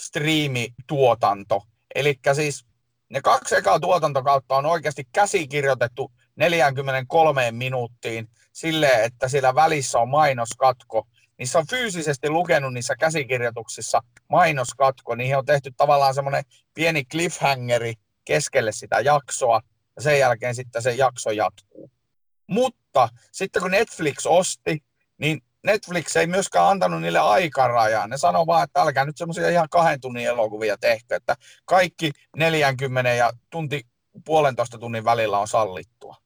striimituotanto. 0.01 1.63
Eli 1.95 2.19
siis 2.33 2.65
ne 3.09 3.21
kaksi 3.21 3.55
ekaa 3.55 3.79
tuotantokautta 3.79 4.55
on 4.55 4.65
oikeasti 4.65 5.07
käsikirjoitettu 5.11 6.11
43 6.35 7.51
minuuttiin 7.51 8.29
silleen, 8.53 9.03
että 9.03 9.27
siellä 9.27 9.55
välissä 9.55 9.99
on 9.99 10.09
mainoskatko. 10.09 11.07
Niissä 11.39 11.59
on 11.59 11.67
fyysisesti 11.67 12.29
lukenut 12.29 12.73
niissä 12.73 12.95
käsikirjoituksissa 12.95 14.01
mainoskatko. 14.29 15.15
Niihin 15.15 15.37
on 15.37 15.45
tehty 15.45 15.71
tavallaan 15.77 16.13
semmoinen 16.13 16.43
pieni 16.73 17.05
cliffhangeri 17.05 17.93
keskelle 18.25 18.71
sitä 18.71 18.99
jaksoa 18.99 19.61
ja 19.95 20.01
sen 20.01 20.19
jälkeen 20.19 20.55
sitten 20.55 20.81
se 20.81 20.91
jakso 20.91 21.31
jatkuu. 21.31 21.91
Mutta 22.47 23.09
sitten 23.31 23.61
kun 23.61 23.71
Netflix 23.71 24.25
osti, 24.25 24.83
niin 25.17 25.41
Netflix 25.63 26.15
ei 26.15 26.27
myöskään 26.27 26.67
antanut 26.67 27.01
niille 27.01 27.19
aikarajaa. 27.19 28.07
Ne 28.07 28.17
sanoo 28.17 28.47
vaan, 28.47 28.63
että 28.63 28.81
älkää 28.81 29.05
nyt 29.05 29.17
semmoisia 29.17 29.49
ihan 29.49 29.69
kahden 29.69 30.01
tunnin 30.01 30.25
elokuvia 30.25 30.77
tehkö, 30.77 31.15
että 31.15 31.35
kaikki 31.65 32.11
40 32.37 33.13
ja 33.13 33.31
tunti 33.49 33.87
puolentoista 34.25 34.77
tunnin 34.77 35.05
välillä 35.05 35.39
on 35.39 35.47
sallittua. 35.47 36.24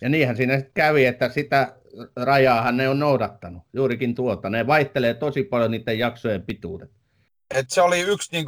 Ja 0.00 0.08
niinhän 0.08 0.36
siinä 0.36 0.56
sitten 0.56 0.74
kävi, 0.74 1.06
että 1.06 1.28
sitä 1.28 1.76
rajaahan 2.16 2.76
ne 2.76 2.88
on 2.88 2.98
noudattanut, 2.98 3.62
juurikin 3.72 4.14
tuota. 4.14 4.50
Ne 4.50 4.66
vaihtelee 4.66 5.14
tosi 5.14 5.42
paljon 5.42 5.70
niiden 5.70 5.98
jaksojen 5.98 6.42
pituudet. 6.42 6.90
Et 7.54 7.70
se 7.70 7.82
oli 7.82 8.00
yksi 8.00 8.32
niin 8.32 8.46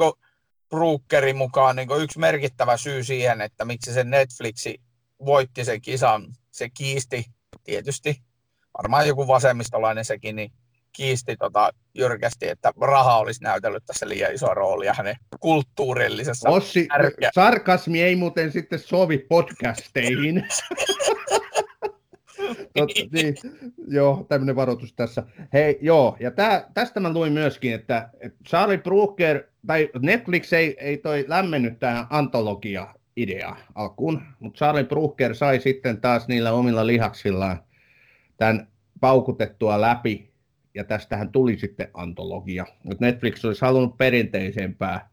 Brookerin 0.71 1.37
mukaan 1.37 1.77
niin 1.77 1.89
yksi 2.03 2.19
merkittävä 2.19 2.77
syy 2.77 3.05
siihen, 3.05 3.41
että 3.41 3.65
miksi 3.65 3.93
se 3.93 4.05
Netflixi 4.05 4.81
voitti 5.25 5.65
sen 5.65 5.81
kisan. 5.81 6.27
Se 6.51 6.69
kiisti 6.69 7.25
tietysti, 7.65 8.23
varmaan 8.79 9.09
joku 9.09 9.29
vasemmistolainen 9.29 10.05
sekin, 10.05 10.37
niin 10.37 10.53
kiisti 10.97 11.37
tota 11.37 11.71
jyrkästi, 11.95 12.49
että 12.49 12.73
raha 12.81 13.17
olisi 13.17 13.43
näytellyt 13.43 13.85
tässä 13.87 14.09
liian 14.09 14.35
isoa 14.35 14.55
roolia 14.55 14.95
hänen 14.97 15.17
kulttuurillisessa 15.41 16.51
Ossi, 16.51 16.87
Tärkeä. 16.87 17.31
sarkasmi 17.35 18.03
ei 18.03 18.17
muuten 18.17 18.53
sitten 18.53 18.79
sovi 18.79 19.19
podcasteihin. 19.19 20.45
Totta, 22.79 23.01
niin, 23.13 23.35
joo, 23.89 24.27
tämmöinen 24.29 24.57
varoitus 24.57 24.93
tässä. 24.93 25.23
Hei, 25.53 25.79
joo, 25.81 26.17
ja 26.21 26.31
tää, 26.31 26.71
tästä 26.75 27.01
mä 27.01 27.13
luin 27.13 27.33
myöskin, 27.33 27.75
että, 27.75 28.09
että 28.21 28.39
Charlie 28.49 28.79
Brooker, 28.79 29.45
tai 29.67 29.91
Netflix 30.03 30.53
ei, 30.53 30.77
ei 30.81 30.97
toi 30.97 31.25
lämmennyt 31.29 31.79
tähän 31.79 32.07
antologia 32.11 32.95
idea 33.17 33.57
alkuun, 33.75 34.23
mutta 34.41 34.59
Charlie 34.59 34.85
Brooker 34.85 35.35
sai 35.35 35.61
sitten 35.61 36.01
taas 36.01 36.29
niillä 36.29 36.53
omilla 36.53 36.87
lihaksillaan 36.87 37.63
tämän 38.37 38.69
paukutettua 39.01 39.81
läpi, 39.81 40.34
ja 40.75 40.85
tästähän 40.85 41.33
tuli 41.33 41.59
sitten 41.59 41.91
antologia. 41.95 42.67
Mutta 42.83 43.05
Netflix 43.05 43.45
olisi 43.45 43.61
halunnut 43.61 43.97
perinteisempää 43.97 45.11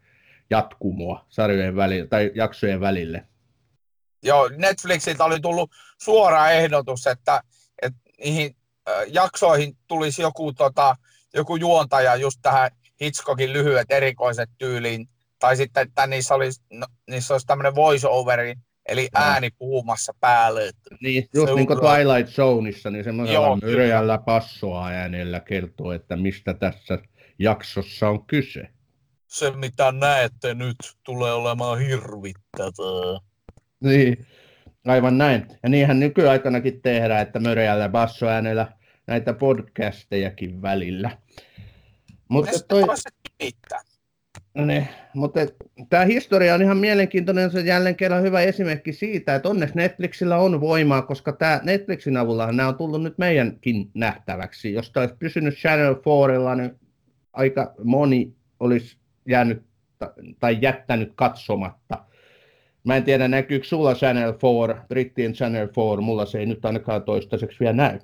jatkumoa 0.50 1.26
sarjojen 1.30 1.76
välille, 1.76 2.08
tai 2.08 2.32
jaksojen 2.36 2.82
välille. 2.82 3.28
Joo, 4.24 4.50
Netflixiltä 4.58 5.24
oli 5.26 5.40
tullut 5.40 5.72
suora 6.02 6.50
ehdotus, 6.50 7.08
että, 7.08 7.44
että 7.82 8.00
niihin 8.24 8.56
jaksoihin 9.08 9.78
tulisi 9.88 10.22
joku, 10.22 10.54
tota, 10.54 10.96
joku 11.34 11.56
juontaja 11.56 12.16
just 12.16 12.40
tähän 12.42 12.72
Hitchcockin 13.02 13.54
lyhyet 13.54 13.92
erikoiset 13.92 14.50
tyyliin, 14.58 15.10
tai 15.40 15.58
sitten, 15.58 15.88
että 15.88 16.08
niissä 16.08 16.36
olisi, 16.36 16.62
no, 16.74 16.88
niissä 17.10 17.34
olisi 17.34 17.48
tämmöinen 17.48 17.76
voice-overi, 17.76 18.56
eli 18.90 19.10
ääni 19.14 19.50
puhumassa 19.50 20.14
päälle. 20.20 20.72
Niin, 21.02 21.30
just 21.36 21.56
niin 21.56 21.68
kuin 21.68 21.80
Twilight 21.80 22.34
Zoneissa, 22.34 22.90
niin 22.90 23.04
semmoisella 23.04 23.56
myreällä 23.56 24.18
passoa 24.18 24.88
äänellä 24.88 25.40
kertoo, 25.40 25.92
että 25.92 26.16
mistä 26.16 26.54
tässä 26.54 27.00
jaksossa 27.40 28.10
on 28.10 28.26
kyse. 28.26 28.68
Se, 29.28 29.52
mitä 29.52 29.92
näette 29.92 30.54
nyt, 30.54 30.76
tulee 31.04 31.34
olemaan 31.34 31.80
hirvittävää. 31.80 33.20
Niin, 33.84 34.28
aivan 34.86 35.18
näin. 35.18 35.48
Ja 35.64 35.70
niinhän 35.70 36.00
nykyaikanakin 36.00 36.82
tehdään, 36.82 37.22
että 37.22 37.40
möreällä 37.40 37.90
bassoäänellä 37.90 38.74
näitä 39.08 39.34
podcastejakin 39.34 40.62
välillä. 40.62 41.18
Mutta 42.28 42.52
toi... 42.68 42.82
No 42.82 42.94
niin, 44.56 44.88
mutta 45.14 45.40
tämä 45.90 46.06
historia 46.06 46.56
on 46.56 46.62
ihan 46.62 46.78
mielenkiintoinen, 46.78 47.52
se 47.52 47.60
jälleen 47.60 47.96
kerran 47.96 48.24
hyvä 48.24 48.42
esimerkki 48.42 48.94
siitä, 48.94 49.36
että 49.36 49.50
onneksi 49.50 49.76
Netflixillä 49.76 50.38
on 50.38 50.62
voimaa, 50.62 51.02
koska 51.02 51.32
tämä 51.32 51.60
Netflixin 51.64 52.18
avulla 52.18 52.52
nämä 52.52 52.70
on 52.70 52.76
tullut 52.76 53.04
nyt 53.04 53.18
meidänkin 53.18 53.92
nähtäväksi. 53.94 54.74
Jos 54.74 54.92
tämä 54.92 55.02
olisi 55.02 55.16
pysynyt 55.20 55.56
Channel 55.56 55.96
4, 56.30 56.56
niin 56.56 56.80
aika 57.34 57.74
moni 57.84 58.36
olisi 58.60 58.98
jäänyt 59.28 59.64
tai 60.40 60.58
jättänyt 60.62 61.12
katsomatta. 61.16 62.06
Mä 62.84 62.96
en 62.96 63.04
tiedä, 63.04 63.28
näkyykö 63.28 63.66
sulla 63.66 63.96
Channel 63.96 64.34
4, 64.68 64.86
brittien 64.88 65.34
Channel 65.34 65.68
4, 65.78 66.02
mulla 66.02 66.26
se 66.26 66.40
ei 66.40 66.46
nyt 66.46 66.66
ainakaan 66.66 67.04
toistaiseksi 67.04 67.60
vielä 67.60 67.74
näy. 67.74 68.00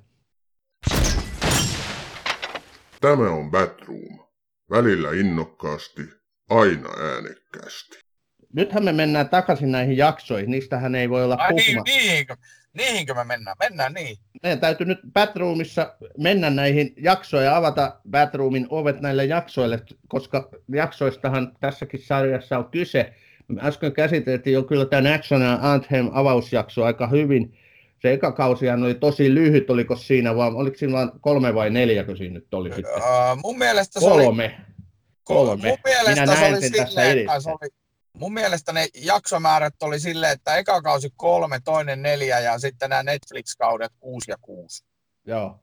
Tämä 3.02 3.30
on 3.30 3.52
Batroom. 3.52 4.28
Välillä 4.70 5.12
innokkaasti, 5.12 6.02
aina 6.50 6.90
äänekkäästi. 7.00 8.00
Nythän 8.54 8.84
me 8.84 8.94
mennään 8.94 9.30
takaisin 9.30 9.72
näihin 9.72 9.98
jaksoihin, 9.98 10.52
niistähän 10.52 10.96
ei 10.96 11.10
voi 11.10 11.24
olla 11.24 11.36
Ai 11.36 11.54
niin, 11.54 11.82
niihinkö, 11.86 12.36
niihinkö 12.74 13.14
me 13.14 13.24
mennään? 13.24 13.58
Mennään 13.60 13.94
niin. 13.94 14.18
Meidän 14.44 14.60
täytyy 14.60 14.88
nyt 14.88 15.00
Batroomissa 15.14 15.96
mennä 16.18 16.50
näihin 16.50 16.94
jaksoihin 16.98 17.46
ja 17.46 17.58
avata 17.58 18.00
Batroomin 18.10 18.68
ovet 18.70 19.02
näille 19.02 19.26
jaksoille, 19.26 19.80
koska 20.08 20.50
jaksoistahan 20.74 21.52
tässäkin 21.60 22.00
sarjassa 22.00 22.58
on 22.58 22.72
kyse. 22.72 23.14
Me 23.48 23.62
äsken 23.64 23.94
käsiteltiin 23.94 24.54
jo 24.54 24.64
kyllä 24.64 24.86
tämän 24.86 25.14
Action 25.14 25.42
Anthem 25.44 26.10
avausjakso 26.12 26.84
aika 26.84 27.08
hyvin. 27.08 27.58
Se 28.02 28.14
eka 28.14 28.32
kausihan 28.32 28.84
oli 28.84 28.96
tosi 28.96 29.34
lyhyt, 29.34 29.70
oliko 29.70 29.96
siinä 29.96 30.36
vaan, 30.36 30.56
oliko 30.56 30.78
siinä 30.78 30.94
vain 30.94 31.12
kolme 31.22 31.56
vai 31.56 31.70
neljä, 31.70 32.04
kun 32.04 32.18
siinä 32.18 32.34
nyt 32.34 32.54
oli 32.54 32.74
sitten? 32.74 32.96
Uh, 32.96 33.42
mun 33.44 33.58
mielestä 33.58 34.00
se 34.00 34.06
kolme. 34.06 34.46
oli... 34.46 34.67
Kolme. 35.28 35.70
Mun 35.70 35.78
mielestä 35.86 36.22
Minä 36.22 36.26
näen 36.26 36.40
se 36.40 36.46
oli 36.46 36.70
tässä 36.70 36.88
silleen, 36.88 37.42
se 37.42 37.50
oli, 37.50 37.70
mun 38.20 38.34
mielestä 38.34 38.74
ne 38.74 38.88
jaksomäärät 38.96 39.74
oli 39.84 40.00
silleen, 40.00 40.34
että 40.34 40.58
eka 40.58 40.82
kausi 40.82 41.14
kolme, 41.16 41.60
toinen 41.66 42.02
neljä 42.02 42.40
ja 42.40 42.60
sitten 42.60 42.90
nämä 42.90 43.04
Netflix-kaudet 43.04 43.92
kuusi 44.00 44.32
ja 44.32 44.38
kuusi. 44.42 44.86
Joo. 45.26 45.60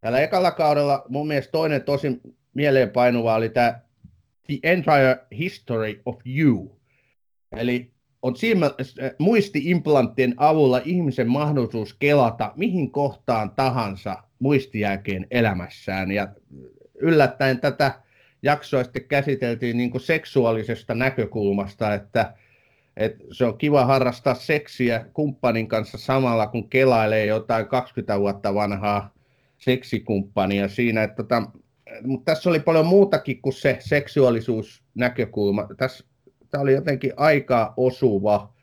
Tällä 0.00 0.20
ekalla 0.20 0.50
kaudella 0.50 1.04
mun 1.08 1.28
mielestä 1.28 1.52
toinen 1.52 1.82
tosi 1.82 2.20
mieleenpainuva 2.54 3.34
oli 3.34 3.48
tämä 3.48 3.80
The 4.46 4.58
Entire 4.62 5.26
History 5.38 6.02
of 6.06 6.16
You. 6.26 6.80
Eli 7.56 7.94
on 8.22 8.36
silmä, 8.36 8.66
äh, 8.66 9.10
muistiimplanttien 9.18 10.34
avulla 10.36 10.80
ihmisen 10.84 11.28
mahdollisuus 11.28 11.94
kelata 11.94 12.52
mihin 12.56 12.92
kohtaan 12.92 13.50
tahansa 13.50 14.22
muistijälkeen 14.38 15.26
elämässään. 15.30 16.10
Ja 16.12 16.28
yllättäen 16.94 17.60
tätä 17.60 18.00
jaksoa 18.44 18.84
sitten 18.84 19.04
käsiteltiin 19.04 19.76
niin 19.76 19.90
kuin 19.90 20.00
seksuaalisesta 20.00 20.94
näkökulmasta, 20.94 21.94
että, 21.94 22.34
että 22.96 23.24
se 23.32 23.44
on 23.44 23.58
kiva 23.58 23.84
harrastaa 23.84 24.34
seksiä 24.34 25.06
kumppanin 25.12 25.68
kanssa 25.68 25.98
samalla, 25.98 26.46
kun 26.46 26.70
kelailee 26.70 27.26
jotain 27.26 27.66
20 27.66 28.20
vuotta 28.20 28.54
vanhaa 28.54 29.14
seksikumppania 29.58 30.68
siinä. 30.68 31.02
Että 31.02 31.16
tota, 31.16 31.42
mutta 32.02 32.32
tässä 32.32 32.50
oli 32.50 32.60
paljon 32.60 32.86
muutakin 32.86 33.42
kuin 33.42 33.52
se 33.52 33.76
seksuaalisuusnäkökulma. 33.80 35.68
Tässä 35.76 36.04
tämä 36.50 36.62
oli 36.62 36.72
jotenkin 36.72 37.12
aika 37.16 37.74
osuva 37.76 38.54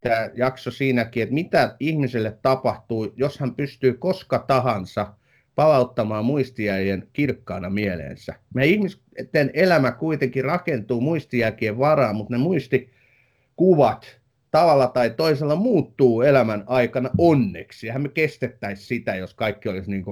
tämä 0.00 0.30
jakso 0.34 0.70
siinäkin, 0.70 1.22
että 1.22 1.34
mitä 1.34 1.76
ihmiselle 1.80 2.38
tapahtuu, 2.42 3.12
jos 3.16 3.38
hän 3.38 3.54
pystyy 3.54 3.92
koska 3.92 4.38
tahansa 4.38 5.14
palauttamaan 5.60 6.24
muistijäjien 6.24 7.08
kirkkaana 7.12 7.70
mieleensä. 7.70 8.34
Me 8.54 8.66
ihmisten 8.66 9.50
elämä 9.54 9.92
kuitenkin 9.92 10.44
rakentuu 10.44 11.00
muistijälkien 11.00 11.78
varaan, 11.78 12.16
mutta 12.16 12.34
ne 12.34 12.38
muistikuvat 12.38 14.20
tavalla 14.50 14.86
tai 14.86 15.10
toisella 15.10 15.56
muuttuu 15.56 16.22
elämän 16.22 16.64
aikana 16.66 17.10
onneksi. 17.18 17.86
Eihän 17.86 18.02
me 18.02 18.08
kestettäisi 18.08 18.86
sitä, 18.86 19.14
jos 19.14 19.34
kaikki 19.34 19.68
olisi 19.68 19.90
niin 19.90 20.04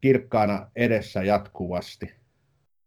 kirkkaana 0.00 0.70
edessä 0.76 1.22
jatkuvasti. 1.22 2.14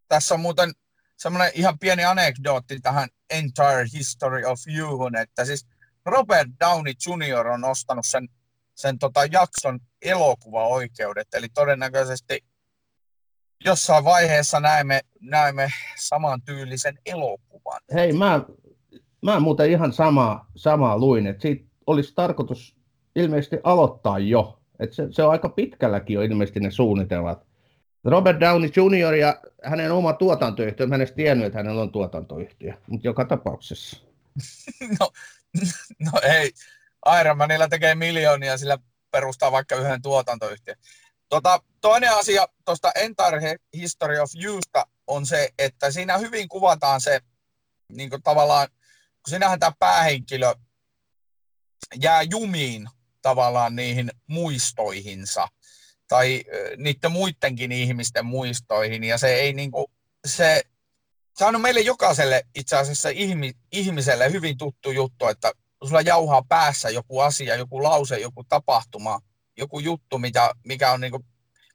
Tässä 0.08 0.34
on 0.34 0.40
muuten 0.40 0.70
semmoinen 1.16 1.50
ihan 1.54 1.78
pieni 1.78 2.04
anekdootti 2.04 2.80
tähän 2.80 3.08
Entire 3.30 3.86
History 3.94 4.44
of 4.44 4.60
You, 4.76 5.10
että 5.22 5.44
siis 5.44 5.66
Robert 6.06 6.48
Downey 6.60 6.92
Jr. 7.06 7.46
on 7.46 7.64
ostanut 7.64 8.06
sen, 8.06 8.28
sen 8.78 8.98
tota 8.98 9.24
jakson 9.24 9.80
elokuvaoikeudet, 10.02 11.28
eli 11.34 11.46
todennäköisesti 11.54 12.44
jossain 13.64 14.04
vaiheessa 14.04 14.60
näemme, 14.60 15.00
näemme 15.20 15.72
samantyylisen 15.96 16.98
elokuvan. 17.06 17.80
Hei, 17.94 18.12
mä, 18.12 18.40
mä 19.24 19.40
muuten 19.40 19.70
ihan 19.70 19.92
samaa, 19.92 20.50
samaa 20.56 20.98
luin, 20.98 21.26
että 21.26 21.42
siitä 21.42 21.64
olisi 21.86 22.12
tarkoitus 22.14 22.76
ilmeisesti 23.16 23.56
aloittaa 23.62 24.18
jo. 24.18 24.60
että 24.80 24.96
se, 24.96 25.06
se 25.10 25.22
on 25.22 25.30
aika 25.30 25.48
pitkälläkin 25.48 26.14
jo 26.14 26.22
ilmeisesti 26.22 26.60
ne 26.60 26.70
suunnitelmat. 26.70 27.46
Robert 28.04 28.40
Downey 28.40 28.70
Jr. 28.76 29.14
ja 29.14 29.40
hänen 29.64 29.92
oma 29.92 30.12
tuotantoyhtiö, 30.12 30.86
mä 30.86 30.94
en 30.94 31.00
edes 31.00 31.14
tiennyt, 31.14 31.46
että 31.46 31.58
hänellä 31.58 31.82
on 31.82 31.92
tuotantoyhtiö, 31.92 32.74
mutta 32.86 33.08
joka 33.08 33.24
tapauksessa. 33.24 34.06
no, 35.00 35.10
no 36.04 36.12
ei, 36.22 36.50
Iron 37.20 37.38
Manilla 37.38 37.68
tekee 37.68 37.94
miljoonia, 37.94 38.58
sillä 38.58 38.78
perustaa 39.10 39.52
vaikka 39.52 39.76
yhden 39.76 40.02
tuotantoyhtiön. 40.02 40.76
Tota, 41.28 41.62
toinen 41.80 42.14
asia 42.14 42.46
tuosta 42.64 42.92
Entire 42.94 43.56
History 43.76 44.18
of 44.18 44.30
Yousta 44.44 44.86
on 45.06 45.26
se, 45.26 45.48
että 45.58 45.90
siinä 45.90 46.18
hyvin 46.18 46.48
kuvataan 46.48 47.00
se, 47.00 47.20
niin 47.92 48.10
tavallaan, 48.24 48.68
kun 48.98 49.30
sinähän 49.30 49.60
tämä 49.60 49.72
päähenkilö 49.78 50.54
jää 52.02 52.22
jumiin 52.22 52.88
tavallaan 53.22 53.76
niihin 53.76 54.10
muistoihinsa 54.26 55.48
tai 56.08 56.44
niiden 56.76 57.12
muidenkin 57.12 57.72
ihmisten 57.72 58.26
muistoihin. 58.26 59.04
Ja 59.04 59.18
se 59.18 59.34
ei 59.34 59.52
niin 59.52 59.70
kuin, 59.70 59.86
se, 60.26 60.62
se 61.36 61.44
on 61.44 61.60
meille 61.60 61.80
jokaiselle 61.80 62.42
itse 62.54 62.76
asiassa 62.76 63.08
ihmi, 63.08 63.52
ihmiselle 63.72 64.32
hyvin 64.32 64.58
tuttu 64.58 64.90
juttu, 64.90 65.26
että 65.26 65.52
sulla 65.84 66.00
jauhaa 66.00 66.42
päässä 66.48 66.90
joku 66.90 67.20
asia, 67.20 67.56
joku 67.56 67.82
lause, 67.82 68.18
joku 68.18 68.44
tapahtuma, 68.44 69.20
joku 69.56 69.78
juttu, 69.78 70.18
mikä, 70.18 70.50
mikä 70.64 70.92
on 70.92 71.00
niin 71.00 71.10
kuin 71.10 71.24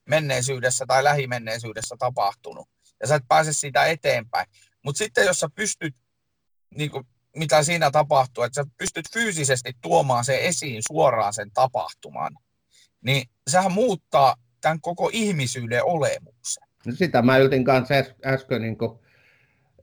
menneisyydessä 0.09 0.85
tai 0.87 1.03
lähimenneisyydessä 1.03 1.95
tapahtunut. 1.99 2.69
Ja 3.01 3.07
sä 3.07 3.15
et 3.15 3.23
pääse 3.27 3.53
siitä 3.53 3.85
eteenpäin. 3.85 4.47
Mutta 4.85 4.97
sitten 4.97 5.25
jos 5.25 5.39
sä 5.39 5.47
pystyt, 5.55 5.95
niin 6.77 6.91
kuin, 6.91 7.07
mitä 7.35 7.63
siinä 7.63 7.91
tapahtuu, 7.91 8.43
että 8.43 8.63
sä 8.63 8.69
pystyt 8.77 9.05
fyysisesti 9.13 9.71
tuomaan 9.81 10.25
se 10.25 10.47
esiin 10.47 10.81
suoraan 10.87 11.33
sen 11.33 11.51
tapahtuman, 11.53 12.33
niin 13.01 13.29
sehän 13.47 13.71
muuttaa 13.71 14.35
tämän 14.61 14.81
koko 14.81 15.09
ihmisyyden 15.13 15.85
olemuksen. 15.85 16.63
No 16.85 16.93
sitä 16.95 17.21
mä 17.21 17.37
yritin 17.37 17.63
kanssa 17.63 17.93
äs- 18.01 18.15
äsken 18.25 18.61
niin 18.61 18.77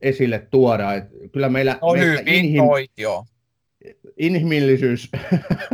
esille 0.01 0.47
tuoda, 0.51 0.93
että 0.93 1.13
kyllä 1.33 1.49
meillä... 1.49 1.79
No 1.81 1.93
hyvin 1.93 2.27
inhim... 2.27 2.65
toit, 2.65 2.91
joo. 2.97 3.25
Inhimillisyys, 4.17 5.11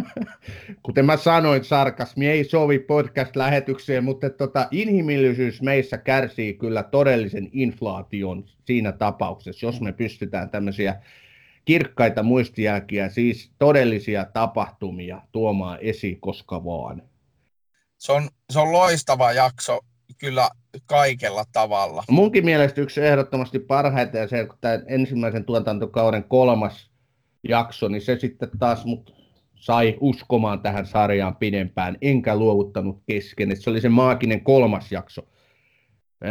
kuten 0.84 1.06
mä 1.06 1.18
sanoin, 1.18 1.64
sarkasmi 1.64 2.28
ei 2.28 2.44
sovi 2.44 2.80
podcast-lähetykseen, 2.80 4.04
mutta 4.04 4.30
tota, 4.30 4.68
inhimillisyys 4.72 5.62
meissä 5.62 5.98
kärsii 5.98 6.54
kyllä 6.54 6.84
todellisen 6.84 7.50
inflaation 7.52 8.46
siinä 8.66 8.92
tapauksessa, 8.92 9.66
jos 9.66 9.82
me 9.82 9.92
pystytään 9.92 10.50
tämmöisiä 10.50 11.02
kirkkaita 11.66 12.24
muistijälkiä, 12.24 13.10
siis 13.10 13.52
todellisia 13.60 14.26
tapahtumia 14.26 15.22
tuomaan 15.32 15.78
esiin 15.82 16.22
koska 16.22 16.66
vaan. 16.66 17.02
Se 17.98 18.12
on, 18.12 18.30
se 18.50 18.60
on 18.60 18.72
loistava 18.72 19.32
jakso 19.32 19.80
kyllä 20.18 20.50
kaikella 20.86 21.44
tavalla. 21.52 22.04
Munkin 22.10 22.46
mielestä 22.46 22.82
yksi 22.82 23.02
ehdottomasti 23.02 23.60
parhaita 23.60 24.18
ja 24.18 24.28
se, 24.28 24.40
että 24.40 24.82
ensimmäisen 24.88 25.46
tuotantokauden 25.46 26.24
kolmas 26.24 26.90
jakso, 27.48 27.88
niin 27.88 28.02
se 28.02 28.20
sitten 28.20 28.50
taas 28.60 28.86
mut 28.86 29.16
sai 29.56 29.98
uskomaan 30.00 30.62
tähän 30.62 30.86
sarjaan 30.86 31.36
pidempään, 31.36 31.98
enkä 32.02 32.36
luovuttanut 32.36 33.02
kesken. 33.08 33.58
Se 33.58 33.70
oli 33.70 33.82
se 33.82 33.90
maaginen 33.90 34.42
kolmas 34.42 34.92
jakso. 34.92 35.28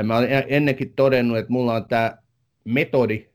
Mä 0.03 0.17
olen 0.17 0.45
ennenkin 0.49 0.93
todennut, 0.97 1.39
että 1.39 1.53
mulla 1.53 1.75
on 1.75 1.89
tämä 1.89 2.19
metodi, 2.65 3.27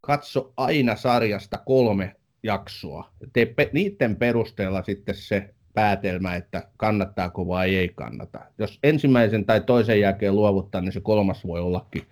katso 0.00 0.52
aina 0.56 0.96
sarjasta 0.96 1.58
kolme 1.58 2.16
jaksoa. 2.42 3.10
Tee 3.32 3.46
pe- 3.46 3.70
niiden 3.72 4.16
perusteella 4.16 4.82
sitten 4.82 5.14
se 5.14 5.54
päätelmä, 5.74 6.34
että 6.34 6.68
kannattaako 6.76 7.48
vai 7.48 7.76
ei 7.76 7.88
kannata. 7.88 8.40
Jos 8.58 8.78
ensimmäisen 8.82 9.44
tai 9.44 9.60
toisen 9.60 10.00
jälkeen 10.00 10.36
luovuttaa, 10.36 10.80
niin 10.80 10.92
se 10.92 11.00
kolmas 11.00 11.46
voi 11.46 11.60
ollakin 11.60 12.02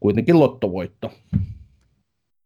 kuitenkin 0.00 0.40
lottovoitto. 0.40 1.12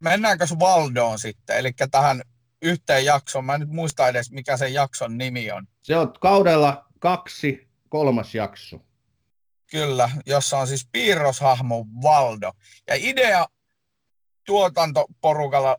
Mennäänkö 0.00 0.46
Valdoon 0.58 1.18
sitten, 1.18 1.58
eli 1.58 1.72
tähän 1.90 2.22
yhteen 2.62 3.04
jaksoon. 3.04 3.44
Mä 3.44 3.54
en 3.54 3.60
nyt 3.60 3.70
muista 3.70 4.08
edes, 4.08 4.30
mikä 4.30 4.56
sen 4.56 4.74
jakson 4.74 5.18
nimi 5.18 5.50
on. 5.50 5.66
Se 5.82 5.96
on 5.96 6.12
kaudella 6.20 6.86
kaksi, 6.98 7.68
kolmas 7.88 8.34
jakso. 8.34 8.80
Kyllä, 9.70 10.10
jossa 10.26 10.58
on 10.58 10.66
siis 10.66 10.88
piirroshahmo 10.92 11.86
Valdo. 12.02 12.52
Ja 12.88 12.94
idea 12.98 13.46
tuotantoporukalla 14.46 15.76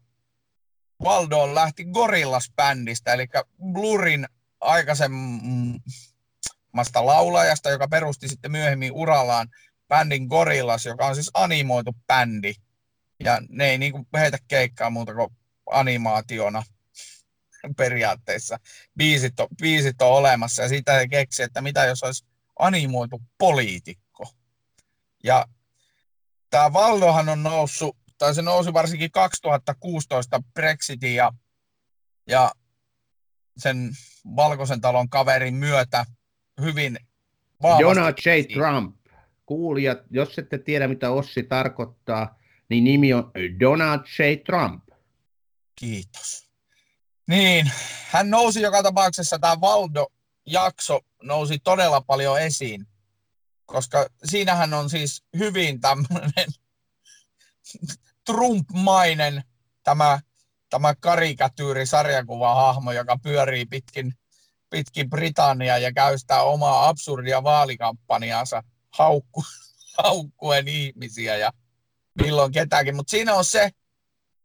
Valdoon 1.03 1.55
lähti 1.55 1.85
Gorillas-bändistä, 1.85 3.13
eli 3.13 3.27
Blurin 3.71 4.27
aikaisemmasta 4.61 7.05
laulajasta, 7.05 7.69
joka 7.69 7.87
perusti 7.87 8.27
sitten 8.27 8.51
myöhemmin 8.51 8.91
urallaan 8.91 9.47
bändin 9.87 10.25
Gorillas, 10.25 10.85
joka 10.85 11.05
on 11.05 11.15
siis 11.15 11.31
animoitu 11.33 11.95
bändi. 12.07 12.53
Ja 13.23 13.41
ne 13.49 13.69
ei 13.69 13.77
niinku 13.77 14.07
heitä 14.17 14.37
keikkaa 14.47 14.89
muuta 14.89 15.13
kuin 15.13 15.29
animaationa 15.71 16.63
periaatteessa. 17.77 18.57
Biisit 18.97 19.39
on, 19.39 19.47
biisit 19.61 20.01
on 20.01 20.07
olemassa 20.07 20.61
ja 20.61 20.69
siitä 20.69 20.93
he 20.93 21.07
keksi, 21.07 21.43
että 21.43 21.61
mitä 21.61 21.85
jos 21.85 22.03
olisi 22.03 22.25
animoitu 22.59 23.21
poliitikko. 23.37 24.27
Ja 25.23 25.45
tämä 26.49 26.73
Valdohan 26.73 27.29
on 27.29 27.43
noussut, 27.43 27.97
tai 28.17 28.35
se 28.35 28.41
nousi 28.41 28.73
varsinkin 28.73 29.11
2016 29.11 30.41
Brexitin 30.53 31.15
ja, 31.15 31.31
ja 32.27 32.51
sen 33.57 33.91
valkoisen 34.35 34.81
talon 34.81 35.09
kaverin 35.09 35.55
myötä 35.55 36.05
hyvin 36.61 36.97
vahvasti. 37.61 37.83
Donald 37.83 38.13
J. 38.25 38.53
Trump. 38.53 38.95
Kuulijat, 39.45 39.97
jos 40.09 40.39
ette 40.39 40.57
tiedä 40.57 40.87
mitä 40.87 41.11
Ossi 41.11 41.43
tarkoittaa, 41.43 42.40
niin 42.71 42.83
nimi 42.83 43.13
on 43.13 43.31
Donald 43.59 43.99
J. 43.99 44.43
Trump. 44.45 44.83
Kiitos. 45.75 46.51
Niin, 47.27 47.71
hän 48.09 48.29
nousi 48.29 48.61
joka 48.61 48.83
tapauksessa, 48.83 49.39
tämä 49.39 49.61
Valdo-jakso 49.61 50.99
nousi 51.23 51.59
todella 51.59 52.01
paljon 52.01 52.41
esiin, 52.41 52.87
koska 53.65 54.05
siinähän 54.23 54.73
on 54.73 54.89
siis 54.89 55.23
hyvin 55.37 55.81
tämmöinen 55.81 56.47
Trump-mainen 58.25 59.43
tämä, 59.83 60.19
tämä 60.69 60.95
karikatyyri 60.99 61.85
sarjakuva-hahmo, 61.85 62.91
joka 62.91 63.17
pyörii 63.23 63.65
pitkin, 63.65 64.13
pitkin 64.69 65.09
Britanniaa 65.09 65.77
ja 65.77 65.93
käy 65.93 66.17
sitä 66.17 66.41
omaa 66.41 66.89
absurdia 66.89 67.43
vaalikampanjaansa 67.43 68.63
haukku, 68.97 69.43
haukkuen 70.03 70.67
ihmisiä 70.67 71.37
ja 71.37 71.51
milloin 72.21 72.51
ketäkin. 72.51 72.95
Mutta 72.95 73.11
siinä 73.11 73.33
on 73.35 73.45
se, 73.45 73.69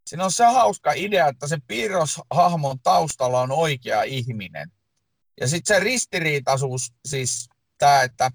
siinä 0.07 0.25
on 0.25 0.33
se 0.33 0.45
hauska 0.45 0.93
idea, 0.93 1.29
että 1.29 1.49
se 1.49 1.59
piirroshahmon 1.67 2.79
taustalla 2.83 3.41
on 3.41 3.53
oikea 3.53 4.03
ihminen. 4.03 4.73
Ja 5.41 5.49
sitten 5.49 5.77
se 5.77 5.85
ristiriitaisuus, 5.85 6.93
siis 7.05 7.49
tämä, 7.79 8.03
että 8.03 8.31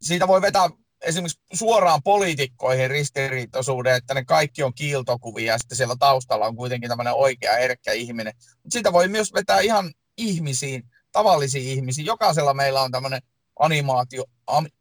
siitä 0.00 0.28
voi 0.28 0.42
vetää 0.42 0.70
esimerkiksi 1.02 1.40
suoraan 1.52 2.02
poliitikkoihin 2.02 2.90
ristiriitaisuuden, 2.90 3.94
että 3.94 4.14
ne 4.14 4.24
kaikki 4.24 4.62
on 4.62 4.74
kiiltokuvia 4.74 5.52
ja 5.52 5.58
sitten 5.58 5.76
siellä 5.76 5.96
taustalla 5.98 6.46
on 6.46 6.56
kuitenkin 6.56 6.88
tämmöinen 6.88 7.14
oikea 7.14 7.52
herkkä 7.52 7.92
ihminen. 7.92 8.32
Mutta 8.36 8.72
siitä 8.72 8.92
voi 8.92 9.08
myös 9.08 9.32
vetää 9.34 9.60
ihan 9.60 9.92
ihmisiin, 10.16 10.82
tavallisiin 11.12 11.68
ihmisiin. 11.68 12.06
Jokaisella 12.06 12.54
meillä 12.54 12.82
on 12.82 12.90
tämmöinen 12.90 13.22
animaatio, 13.58 14.24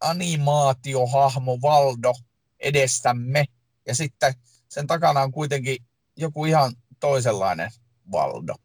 animaatiohahmo 0.02 1.58
Valdo 1.62 2.14
edessämme 2.60 3.46
ja 3.92 3.96
sitten 3.96 4.34
sen 4.70 4.88
takana 4.88 5.22
on 5.22 5.32
kuitenkin 5.32 5.78
joku 6.18 6.46
ihan 6.46 6.72
toisenlainen 7.00 7.70
Valdo. 8.12 8.56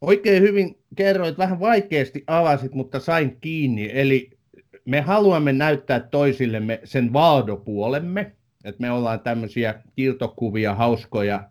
Oikein 0.00 0.42
hyvin 0.42 0.78
kerroit, 0.96 1.38
vähän 1.38 1.60
vaikeasti 1.60 2.24
avasit, 2.26 2.74
mutta 2.74 3.00
sain 3.00 3.40
kiinni. 3.40 3.90
Eli 3.92 4.30
me 4.84 5.00
haluamme 5.00 5.52
näyttää 5.52 6.00
toisillemme 6.00 6.80
sen 6.84 7.12
Valdo-puolemme, 7.12 8.32
että 8.64 8.80
me 8.80 8.90
ollaan 8.90 9.20
tämmöisiä 9.20 9.82
kiltokuvia, 9.96 10.74
hauskoja, 10.74 11.50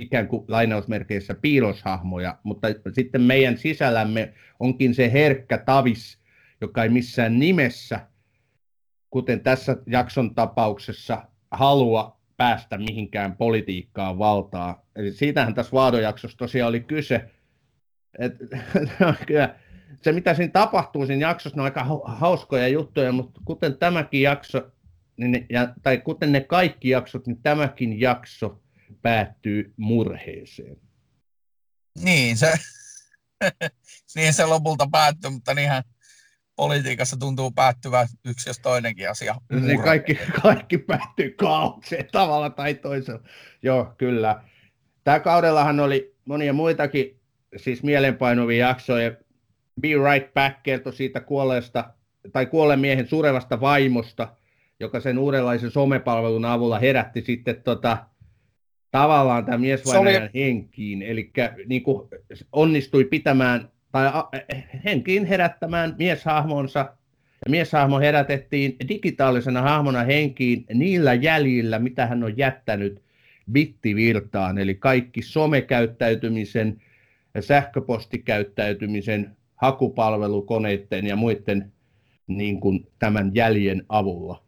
ikään 0.00 0.28
kuin 0.28 0.44
lainausmerkeissä 0.48 1.34
piiloshahmoja, 1.34 2.38
mutta 2.42 2.68
sitten 2.94 3.22
meidän 3.22 3.58
sisällämme 3.58 4.34
onkin 4.60 4.94
se 4.94 5.12
herkkä 5.12 5.58
tavis, 5.58 6.18
joka 6.60 6.82
ei 6.82 6.88
missään 6.88 7.38
nimessä, 7.38 8.00
kuten 9.10 9.40
tässä 9.40 9.76
jakson 9.86 10.34
tapauksessa, 10.34 11.22
halua 11.50 12.17
päästä 12.38 12.78
mihinkään 12.78 13.36
politiikkaan 13.36 14.18
valtaa. 14.18 14.86
Eli 14.96 15.12
siitähän 15.12 15.54
tässä 15.54 15.72
Vaadojaksossa 15.72 16.38
tosiaan 16.38 16.68
oli 16.68 16.80
kyse. 16.80 17.30
Et, 18.18 18.32
kyllä, 19.26 19.54
se, 20.02 20.12
mitä 20.12 20.34
siinä 20.34 20.52
tapahtuu 20.52 21.06
siinä 21.06 21.28
jaksossa, 21.28 21.60
on 21.60 21.64
aika 21.64 21.84
hauskoja 22.04 22.68
juttuja, 22.68 23.12
mutta 23.12 23.40
kuten 23.44 23.78
tämäkin 23.78 24.22
jakso, 24.22 24.70
niin, 25.16 25.46
ja, 25.50 25.74
tai 25.82 25.98
kuten 25.98 26.32
ne 26.32 26.40
kaikki 26.40 26.88
jaksot, 26.88 27.26
niin 27.26 27.42
tämäkin 27.42 28.00
jakso 28.00 28.62
päättyy 29.02 29.74
murheeseen. 29.76 30.76
Niin, 32.02 32.36
se, 32.36 32.52
niin 34.16 34.34
se 34.34 34.46
lopulta 34.46 34.88
päättyy, 34.92 35.30
mutta 35.30 35.54
niinhän 35.54 35.82
politiikassa 36.58 37.16
tuntuu 37.16 37.50
päättyvän 37.50 38.06
yksi 38.24 38.48
jos 38.48 38.58
toinenkin 38.58 39.10
asia. 39.10 39.34
Niin 39.60 39.82
kaikki, 39.82 40.18
kaikki 40.42 40.78
päättyy 40.78 41.30
kaaukseen 41.30 42.08
tavalla 42.12 42.50
tai 42.50 42.74
toisella. 42.74 43.20
Joo, 43.62 43.94
kyllä. 43.98 44.42
Tämä 45.04 45.20
kaudellahan 45.20 45.80
oli 45.80 46.16
monia 46.24 46.52
muitakin 46.52 47.20
siis 47.56 47.82
mielenpainuvia 47.82 48.68
jaksoja. 48.68 49.10
Be 49.80 49.88
Right 49.88 50.34
Back 50.34 50.62
kertoi 50.62 50.92
siitä 50.92 51.20
kuolleesta 51.20 51.94
tai 52.32 52.46
kuolleen 52.46 52.80
miehen 52.80 53.08
surevasta 53.08 53.60
vaimosta, 53.60 54.28
joka 54.80 55.00
sen 55.00 55.18
uudenlaisen 55.18 55.70
somepalvelun 55.70 56.44
avulla 56.44 56.78
herätti 56.78 57.20
sitten 57.20 57.62
tota, 57.62 58.06
tavallaan 58.90 59.44
tämä 59.44 59.58
miesvainajan 59.58 60.22
oli... 60.22 60.30
henkiin. 60.34 61.02
Eli 61.02 61.32
niin 61.66 61.82
onnistui 62.52 63.04
pitämään 63.04 63.68
tai 63.92 64.10
henkiin 64.84 65.24
herättämään 65.24 65.94
mieshahmonsa. 65.98 66.78
Ja 67.44 67.50
mieshahmo 67.50 67.98
herätettiin 67.98 68.76
digitaalisena 68.88 69.62
hahmona 69.62 70.02
henkiin 70.02 70.66
niillä 70.74 71.14
jäljillä, 71.14 71.78
mitä 71.78 72.06
hän 72.06 72.24
on 72.24 72.38
jättänyt 72.38 73.02
bittivirtaan, 73.52 74.58
eli 74.58 74.74
kaikki 74.74 75.22
somekäyttäytymisen, 75.22 76.82
sähköpostikäyttäytymisen, 77.40 79.36
hakupalvelukoneiden 79.56 81.06
ja 81.06 81.16
muiden 81.16 81.72
niin 82.26 82.60
kuin 82.60 82.92
tämän 82.98 83.30
jäljen 83.34 83.82
avulla. 83.88 84.42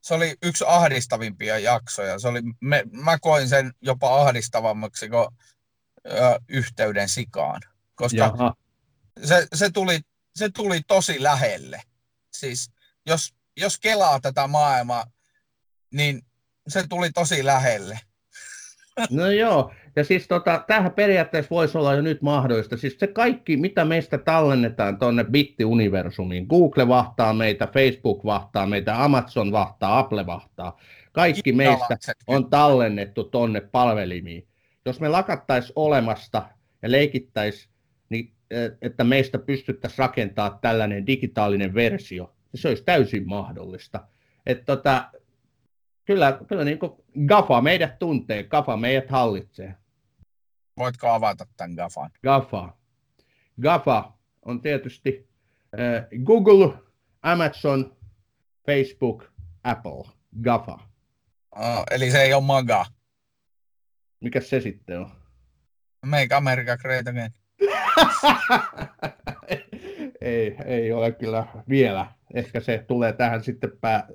Se 0.00 0.14
oli 0.14 0.34
yksi 0.42 0.64
ahdistavimpia 0.66 1.58
jaksoja. 1.58 2.18
Se 2.18 2.28
oli, 2.28 2.40
me, 2.60 2.84
mä 3.04 3.18
koin 3.18 3.48
sen 3.48 3.72
jopa 3.80 4.20
ahdistavammaksi 4.20 5.08
kuin 5.08 5.28
ö, 6.06 6.40
yhteyden 6.48 7.08
sikaan 7.08 7.60
koska 7.94 8.54
se, 9.24 9.46
se, 9.54 9.70
tuli, 9.70 10.00
se 10.34 10.48
tuli 10.48 10.80
tosi 10.86 11.22
lähelle. 11.22 11.82
Siis 12.32 12.70
jos, 13.06 13.34
jos 13.56 13.78
kelaa 13.78 14.20
tätä 14.20 14.46
maailmaa, 14.46 15.04
niin 15.94 16.22
se 16.68 16.84
tuli 16.88 17.10
tosi 17.10 17.44
lähelle. 17.44 18.00
No 19.10 19.30
joo, 19.30 19.72
ja 19.96 20.04
siis 20.04 20.28
tota, 20.28 20.64
tämähän 20.66 20.92
periaatteessa 20.92 21.50
voisi 21.50 21.78
olla 21.78 21.94
jo 21.94 22.02
nyt 22.02 22.22
mahdollista. 22.22 22.76
Siis 22.76 22.98
se 22.98 23.06
kaikki, 23.06 23.56
mitä 23.56 23.84
meistä 23.84 24.18
tallennetaan 24.18 24.98
tuonne 24.98 25.24
bittiuniversumiin, 25.24 26.46
Google 26.46 26.88
vahtaa 26.88 27.32
meitä, 27.32 27.66
Facebook 27.66 28.24
vahtaa 28.24 28.66
meitä, 28.66 29.04
Amazon 29.04 29.52
vahtaa, 29.52 29.98
Apple 29.98 30.26
vahtaa. 30.26 30.80
Kaikki 31.12 31.52
meistä 31.52 31.96
on 32.26 32.50
tallennettu 32.50 33.24
tuonne 33.24 33.60
palvelimiin. 33.60 34.46
jos 34.86 35.00
me 35.00 35.08
lakattaisi 35.08 35.72
olemasta 35.76 36.48
ja 36.82 36.90
leikittäisi, 36.90 37.68
niin, 37.68 37.71
että 38.82 39.04
meistä 39.04 39.38
pystyttäisiin 39.38 39.98
rakentamaan 39.98 40.58
tällainen 40.60 41.06
digitaalinen 41.06 41.74
versio, 41.74 42.34
niin 42.52 42.60
se 42.60 42.68
olisi 42.68 42.84
täysin 42.84 43.28
mahdollista. 43.28 44.08
Että 44.46 44.64
tota, 44.64 45.10
kyllä, 46.04 46.38
kyllä 46.48 46.64
niin 46.64 46.78
kuin 46.78 46.92
GAFA 47.26 47.60
meidät 47.60 47.98
tuntee, 47.98 48.42
GAFA 48.42 48.76
meidät 48.76 49.10
hallitsee. 49.10 49.74
Voitko 50.78 51.08
avata 51.08 51.46
tämän 51.56 51.74
GAFAn? 51.74 52.10
GAFA. 52.22 52.76
GAFA 53.62 54.12
on 54.42 54.60
tietysti 54.60 55.28
äh, 55.80 56.06
Google, 56.24 56.72
Amazon, 57.22 57.96
Facebook, 58.66 59.24
Apple. 59.64 60.04
GAFA. 60.42 60.78
Oh, 61.56 61.84
eli 61.90 62.10
se 62.10 62.22
ei 62.22 62.34
ole 62.34 62.44
MAGA. 62.44 62.86
Mikä 64.20 64.40
se 64.40 64.60
sitten 64.60 64.98
on? 64.98 65.10
Make 66.06 66.34
America 66.34 66.76
Great 66.76 67.08
Again. 67.08 67.41
ei, 70.20 70.56
ei 70.64 70.92
ole 70.92 71.12
kyllä 71.12 71.46
vielä. 71.68 72.06
Ehkä 72.34 72.60
se 72.60 72.84
tulee 72.86 73.12
tähän 73.12 73.42
sitten 73.42 73.72
pää... 73.80 74.08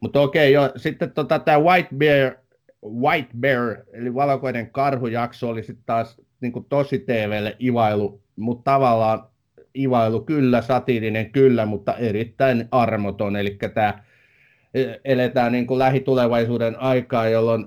Mutta 0.00 0.20
okei, 0.20 0.52
jo. 0.52 0.72
sitten 0.76 1.12
tota, 1.12 1.38
tämä 1.38 1.60
White 1.60 1.88
Bear, 1.96 2.32
White 2.84 3.30
Bear, 3.40 3.76
eli 3.92 4.14
valkoinen 4.14 4.70
karhujakso 4.70 5.48
oli 5.48 5.62
sitten 5.62 5.84
taas 5.86 6.20
niin 6.40 6.52
kuin 6.52 6.66
tosi 6.68 6.98
TVlle 6.98 7.56
ivailu, 7.62 8.20
mutta 8.36 8.72
tavallaan 8.72 9.28
ivailu 9.78 10.20
kyllä, 10.20 10.62
satiirinen 10.62 11.32
kyllä, 11.32 11.66
mutta 11.66 11.96
erittäin 11.96 12.68
armoton. 12.70 13.36
Eli 13.36 13.58
tämä 13.74 14.02
e, 14.74 14.84
eletään 15.04 15.52
niin 15.52 15.66
kuin 15.66 15.78
lähitulevaisuuden 15.78 16.80
aikaa, 16.80 17.28
jolloin 17.28 17.66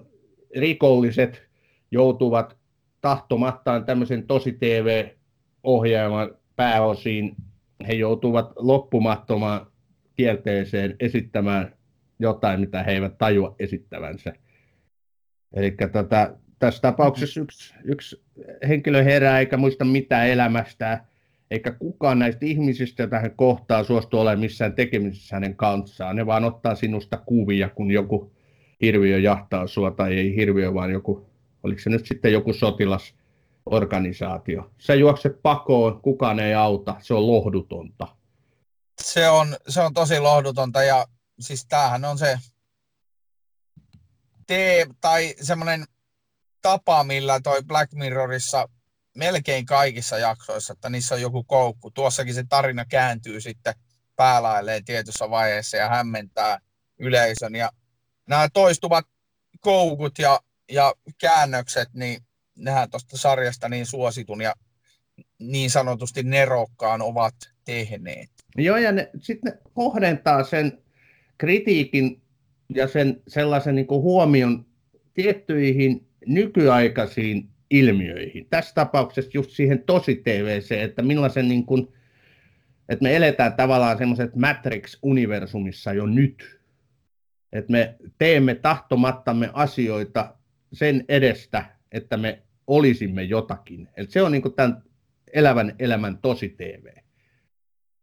rikolliset 0.56 1.44
joutuvat 1.92 2.58
tahtomattaan 3.02 3.86
tämmöisen 3.86 4.28
tosi 4.28 4.52
TV-ohjelman 4.52 6.36
pääosiin. 6.56 7.36
He 7.88 7.94
joutuvat 7.94 8.52
loppumattomaan 8.56 9.68
kielteeseen 10.16 10.96
esittämään 11.00 11.76
jotain, 12.20 12.60
mitä 12.60 12.84
he 12.84 12.92
eivät 12.92 13.18
tajua 13.18 13.56
esittävänsä. 13.60 14.34
Eli 15.54 15.76
tota, 15.92 16.34
tässä 16.60 16.82
tapauksessa 16.82 17.42
yksi, 17.42 17.74
yksi 17.84 18.24
henkilö 18.68 19.04
herää 19.04 19.40
eikä 19.40 19.58
muista 19.58 19.86
mitään 19.86 20.28
elämästään, 20.28 21.08
eikä 21.52 21.72
kukaan 21.72 22.20
näistä 22.20 22.46
ihmisistä, 22.46 23.04
joita 23.04 23.20
hän 23.20 23.36
kohtaa, 23.36 23.84
suostu 23.84 24.20
olemaan 24.20 24.40
missään 24.40 24.74
tekemisissä 24.74 25.36
hänen 25.36 25.56
kanssaan. 25.56 26.16
Ne 26.16 26.26
vaan 26.26 26.44
ottaa 26.44 26.76
sinusta 26.76 27.18
kuvia, 27.18 27.70
kun 27.70 27.92
joku 27.92 28.32
hirviö 28.82 29.20
jahtaa 29.20 29.68
sua, 29.68 29.92
tai 29.92 30.18
ei 30.18 30.36
hirviö, 30.36 30.74
vaan 30.74 30.92
joku, 30.92 31.31
oliko 31.64 31.82
se 31.82 31.90
nyt 31.90 32.06
sitten 32.06 32.34
joku 32.34 32.54
sotilasorganisaatio. 32.54 34.72
Se 34.78 34.96
juokse 34.96 35.30
pakoon, 35.30 36.02
kukaan 36.02 36.40
ei 36.40 36.54
auta, 36.54 36.96
se 37.00 37.14
on 37.14 37.28
lohdutonta. 37.28 38.08
Se 39.02 39.30
on, 39.30 39.58
se 39.68 39.82
on 39.82 39.94
tosi 39.94 40.20
lohdutonta, 40.20 40.84
ja 40.84 41.06
siis 41.40 41.66
tämähän 41.66 42.06
on 42.06 42.18
se 42.18 42.40
tee, 44.48 44.88
tai 45.02 45.36
semmoinen 45.42 45.86
tapa, 46.62 47.04
millä 47.04 47.42
toi 47.42 47.64
Black 47.64 47.94
Mirrorissa 47.94 48.70
melkein 49.16 49.66
kaikissa 49.66 50.18
jaksoissa, 50.18 50.74
että 50.74 50.90
niissä 50.90 51.16
on 51.16 51.22
joku 51.22 51.44
koukku. 51.44 51.92
Tuossakin 51.92 52.34
se 52.34 52.44
tarina 52.50 52.86
kääntyy 52.86 53.42
sitten 53.42 53.74
päälailleen 54.16 54.86
tietyssä 54.86 55.30
vaiheessa 55.30 55.78
ja 55.78 55.90
hämmentää 55.90 56.60
yleisön. 57.00 57.56
Ja 57.56 57.72
nämä 58.28 58.50
toistuvat 58.54 59.06
koukut 59.60 60.20
ja, 60.20 60.40
ja 60.72 60.94
käännökset, 61.22 61.90
niin 61.94 62.22
nehän 62.56 62.90
tuosta 62.90 63.18
sarjasta 63.18 63.70
niin 63.70 63.86
suositun 63.86 64.42
ja 64.42 64.54
niin 65.40 65.70
sanotusti 65.70 66.24
nerokkaan 66.24 67.02
ovat 67.02 67.36
tehneet. 67.66 68.30
Joo, 68.58 68.78
ja 68.78 68.92
sitten 69.20 69.54
ne 69.54 69.60
kohdentaa 69.74 70.44
sen 70.44 70.84
kritiikin 71.38 72.22
ja 72.76 72.88
sen 72.88 73.22
sellaisen 73.28 73.76
niin 73.76 73.88
huomion 73.90 74.66
tiettyihin 75.14 76.08
nykyaikaisiin 76.26 77.50
ilmiöihin. 77.70 78.48
Tässä 78.50 78.74
tapauksessa 78.76 79.32
just 79.34 79.52
siihen 79.52 79.84
tosi 79.84 80.16
TVC, 80.16 80.72
että 80.72 81.02
millaisen 81.02 81.48
niin 81.48 81.66
kuin, 81.66 81.88
että 82.90 83.04
me 83.04 83.16
eletään 83.16 83.54
tavallaan 83.54 83.98
semmoiset 83.98 84.36
Matrix-universumissa 84.36 85.94
jo 85.94 86.06
nyt. 86.06 86.62
Että 87.54 87.72
me 87.72 87.96
teemme 88.18 88.56
tahtomattamme 88.56 89.50
asioita 89.54 90.36
sen 90.74 91.06
edestä, 91.08 91.66
että 91.92 92.18
me 92.18 92.42
olisimme 92.68 93.24
jotakin. 93.24 93.90
Eli 93.98 94.08
se 94.10 94.22
on 94.22 94.32
niin 94.32 94.54
tämän 94.56 94.84
elävän 95.34 95.76
elämän 95.80 96.18
tosi 96.18 96.50
TV. 96.50 96.86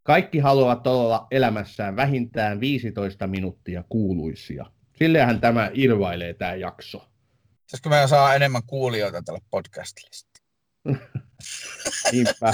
Kaikki 0.02 0.38
haluavat 0.38 0.86
olla 0.86 1.26
elämässään 1.30 1.96
vähintään 1.96 2.60
15 2.60 3.26
minuuttia 3.26 3.84
kuuluisia. 3.88 4.66
Sillehän 4.98 5.40
tämä 5.40 5.70
irvailee 5.74 6.34
tämä 6.34 6.54
jakso. 6.54 6.98
Pitäisikö 7.68 7.88
meidän 7.88 8.08
saa 8.08 8.34
enemmän 8.34 8.62
kuulijoita 8.66 9.22
tälle 9.22 9.40
podcastille? 9.50 10.10
Niinpä. 12.12 12.52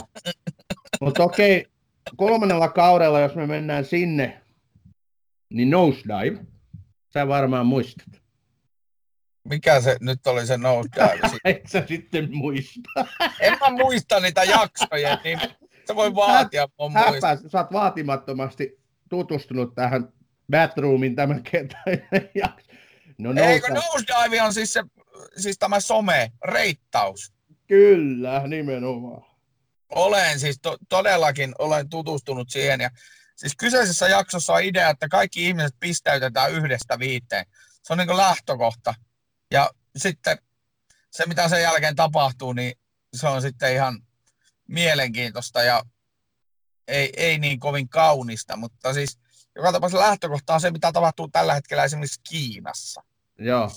Mutta 1.01 1.23
okei, 1.23 1.67
kolmannella 2.17 2.69
kaudella, 2.69 3.21
jos 3.21 3.35
me 3.35 3.47
mennään 3.47 3.85
sinne, 3.85 4.41
niin 5.51 5.71
Nosedive. 5.71 6.45
Sä 7.13 7.29
varmaan 7.29 7.67
muistat. 7.67 8.24
Mikä 9.49 9.81
se 9.81 9.97
nyt 10.01 10.27
oli 10.27 10.47
se 10.47 10.57
Nosedive? 10.59 11.39
Et 11.45 11.63
sä 11.69 11.85
sitten 11.89 12.29
muista. 12.37 13.07
en 13.41 13.59
mä 13.61 13.71
muista 13.71 14.21
niitä 14.21 14.45
jaksoja, 14.45 15.19
niin 15.25 15.41
se 15.87 15.95
voi 15.97 16.15
vaatia 16.15 16.69
mun 16.79 16.93
muista. 16.93 17.37
Sä 17.49 17.59
oot 17.59 17.73
vaatimattomasti 17.73 18.81
tutustunut 19.09 19.75
tähän 19.75 20.09
Batroomin 20.51 21.15
tämän 21.17 21.43
jakso. 22.43 22.73
No, 23.19 23.33
Eikö 23.43 23.69
nosedive 23.69 24.43
on 24.43 24.55
siis 24.55 24.73
se 24.73 24.83
siis 25.37 25.59
tämä 25.59 25.77
some-reittaus. 25.81 27.33
Kyllä, 27.67 28.43
nimenomaan. 28.47 29.23
Olen 29.89 30.41
siis 30.41 30.59
to- 30.63 30.79
todellakin 30.89 31.55
olen 31.59 31.89
tutustunut 31.89 32.51
siihen 32.51 32.81
ja 32.81 32.91
siis 33.37 33.57
kyseisessä 33.57 34.09
jaksossa 34.09 34.53
on 34.53 34.63
idea, 34.63 34.91
että 34.91 35.09
kaikki 35.09 35.47
ihmiset 35.47 35.75
pistäytetään 35.81 36.53
yhdestä 36.53 36.99
viiteen. 36.99 37.45
Se 37.83 37.93
on 37.93 37.99
niin 37.99 38.17
lähtökohta. 38.17 38.95
Ja 39.55 39.71
sitten 39.97 40.39
se, 41.11 41.25
mitä 41.29 41.49
sen 41.49 41.63
jälkeen 41.63 41.97
tapahtuu, 41.97 42.53
niin 42.53 42.73
se 43.17 43.29
on 43.29 43.43
sitten 43.43 43.75
ihan 43.75 44.03
mielenkiintoista 44.69 45.63
ja 45.63 45.83
ei, 46.89 47.13
ei 47.17 47.39
niin 47.39 47.61
kovin 47.61 47.89
kaunista, 47.89 48.57
mutta 48.57 48.95
siis 48.95 49.19
joka 49.57 49.73
tapauksessa 49.73 50.07
lähtökohta 50.07 50.55
on 50.55 50.61
se, 50.61 50.71
mitä 50.71 50.93
tapahtuu 50.93 51.29
tällä 51.29 51.55
hetkellä 51.55 51.85
esimerkiksi 51.85 52.21
Kiinassa. 52.29 53.03
Joo, 53.39 53.71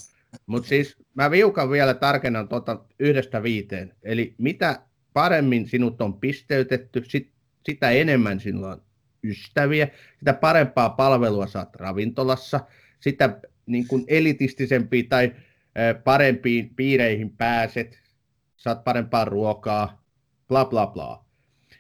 mutta 0.46 0.70
siis 0.70 0.96
mä 1.14 1.32
viukan 1.32 1.72
vielä 1.72 1.94
tarkennan 1.94 2.48
tuota 2.48 2.80
yhdestä 3.00 3.44
viiteen. 3.44 3.96
Eli 4.04 4.36
mitä 4.38 4.82
paremmin 5.14 5.70
sinut 5.70 6.02
on 6.02 6.20
pisteytetty, 6.20 7.04
sit, 7.08 7.32
sitä 7.66 7.90
enemmän 7.90 8.40
sinulla 8.40 8.72
on 8.72 8.82
ystäviä, 9.24 9.88
sitä 10.20 10.34
parempaa 10.34 10.90
palvelua 10.90 11.48
saat 11.48 11.76
ravintolassa, 11.76 12.60
sitä 13.00 13.40
niin 13.66 13.88
kuin 13.88 14.04
elitistisempiin 14.08 15.10
tai 15.10 15.36
parempiin 16.04 16.76
piireihin 16.76 17.38
pääset, 17.38 18.00
saat 18.56 18.84
parempaa 18.84 19.26
ruokaa, 19.26 20.04
bla 20.48 20.66
bla 20.66 20.88
bla. 20.88 21.26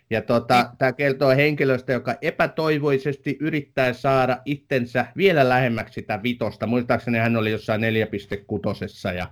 Ja 0.10 0.22
tota, 0.22 0.64
niin. 0.64 0.78
tämä 0.78 0.94
kertoo 0.94 1.30
henkilöstä, 1.30 1.94
joka 1.94 2.16
epätoivoisesti 2.22 3.38
yrittää 3.40 3.94
saada 3.94 4.42
itsensä 4.46 5.06
vielä 5.18 5.50
lähemmäksi 5.50 5.94
sitä 5.94 6.24
vitosta. 6.24 6.68
Muistaakseni 6.68 7.18
hän 7.18 7.38
oli 7.38 7.52
jossain 7.52 7.82
4.6 7.82 9.16
ja 9.18 9.32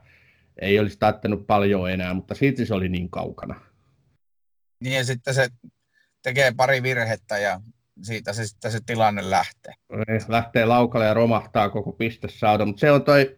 ei 0.61 0.79
olisi 0.79 0.99
taittanut 0.99 1.47
paljon 1.47 1.91
enää, 1.91 2.13
mutta 2.13 2.35
silti 2.35 2.65
se 2.65 2.73
oli 2.73 2.89
niin 2.89 3.09
kaukana. 3.09 3.61
Niin 4.79 4.95
ja 4.95 5.03
sitten 5.03 5.33
se 5.33 5.47
tekee 6.23 6.53
pari 6.57 6.83
virhettä 6.83 7.37
ja 7.37 7.61
siitä 8.03 8.33
se 8.33 8.47
sitten 8.47 8.71
se 8.71 8.79
tilanne 8.85 9.29
lähtee. 9.29 9.73
Lähtee 10.27 10.65
laukalle 10.65 11.05
ja 11.05 11.13
romahtaa 11.13 11.69
koko 11.69 11.91
pistesauda, 11.91 12.65
mutta 12.65 12.79
se 12.79 12.91
on 12.91 13.03
toi, 13.03 13.35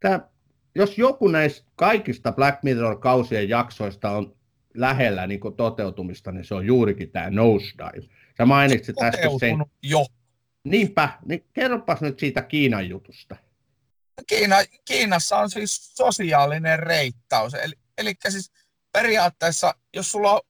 tää, 0.00 0.28
jos 0.74 0.98
joku 0.98 1.28
näistä 1.28 1.66
kaikista 1.76 2.32
Black 2.32 2.62
Mirror-kausien 2.62 3.48
jaksoista 3.48 4.10
on 4.10 4.36
lähellä 4.74 5.26
niin 5.26 5.40
kuin 5.40 5.56
toteutumista, 5.56 6.32
niin 6.32 6.44
se 6.44 6.54
on 6.54 6.66
juurikin 6.66 7.10
tämä 7.10 7.30
nosedive. 7.30 8.08
Sä 8.38 8.46
mainitsit 8.46 8.96
tästä 8.96 9.22
sen. 9.40 9.64
jo. 9.82 10.06
Niinpä, 10.64 11.18
niin 11.24 11.44
kerropas 11.52 12.00
nyt 12.00 12.18
siitä 12.18 12.42
Kiinan 12.42 12.88
jutusta. 12.88 13.36
Kiina, 14.26 14.56
Kiinassa 14.84 15.38
on 15.38 15.50
siis 15.50 15.96
sosiaalinen 15.96 16.78
reittaus. 16.78 17.54
Eli, 17.54 17.74
eli 17.98 18.14
siis 18.28 18.52
periaatteessa, 18.92 19.74
jos 19.94 20.12
sulla 20.12 20.32
on, 20.32 20.40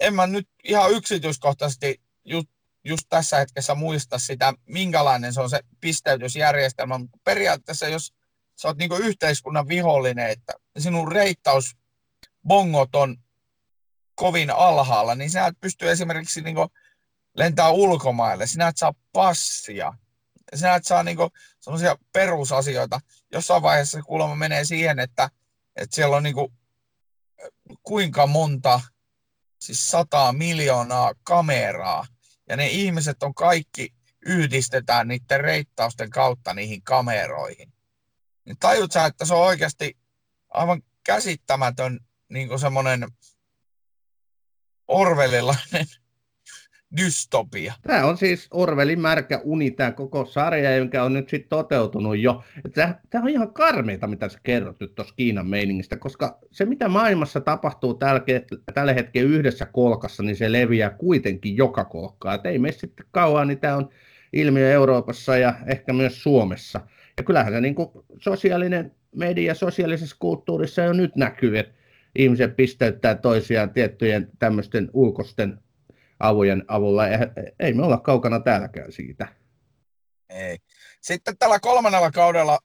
en 0.00 0.14
mä 0.14 0.26
nyt 0.26 0.48
ihan 0.64 0.92
yksityiskohtaisesti 0.92 2.00
just, 2.24 2.48
just 2.84 3.06
tässä 3.08 3.36
hetkessä 3.36 3.74
muista 3.74 4.18
sitä, 4.18 4.54
minkälainen 4.66 5.32
se 5.32 5.40
on 5.40 5.50
se 5.50 5.60
pisteytysjärjestelmä, 5.80 6.98
mutta 6.98 7.18
periaatteessa 7.24 7.88
jos 7.88 8.12
sä 8.56 8.68
oot 8.68 8.76
niinku 8.76 8.96
yhteiskunnan 8.96 9.68
vihollinen, 9.68 10.30
että 10.30 10.52
sinun 10.78 11.12
reittaus 11.12 11.76
bongot 12.48 12.94
on 12.94 13.16
kovin 14.14 14.50
alhaalla, 14.50 15.14
niin 15.14 15.30
sinä 15.30 15.46
et 15.46 15.60
pysty 15.60 15.90
esimerkiksi 15.90 16.40
niinku 16.40 16.68
lentää 17.36 17.70
ulkomaille, 17.70 18.46
sinä 18.46 18.68
et 18.68 18.76
saa 18.76 18.94
passia, 19.12 19.92
sinä 20.54 20.74
et 20.74 20.84
saa 20.84 21.02
niinku 21.02 21.30
semmoisia 21.60 21.96
perusasioita. 22.12 23.00
Jossain 23.32 23.62
vaiheessa 23.62 24.02
kuulemma 24.02 24.36
menee 24.36 24.64
siihen, 24.64 24.98
että, 24.98 25.30
että 25.76 25.96
siellä 25.96 26.16
on 26.16 26.22
niinku 26.22 26.52
kuinka 27.82 28.26
monta, 28.26 28.80
siis 29.60 29.90
sataa 29.90 30.32
miljoonaa 30.32 31.14
kameraa, 31.24 32.06
ja 32.48 32.56
ne 32.56 32.66
ihmiset 32.66 33.22
on 33.22 33.34
kaikki, 33.34 33.94
yhdistetään 34.26 35.08
niiden 35.08 35.40
reittausten 35.40 36.10
kautta 36.10 36.54
niihin 36.54 36.82
kameroihin. 36.82 37.73
Niin 38.44 38.56
tajut 38.60 38.92
sä, 38.92 39.04
että 39.04 39.24
se 39.24 39.34
on 39.34 39.46
oikeasti 39.46 39.96
aivan 40.48 40.82
käsittämätön 41.06 42.00
niin 42.28 42.58
semmoinen 42.58 43.08
orvelilainen 44.88 45.86
dystopia. 46.96 47.74
Tämä 47.82 48.06
on 48.06 48.18
siis 48.18 48.48
Orwellin 48.50 49.00
märkä 49.00 49.40
uni, 49.44 49.70
tämä 49.70 49.92
koko 49.92 50.24
sarja, 50.24 50.76
jonka 50.76 51.02
on 51.02 51.12
nyt 51.12 51.28
sitten 51.28 51.48
toteutunut 51.48 52.18
jo. 52.18 52.44
Tämä, 52.74 52.98
on 53.22 53.28
ihan 53.28 53.52
karmeita, 53.52 54.06
mitä 54.06 54.28
sä 54.28 54.38
kerrot 54.42 54.80
nyt 54.80 54.94
tuossa 54.94 55.14
Kiinan 55.14 55.46
meiningistä, 55.46 55.96
koska 55.96 56.38
se, 56.50 56.64
mitä 56.64 56.88
maailmassa 56.88 57.40
tapahtuu 57.40 57.94
tällä, 58.74 58.92
hetkellä 58.92 59.30
yhdessä 59.30 59.66
kolkassa, 59.66 60.22
niin 60.22 60.36
se 60.36 60.52
leviää 60.52 60.90
kuitenkin 60.90 61.56
joka 61.56 61.84
kolkkaan. 61.84 62.34
Et 62.34 62.46
ei 62.46 62.58
mene 62.58 62.72
sitten 62.72 63.06
kauan, 63.10 63.48
niin 63.48 63.60
tämä 63.60 63.76
on 63.76 63.88
ilmiö 64.32 64.72
Euroopassa 64.72 65.36
ja 65.36 65.54
ehkä 65.66 65.92
myös 65.92 66.22
Suomessa. 66.22 66.80
Ja 67.16 67.24
kyllähän 67.24 67.52
se 67.52 67.60
niin 67.60 67.74
sosiaalinen 68.18 68.94
media 69.14 69.54
sosiaalisessa 69.54 70.16
kulttuurissa 70.18 70.82
jo 70.82 70.92
nyt 70.92 71.16
näkyy, 71.16 71.58
että 71.58 71.74
ihmiset 72.16 72.56
pisteyttää 72.56 73.14
toisiaan 73.14 73.70
tiettyjen 73.70 74.28
tämmöisten 74.38 74.90
ulkoisten 74.92 75.60
avujen 76.20 76.64
avulla. 76.68 77.02
Ei 77.58 77.74
me 77.74 77.82
olla 77.82 77.98
kaukana 77.98 78.40
täälläkään 78.40 78.92
siitä. 78.92 79.28
Ei. 80.28 80.58
Sitten 81.00 81.38
tällä 81.38 81.60
kolmannella 81.60 82.10
kaudella 82.10 82.58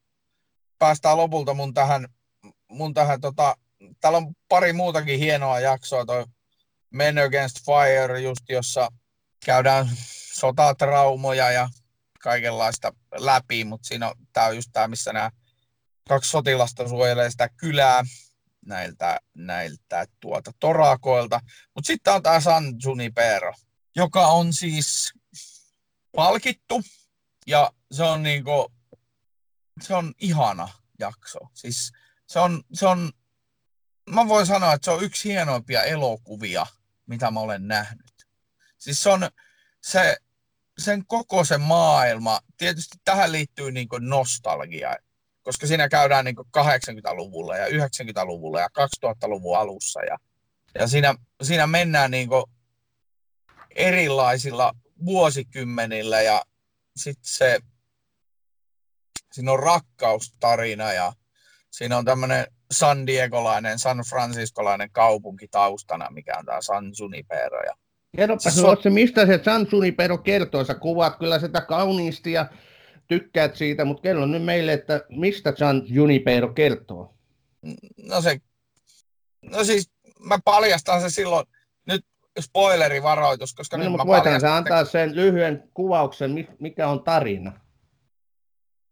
päästään 0.79 1.17
lopulta 1.17 1.53
mun 1.53 1.73
tähän, 1.73 2.07
mun 2.67 2.93
tähän 2.93 3.21
tota, 3.21 3.55
täällä 4.01 4.17
on 4.17 4.33
pari 4.49 4.73
muutakin 4.73 5.19
hienoa 5.19 5.59
jaksoa, 5.59 6.05
toi 6.05 6.25
Men 6.89 7.17
Against 7.17 7.57
Fire, 7.65 8.19
just 8.19 8.49
jossa 8.49 8.89
käydään 9.45 9.89
sotatraumoja 10.33 11.51
ja 11.51 11.69
kaikenlaista 12.19 12.93
läpi, 13.17 13.63
mutta 13.63 13.87
siinä 13.87 14.09
on, 14.09 14.15
tää 14.39 14.47
on 14.47 14.55
just 14.55 14.69
tämä, 14.73 14.87
missä 14.87 15.13
nämä 15.13 15.31
kaksi 16.09 16.29
sotilasta 16.29 16.87
suojelee 16.87 17.31
sitä 17.31 17.49
kylää 17.49 18.03
näiltä, 18.65 19.19
näiltä 19.33 20.05
tuota, 20.19 20.51
torakoilta. 20.59 21.39
Mutta 21.75 21.87
sitten 21.87 22.13
on 22.13 22.23
tämä 22.23 22.39
San 22.39 22.63
Junipero, 22.83 23.53
joka 23.95 24.27
on 24.27 24.53
siis 24.53 25.13
palkittu 26.15 26.81
ja 27.47 27.71
se 27.91 28.03
on 28.03 28.23
niinku, 28.23 28.71
se 29.81 29.95
on 29.95 30.13
ihana 30.19 30.69
jakso. 30.99 31.39
Siis 31.53 31.91
se 32.27 32.39
on, 32.39 32.63
se 32.73 32.87
on, 32.87 33.11
mä 34.09 34.27
voin 34.27 34.45
sanoa, 34.45 34.73
että 34.73 34.85
se 34.85 34.91
on 34.91 35.03
yksi 35.03 35.29
hienoimpia 35.29 35.83
elokuvia, 35.83 36.65
mitä 37.05 37.31
mä 37.31 37.39
olen 37.39 37.67
nähnyt. 37.67 38.27
Siis 38.77 39.03
se 39.03 39.09
on 39.09 39.29
se, 39.81 40.17
sen 40.79 41.05
koko 41.05 41.43
se 41.43 41.57
maailma, 41.57 42.39
tietysti 42.57 42.97
tähän 43.05 43.31
liittyy 43.31 43.71
niin 43.71 43.87
nostalgia, 43.99 44.95
koska 45.41 45.67
siinä 45.67 45.89
käydään 45.89 46.25
niin 46.25 46.37
80-luvulla 46.37 47.57
ja 47.57 47.67
90-luvulla 47.67 48.59
ja 48.59 48.67
2000-luvun 49.05 49.57
alussa 49.57 50.01
ja, 50.01 50.17
ja 50.79 50.87
siinä, 50.87 51.15
siinä 51.43 51.67
mennään 51.67 52.11
niin 52.11 52.29
erilaisilla 53.75 54.73
vuosikymmenillä 55.05 56.21
ja 56.21 56.41
sitten 56.95 57.31
se, 57.31 57.59
siinä 59.31 59.51
on 59.51 59.59
rakkaustarina 59.59 60.93
ja 60.93 61.13
siinä 61.71 61.97
on 61.97 62.05
tämmöinen 62.05 62.47
San 62.71 63.07
Diegolainen, 63.07 63.79
San 63.79 63.97
Franciscolainen 64.09 64.91
kaupunki 64.91 65.47
taustana, 65.47 66.09
mikä 66.11 66.37
on 66.37 66.45
tämä 66.45 66.61
San 66.61 66.91
Junipero. 66.99 67.63
Ja 67.65 67.75
Kerropa 68.17 68.49
so... 68.49 68.75
se, 68.81 68.89
mistä 68.89 69.25
se 69.25 69.39
San 69.43 69.67
Junipero 69.71 70.17
kertoo. 70.17 70.63
Sä 70.63 70.73
kuvaat 70.75 71.17
kyllä 71.17 71.39
sitä 71.39 71.61
kauniisti 71.61 72.31
ja 72.31 72.49
tykkäät 73.07 73.55
siitä, 73.55 73.85
mutta 73.85 74.01
kerro 74.01 74.25
nyt 74.25 74.43
meille, 74.43 74.73
että 74.73 75.01
mistä 75.09 75.53
San 75.57 75.81
Junipero 75.85 76.53
kertoo? 76.53 77.13
No 77.97 78.21
se, 78.21 78.41
no 79.41 79.63
siis 79.63 79.91
mä 80.19 80.39
paljastan 80.45 81.01
se 81.01 81.09
silloin, 81.09 81.47
nyt 81.85 82.05
spoilerivaroitus, 82.39 83.53
koska 83.53 83.77
no, 83.77 83.83
nyt 83.83 83.91
mutta 83.91 84.05
mä 84.05 84.11
voitan 84.11 84.41
sä 84.41 84.55
antaa 84.55 84.85
sen 84.85 85.15
lyhyen 85.15 85.69
kuvauksen, 85.73 86.47
mikä 86.59 86.87
on 86.87 87.03
tarina? 87.03 87.59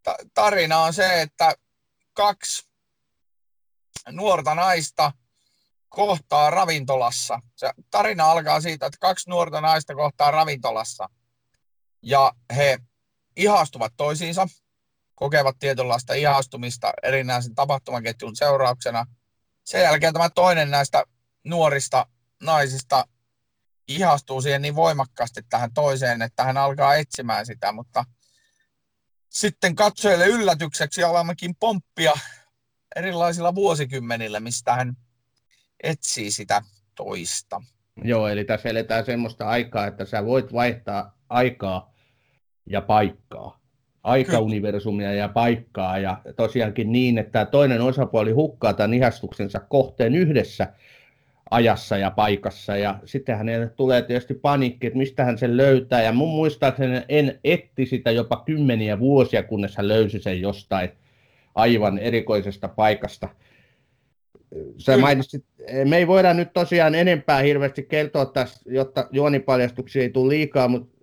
Ta- 0.04 0.18
tarina 0.34 0.80
on 0.80 0.94
se, 0.94 1.22
että 1.22 1.54
kaksi 2.14 2.68
nuorta 4.12 4.56
naista 4.56 5.12
kohtaa 5.90 6.50
ravintolassa. 6.50 7.40
Se 7.56 7.72
tarina 7.92 8.32
alkaa 8.32 8.62
siitä, 8.62 8.86
että 8.86 8.98
kaksi 9.02 9.30
nuorta 9.30 9.62
naista 9.62 9.96
kohtaa 9.96 10.32
ravintolassa 10.32 11.10
ja 12.02 12.32
he 12.56 12.80
ihastuvat 13.36 13.94
toisiinsa, 13.98 14.48
kokevat 15.16 15.56
tietynlaista 15.60 16.14
ihastumista 16.14 16.94
erinäisen 17.04 17.56
tapahtumaketjun 17.56 18.36
seurauksena. 18.36 19.06
Sen 19.64 19.82
jälkeen 19.82 20.14
tämä 20.14 20.30
toinen 20.30 20.72
näistä 20.72 21.04
nuorista 21.44 22.06
naisista 22.44 23.08
ihastuu 23.88 24.42
siihen 24.42 24.62
niin 24.62 24.76
voimakkaasti 24.76 25.42
tähän 25.50 25.74
toiseen, 25.74 26.22
että 26.22 26.44
hän 26.44 26.58
alkaa 26.58 26.96
etsimään 26.96 27.46
sitä, 27.46 27.72
mutta 27.72 28.06
sitten 29.30 29.76
katsojille 29.76 30.28
yllätykseksi 30.28 31.04
alammekin 31.04 31.56
pomppia 31.56 32.14
erilaisilla 32.96 33.56
vuosikymmenillä, 33.56 34.40
mistä 34.40 34.76
hän 34.76 34.98
etsii 35.84 36.32
sitä 36.32 36.62
toista. 36.96 37.62
Joo, 38.04 38.28
eli 38.28 38.46
tässä 38.46 38.70
eletään 38.70 39.06
semmoista 39.06 39.48
aikaa, 39.48 39.88
että 39.88 40.06
sä 40.06 40.26
voit 40.26 40.54
vaihtaa 40.54 41.18
aikaa 41.30 41.94
ja 42.66 42.82
paikkaa. 42.82 43.60
Aikauniversumia 44.04 45.14
ja 45.14 45.30
paikkaa. 45.30 45.98
Ja 45.98 46.22
tosiaankin 46.36 46.92
niin, 46.92 47.18
että 47.18 47.46
toinen 47.46 47.82
osapuoli 47.82 48.32
hukkaa 48.32 48.74
tämän 48.74 48.94
ihastuksensa 48.94 49.60
kohteen 49.60 50.16
yhdessä 50.16 50.74
ajassa 51.52 51.98
ja 51.98 52.12
paikassa. 52.12 52.78
Ja 52.78 53.00
sitten 53.06 53.38
hänelle 53.38 53.70
tulee 53.70 54.02
tietysti 54.02 54.34
paniikki, 54.34 54.88
että 54.88 54.98
mistä 54.98 55.26
hän 55.26 55.38
sen 55.38 55.58
löytää. 55.58 56.02
Ja 56.02 56.12
mun 56.12 56.30
muistaakseni 56.30 57.02
en 57.10 57.40
etti 57.44 57.86
sitä 57.86 58.12
jopa 58.12 58.44
kymmeniä 58.46 59.00
vuosia, 59.00 59.44
kunnes 59.44 59.78
hän 59.78 59.88
löysi 59.88 60.20
sen 60.20 60.42
jostain 60.42 60.90
aivan 61.56 62.00
erikoisesta 62.00 62.68
paikasta. 62.68 63.30
Sä 64.78 64.98
mainitsit, 64.98 65.46
me 65.86 65.98
ei 65.98 66.08
voida 66.08 66.34
nyt 66.34 66.54
tosiaan 66.54 66.96
enempää 66.96 67.42
hirveästi 67.42 67.84
kertoa 67.84 68.26
tässä, 68.26 68.62
jotta 68.66 69.08
juonipaljastuksia 69.12 70.02
ei 70.02 70.10
tule 70.10 70.30
liikaa, 70.30 70.68
mutta 70.68 70.98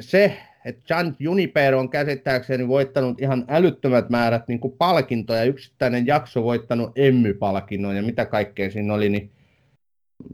se, 0.00 0.38
että 0.64 0.94
John 0.94 1.14
Juniper 1.18 1.74
on 1.74 1.90
käsittääkseni 1.90 2.68
voittanut 2.68 3.20
ihan 3.20 3.44
älyttömät 3.48 4.10
määrät 4.10 4.48
niin 4.48 4.60
kuin 4.60 4.74
palkintoja, 4.78 5.44
yksittäinen 5.44 6.06
jakso 6.06 6.42
voittanut 6.42 6.92
Emmy-palkinnon 6.96 7.96
ja 7.96 8.02
mitä 8.02 8.26
kaikkea 8.26 8.70
siinä 8.70 8.94
oli, 8.94 9.08
niin 9.08 9.30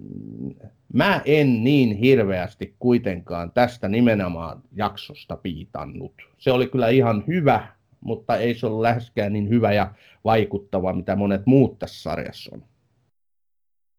mm, 0.01 0.55
mä 0.93 1.21
en 1.25 1.65
niin 1.65 1.97
hirveästi 1.97 2.75
kuitenkaan 2.79 3.51
tästä 3.53 3.89
nimenomaan 3.89 4.63
jaksosta 4.73 5.37
piitannut. 5.37 6.13
Se 6.39 6.53
oli 6.53 6.67
kyllä 6.67 6.89
ihan 6.89 7.25
hyvä, 7.27 7.67
mutta 8.01 8.37
ei 8.37 8.55
se 8.55 8.67
ollut 8.67 8.81
läheskään 8.81 9.33
niin 9.33 9.49
hyvä 9.49 9.73
ja 9.73 9.95
vaikuttava, 10.25 10.93
mitä 10.93 11.17
monet 11.17 11.43
muut 11.47 11.79
tässä 11.79 12.03
sarjassa 12.03 12.51
on. 12.55 12.63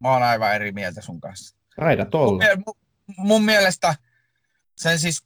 Mä 0.06 0.12
oon 0.12 0.24
aivan 0.24 0.56
eri 0.56 0.72
mieltä 0.72 1.02
sun 1.02 1.22
kanssa. 1.22 1.56
Taidat 1.76 2.16
olla. 2.16 2.44
Mun, 2.66 2.76
mun 3.18 3.46
mielestä 3.46 3.96
sen 4.78 5.00
siis 5.00 5.24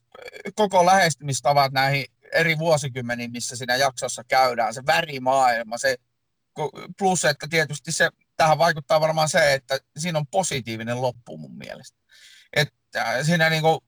koko 0.55 0.85
lähestymistavat 0.85 1.71
näihin 1.71 2.05
eri 2.33 2.57
vuosikymmeniin, 2.57 3.31
missä 3.31 3.55
siinä 3.55 3.75
jaksossa 3.75 4.23
käydään, 4.23 4.73
se 4.73 4.85
värimaailma, 4.85 5.77
se 5.77 5.95
plus, 6.97 7.25
että 7.25 7.47
tietysti 7.49 7.91
se, 7.91 8.09
tähän 8.37 8.57
vaikuttaa 8.57 9.01
varmaan 9.01 9.29
se, 9.29 9.53
että 9.53 9.79
siinä 9.97 10.19
on 10.19 10.27
positiivinen 10.27 11.01
loppu 11.01 11.37
mun 11.37 11.57
mielestä. 11.57 11.97
Että 12.53 13.23
siinä 13.23 13.49
niinku, 13.49 13.83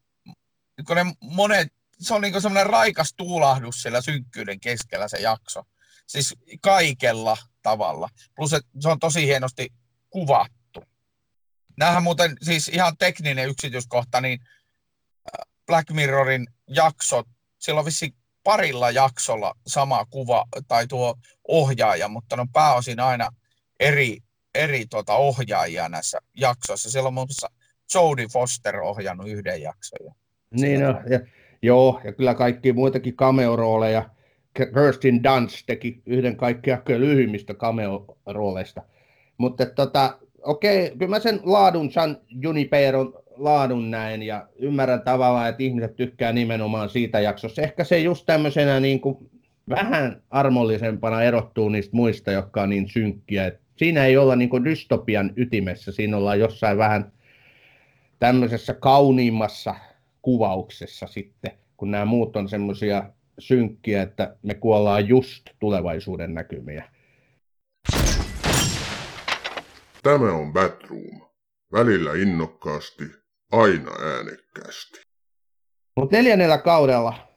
kun 0.88 0.96
ne 0.96 1.06
monet, 1.22 1.74
se 2.00 2.14
on 2.14 2.22
niinku 2.22 2.42
semmoinen 2.42 2.70
raikas 2.70 3.14
tuulahdus 3.18 3.82
siellä 3.82 4.02
synkkyyden 4.02 4.60
keskellä 4.60 5.08
se 5.08 5.18
jakso. 5.18 5.64
Siis 6.08 6.36
kaikella 6.62 7.38
tavalla. 7.62 8.10
Plus, 8.36 8.54
että 8.54 8.70
se 8.80 8.90
on 8.90 9.00
tosi 9.00 9.26
hienosti 9.26 9.74
kuvattu. 10.10 10.61
Nämähän 11.78 12.04
muuten, 12.04 12.38
siis 12.42 12.68
ihan 12.68 12.98
tekninen 12.98 13.50
yksityiskohta, 13.50 14.22
niin 14.22 14.40
Black 15.66 15.92
Mirrorin 15.92 16.48
jaksot, 16.68 17.28
silloin 17.60 17.86
vissi 17.86 18.16
parilla 18.44 18.92
jaksolla 18.92 19.54
sama 19.68 20.06
kuva 20.06 20.46
tai 20.68 20.88
tuo 20.88 21.16
ohjaaja, 21.48 22.08
mutta 22.08 22.36
ne 22.36 22.42
on 22.42 22.50
pääosin 22.50 23.00
aina 23.00 23.30
eri, 23.80 24.18
eri 24.56 24.86
tuota 24.90 25.14
ohjaajia 25.14 25.90
näissä 25.90 26.20
jaksoissa. 26.38 26.92
Siellä 26.92 27.08
on 27.08 27.14
muun 27.14 27.28
muassa 27.28 27.50
Jodie 27.96 28.28
Foster 28.28 28.80
ohjannut 28.80 29.28
yhden 29.28 29.62
jakson. 29.62 30.16
Niin, 30.52 30.80
no, 30.80 31.02
ja, 31.10 31.20
joo, 31.62 32.02
ja 32.04 32.14
kyllä 32.14 32.34
kaikki 32.34 32.74
muitakin 32.74 33.16
cameo-rooleja. 33.16 34.10
Kirsten 34.54 35.24
Dunst 35.24 35.64
teki 35.66 36.02
yhden 36.06 36.38
kaikkia 36.38 36.82
lyhyimmistä 36.86 37.54
cameo-rooleista. 37.54 38.82
Mutta 39.38 39.66
tota, 39.66 40.20
okei, 40.44 40.92
kyllä 40.98 41.10
mä 41.10 41.20
sen 41.20 41.40
laadun, 41.44 41.92
San 41.92 42.18
Juniperon 42.28 43.14
laadun 43.38 43.92
näin 43.92 44.24
ja 44.24 44.48
ymmärrän 44.56 45.02
tavallaan, 45.02 45.50
että 45.50 45.64
ihmiset 45.64 45.96
tykkää 45.96 46.32
nimenomaan 46.34 46.90
siitä 46.90 47.20
jaksossa. 47.20 47.62
Ehkä 47.62 47.84
se 47.84 48.00
just 48.00 48.26
tämmöisenä 48.26 48.80
niin 48.80 49.02
kuin 49.02 49.30
vähän 49.70 50.22
armollisempana 50.30 51.24
erottuu 51.24 51.70
niistä 51.70 51.96
muista, 51.96 52.32
jotka 52.32 52.62
on 52.62 52.70
niin 52.70 52.90
synkkiä. 52.90 53.48
Et 53.48 53.60
siinä 53.78 54.06
ei 54.06 54.18
olla 54.18 54.36
niin 54.36 54.50
kuin 54.50 54.66
dystopian 54.66 55.34
ytimessä, 55.36 55.92
siinä 55.92 56.18
ollaan 56.18 56.40
jossain 56.40 56.78
vähän 56.78 57.12
tämmöisessä 58.20 58.74
kauniimmassa 58.74 59.76
kuvauksessa 60.22 61.08
sitten, 61.08 61.52
kun 61.78 61.92
nämä 61.92 62.06
muut 62.06 62.36
on 62.36 62.50
semmoisia 62.50 63.04
synkkiä, 63.40 64.02
että 64.02 64.36
me 64.44 64.54
kuollaan 64.54 65.08
just 65.08 65.50
tulevaisuuden 65.60 66.34
näkymiä. 66.34 66.84
Tämä 70.04 70.32
on 70.32 70.54
Batroom. 70.54 71.22
Välillä 71.72 72.14
innokkaasti, 72.14 73.04
aina 73.52 73.92
äänekkäästi. 73.92 75.02
Mutta 75.96 76.16
neljännellä 76.16 76.58
kaudella, 76.58 77.28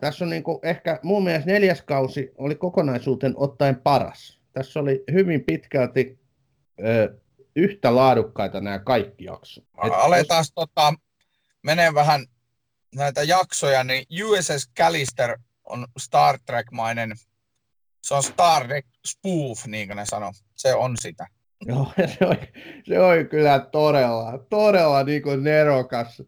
tässä 0.00 0.24
on 0.24 0.30
niinku 0.30 0.60
ehkä 0.62 1.00
mun 1.02 1.24
mielestä 1.24 1.50
neljäs 1.50 1.82
kausi 1.82 2.30
oli 2.38 2.54
kokonaisuuten 2.54 3.34
ottaen 3.36 3.80
paras. 3.80 4.40
Tässä 4.52 4.80
oli 4.80 5.04
hyvin 5.12 5.44
pitkälti 5.44 6.20
ö, 6.86 7.18
yhtä 7.56 7.94
laadukkaita 7.94 8.60
nämä 8.60 8.78
kaikki 8.78 9.24
jaksot. 9.24 9.64
Et 9.64 9.92
Aletaan 9.92 10.40
jos... 10.40 10.52
tota, 10.54 10.94
menee 11.62 11.94
vähän 11.94 12.26
näitä 12.94 13.22
jaksoja, 13.22 13.84
niin 13.84 14.06
USS 14.24 14.70
Callister 14.78 15.38
on 15.64 15.86
Star 15.98 16.38
Trek-mainen, 16.46 17.14
se 18.02 18.14
on 18.14 18.22
Star 18.22 18.66
Trek 18.66 18.86
spoof, 19.06 19.66
niin 19.66 19.88
kuin 19.88 19.96
ne 19.96 20.06
sanoo. 20.06 20.32
Se 20.54 20.74
on 20.74 20.96
sitä. 21.00 21.26
Joo, 21.66 21.92
se 22.18 22.26
oli, 22.26 22.38
se 22.84 23.00
oli 23.00 23.24
kyllä 23.24 23.58
todella, 23.58 24.38
todella 24.50 25.02
niin 25.02 25.22
kuin 25.22 25.44
nerokas 25.44 26.22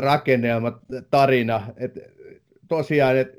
rakennelma, 0.00 0.80
tarina. 1.10 1.66
Et 1.76 1.98
tosiaan, 2.68 3.16
että 3.16 3.36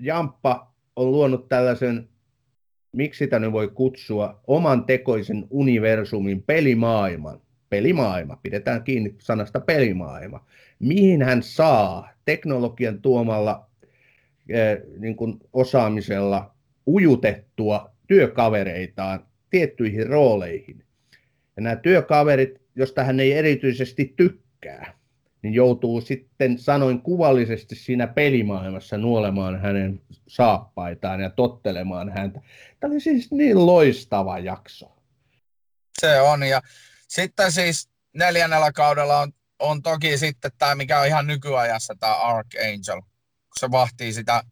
Jamppa 0.00 0.72
on 0.96 1.12
luonut 1.12 1.48
tällaisen, 1.48 2.08
miksi 2.92 3.18
sitä 3.18 3.52
voi 3.52 3.68
kutsua, 3.68 4.40
oman 4.46 4.84
tekoisen 4.84 5.46
universumin 5.50 6.42
pelimaailman. 6.42 7.40
Pelimaailma, 7.70 8.36
pidetään 8.42 8.84
kiinni 8.84 9.14
sanasta 9.18 9.60
pelimaailma. 9.60 10.46
Mihin 10.78 11.22
hän 11.22 11.42
saa 11.42 12.08
teknologian 12.24 13.02
tuomalla 13.02 13.66
eh, 14.48 14.78
niin 14.98 15.16
kuin 15.16 15.38
osaamisella 15.52 16.54
ujutettua 16.86 17.90
työkavereitaan 18.06 19.26
tiettyihin 19.52 20.06
rooleihin. 20.06 20.84
Ja 21.56 21.62
nämä 21.62 21.76
työkaverit, 21.76 22.60
josta 22.76 23.04
hän 23.04 23.20
ei 23.20 23.32
erityisesti 23.32 24.14
tykkää, 24.16 24.94
niin 25.42 25.54
joutuu 25.54 26.00
sitten 26.00 26.58
sanoin 26.58 27.02
kuvallisesti 27.02 27.74
siinä 27.74 28.06
pelimaailmassa 28.06 28.98
nuolemaan 28.98 29.60
hänen 29.60 30.00
saappaitaan 30.28 31.20
ja 31.20 31.30
tottelemaan 31.30 32.12
häntä. 32.12 32.40
Tämä 32.80 32.92
oli 32.92 33.00
siis 33.00 33.30
niin 33.30 33.66
loistava 33.66 34.38
jakso. 34.38 34.92
Se 36.00 36.20
on, 36.20 36.42
ja 36.42 36.60
sitten 37.08 37.52
siis 37.52 37.88
neljännellä 38.12 38.72
kaudella 38.72 39.18
on, 39.18 39.32
on 39.58 39.82
toki 39.82 40.18
sitten 40.18 40.50
tämä, 40.58 40.74
mikä 40.74 41.00
on 41.00 41.06
ihan 41.06 41.26
nykyajassa, 41.26 41.94
tämä 42.00 42.14
Archangel, 42.14 43.00
kun 43.00 43.58
se 43.60 43.70
vahtii 43.70 44.12
sitä 44.12 44.42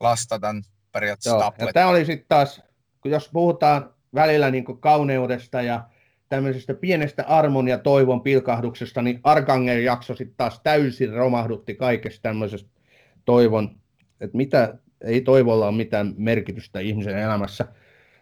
lasta 0.00 0.38
tämän 0.38 0.62
periaatteessa 0.92 1.52
Joo, 1.58 1.66
ja 1.66 1.72
tämä 1.72 1.88
oli 1.88 2.04
sitten 2.04 2.28
taas, 2.28 2.62
kun 3.00 3.10
jos 3.10 3.28
puhutaan 3.32 3.93
välillä 4.14 4.50
niin 4.50 4.64
kuin 4.64 4.78
kauneudesta 4.78 5.62
ja 5.62 5.84
tämmöisestä 6.28 6.74
pienestä 6.74 7.24
armon 7.26 7.68
ja 7.68 7.78
toivon 7.78 8.20
pilkahduksesta, 8.20 9.02
niin 9.02 9.20
Arkanger 9.22 9.78
jakso 9.78 10.14
sitten 10.14 10.36
taas 10.36 10.60
täysin 10.60 11.12
romahdutti 11.12 11.74
kaikesta 11.74 12.22
tämmöisestä 12.22 12.70
toivon, 13.24 13.70
että 14.20 14.36
mitä, 14.36 14.78
ei 15.04 15.20
toivolla 15.20 15.66
ole 15.68 15.76
mitään 15.76 16.14
merkitystä 16.16 16.80
ihmisen 16.80 17.18
elämässä. 17.18 17.66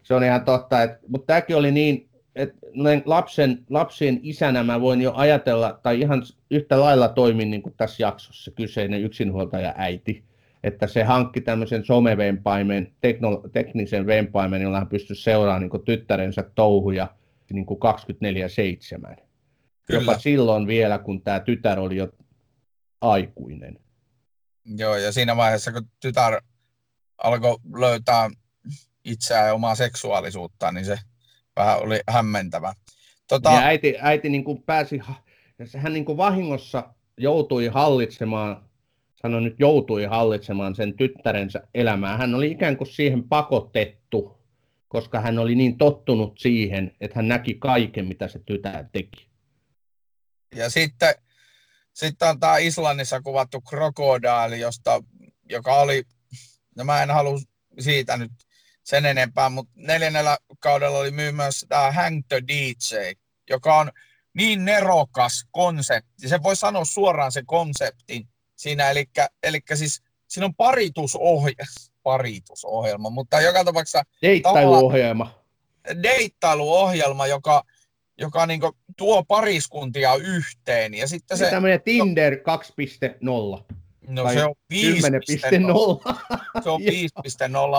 Se 0.02 0.14
on 0.14 0.24
ihan 0.24 0.44
totta, 0.44 0.82
että, 0.82 0.98
mutta 1.08 1.26
tämäkin 1.26 1.56
oli 1.56 1.70
niin, 1.70 2.08
että 2.36 2.56
lapsen, 3.04 3.58
lapsien 3.70 4.20
isänä 4.22 4.62
mä 4.62 4.80
voin 4.80 5.02
jo 5.02 5.12
ajatella, 5.14 5.80
tai 5.82 6.00
ihan 6.00 6.22
yhtä 6.50 6.80
lailla 6.80 7.08
toimin 7.08 7.50
niin 7.50 7.62
kuin 7.62 7.74
tässä 7.76 8.02
jaksossa 8.02 8.50
kyseinen 8.50 9.02
yksinhuoltaja 9.02 9.74
äiti 9.76 10.24
että 10.62 10.86
se 10.86 11.04
hankki 11.04 11.40
tämmöisen 11.40 11.84
somevenpaimen, 11.84 12.92
tekno, 13.00 13.42
teknisen 13.52 14.06
venpaimen, 14.06 14.62
jolla 14.62 14.78
hän 14.78 14.88
pystyi 14.88 15.16
seuraamaan 15.16 15.62
niin 15.62 15.84
tyttärensä 15.84 16.42
touhuja 16.54 17.08
niin 17.52 17.66
24-7. 19.16 19.16
Jopa 19.88 20.18
silloin 20.18 20.66
vielä, 20.66 20.98
kun 20.98 21.22
tämä 21.22 21.40
tytär 21.40 21.80
oli 21.80 21.96
jo 21.96 22.08
aikuinen. 23.00 23.78
Joo, 24.64 24.96
ja 24.96 25.12
siinä 25.12 25.36
vaiheessa, 25.36 25.72
kun 25.72 25.88
tytär 26.00 26.42
alkoi 27.18 27.56
löytää 27.74 28.30
itseään 29.04 29.46
ja 29.46 29.54
omaa 29.54 29.74
seksuaalisuutta, 29.74 30.72
niin 30.72 30.84
se 30.84 30.98
vähän 31.56 31.82
oli 31.82 32.00
hämmentävä. 32.08 32.74
Tota... 33.28 33.50
Ja 33.50 33.58
äiti, 33.58 33.96
äiti 34.00 34.28
niin 34.28 34.44
kuin 34.44 34.62
pääsi, 34.62 35.00
hän 35.76 35.92
niin 35.92 36.04
kuin 36.04 36.16
vahingossa 36.16 36.94
joutui 37.18 37.66
hallitsemaan 37.66 38.71
sano 39.22 39.40
nyt 39.40 39.54
joutui 39.58 40.04
hallitsemaan 40.04 40.74
sen 40.74 40.94
tyttärensä 40.96 41.68
elämää. 41.74 42.16
Hän 42.16 42.34
oli 42.34 42.50
ikään 42.50 42.76
kuin 42.76 42.88
siihen 42.88 43.28
pakotettu, 43.28 44.38
koska 44.88 45.20
hän 45.20 45.38
oli 45.38 45.54
niin 45.54 45.78
tottunut 45.78 46.38
siihen, 46.38 46.96
että 47.00 47.18
hän 47.18 47.28
näki 47.28 47.54
kaiken, 47.54 48.06
mitä 48.06 48.28
se 48.28 48.38
tytär 48.46 48.84
teki. 48.92 49.26
Ja 50.54 50.70
sitten, 50.70 51.14
sitten 51.92 52.28
on 52.28 52.40
tämä 52.40 52.56
Islannissa 52.58 53.20
kuvattu 53.20 53.60
krokodaali, 53.60 54.60
josta, 54.60 55.02
joka 55.48 55.76
oli, 55.76 56.02
no 56.76 56.84
mä 56.84 57.02
en 57.02 57.10
halua 57.10 57.38
siitä 57.78 58.16
nyt 58.16 58.32
sen 58.84 59.06
enempää, 59.06 59.48
mutta 59.48 59.72
neljännellä 59.76 60.38
kaudella 60.60 60.98
oli 60.98 61.10
myös 61.10 61.66
tämä 61.68 61.92
Hang 61.92 62.22
the 62.28 62.42
DJ, 62.48 62.96
joka 63.50 63.78
on 63.78 63.90
niin 64.34 64.64
nerokas 64.64 65.44
konsepti. 65.50 66.28
Se 66.28 66.42
voi 66.42 66.56
sanoa 66.56 66.84
suoraan 66.84 67.32
se 67.32 67.42
konseptin, 67.46 68.28
siinä, 68.62 68.90
eli, 68.90 69.04
eli 69.42 69.60
siis 69.74 70.02
siinä 70.28 70.46
on 70.46 70.54
paritusohjelma, 70.54 71.64
paritusohjelma 72.02 73.10
mutta 73.10 73.40
joka 73.40 73.64
tapauksessa... 73.64 74.02
Deittailuohjelma. 74.22 75.42
Deittailuohjelma, 76.02 77.26
joka, 77.26 77.62
joka 78.18 78.46
niin 78.46 78.60
tuo 78.96 79.24
pariskuntia 79.24 80.14
yhteen. 80.14 80.94
Ja 80.94 81.08
sitten 81.08 81.38
se, 81.38 81.50
Tämmöinen 81.50 81.82
Tinder 81.82 82.34
2.0. 82.34 83.74
No 84.08 84.32
se 84.32 84.44
on 84.44 84.54
5.0. 84.72 84.78
se 86.62 86.70
on 86.70 86.80
5.0, 86.80 86.86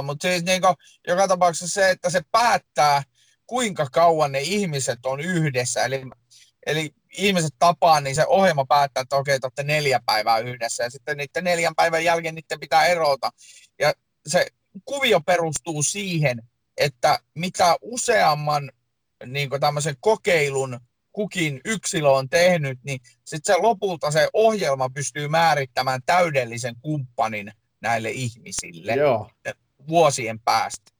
mutta 0.04 0.28
siis 0.28 0.44
niin 0.44 0.62
kuin, 0.62 0.76
joka 1.08 1.28
tapauksessa 1.28 1.82
se, 1.82 1.90
että 1.90 2.10
se 2.10 2.22
päättää, 2.32 3.04
kuinka 3.48 3.88
kauan 3.92 4.32
ne 4.32 4.40
ihmiset 4.40 5.06
on 5.06 5.20
yhdessä. 5.20 5.86
Eli, 5.86 6.04
eli 6.66 6.94
ihmiset 7.18 7.54
tapaa, 7.60 8.02
niin 8.02 8.16
se 8.16 8.26
ohjelma 8.28 8.66
päättää, 8.66 9.02
että 9.02 9.16
okei, 9.16 9.40
te 9.40 9.46
olette 9.46 9.64
neljä 9.64 10.00
päivää 10.06 10.38
yhdessä 10.38 10.84
ja 10.84 10.90
sitten 10.90 11.18
niiden 11.18 11.44
neljän 11.44 11.76
päivän 11.76 12.04
jälkeen 12.04 12.36
niiden 12.36 12.60
pitää 12.60 12.86
erota. 12.86 13.30
Ja 13.80 13.94
se 14.28 14.48
kuvio 14.86 15.22
perustuu 15.22 15.84
siihen, 15.84 16.44
että 16.78 17.20
mitä 17.36 17.76
useamman 17.82 18.72
niin 19.26 19.50
tämmöisen 19.60 19.96
kokeilun 20.00 20.80
kukin 21.14 21.62
yksilö 21.66 22.10
on 22.10 22.30
tehnyt, 22.30 22.80
niin 22.84 23.00
sitten 23.26 23.56
se 23.56 23.62
lopulta 23.62 24.12
se 24.12 24.30
ohjelma 24.34 24.90
pystyy 24.90 25.28
määrittämään 25.28 26.02
täydellisen 26.06 26.76
kumppanin 26.82 27.52
näille 27.82 28.10
ihmisille 28.10 28.94
Joo. 28.94 29.30
vuosien 29.88 30.40
päästä. 30.40 30.92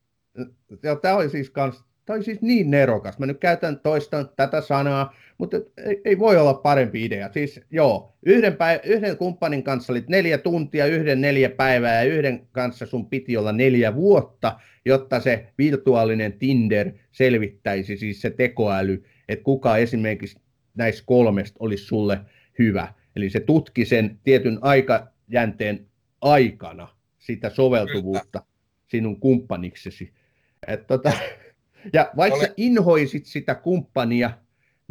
Joo, 0.84 0.96
tämä 0.96 1.16
oli 1.16 1.30
siis 1.30 1.50
kans, 1.50 1.84
tämä 2.06 2.16
oli 2.16 2.24
siis 2.24 2.42
niin 2.42 2.72
nerokas. 2.72 3.20
Mä 3.20 3.26
nyt 3.26 3.40
käytän 3.40 3.80
toistan 3.80 4.30
tätä 4.36 4.62
sanaa, 4.62 5.14
mutta 5.38 5.58
ei, 5.86 6.02
ei 6.06 6.20
voi 6.20 6.38
olla 6.38 6.54
parempi 6.54 7.06
idea. 7.06 7.30
Siis 7.34 7.62
joo, 7.72 8.14
yhden, 8.26 8.54
päiv- 8.54 8.90
yhden 8.90 9.18
kumppanin 9.18 9.64
kanssa 9.64 9.94
olit 9.94 10.08
neljä 10.08 10.38
tuntia, 10.38 10.86
yhden 10.86 11.22
neljä 11.22 11.50
päivää 11.50 12.04
ja 12.04 12.14
yhden 12.14 12.48
kanssa 12.52 12.86
sun 12.86 13.10
piti 13.10 13.38
olla 13.38 13.52
neljä 13.52 13.96
vuotta, 13.96 14.60
jotta 14.86 15.20
se 15.20 15.46
virtuaalinen 15.58 16.34
Tinder 16.34 16.92
selvittäisi, 17.12 17.98
siis 17.98 18.22
se 18.22 18.30
tekoäly, 18.30 19.04
että 19.30 19.44
kuka 19.44 19.78
esimerkiksi 19.78 20.40
näistä 20.78 21.04
kolmesta 21.06 21.58
olisi 21.60 21.84
sulle 21.84 22.20
hyvä. 22.60 22.94
Eli 23.16 23.30
se 23.30 23.40
tutki 23.40 23.86
sen 23.86 24.20
tietyn 24.24 24.60
aikajänteen 24.62 25.86
aikana 26.22 26.88
sitä 27.20 27.50
soveltuvuutta 27.50 28.40
Kyllä. 28.40 28.54
sinun 28.88 29.20
kumppaniksesi. 29.20 30.14
Et 30.68 30.88
tota, 30.88 31.12
ja 31.94 32.12
vaikka 32.18 32.40
Ole... 32.40 32.48
sä 32.48 32.54
inhoisit 32.58 33.26
sitä 33.26 33.56
kumppania, 33.56 34.32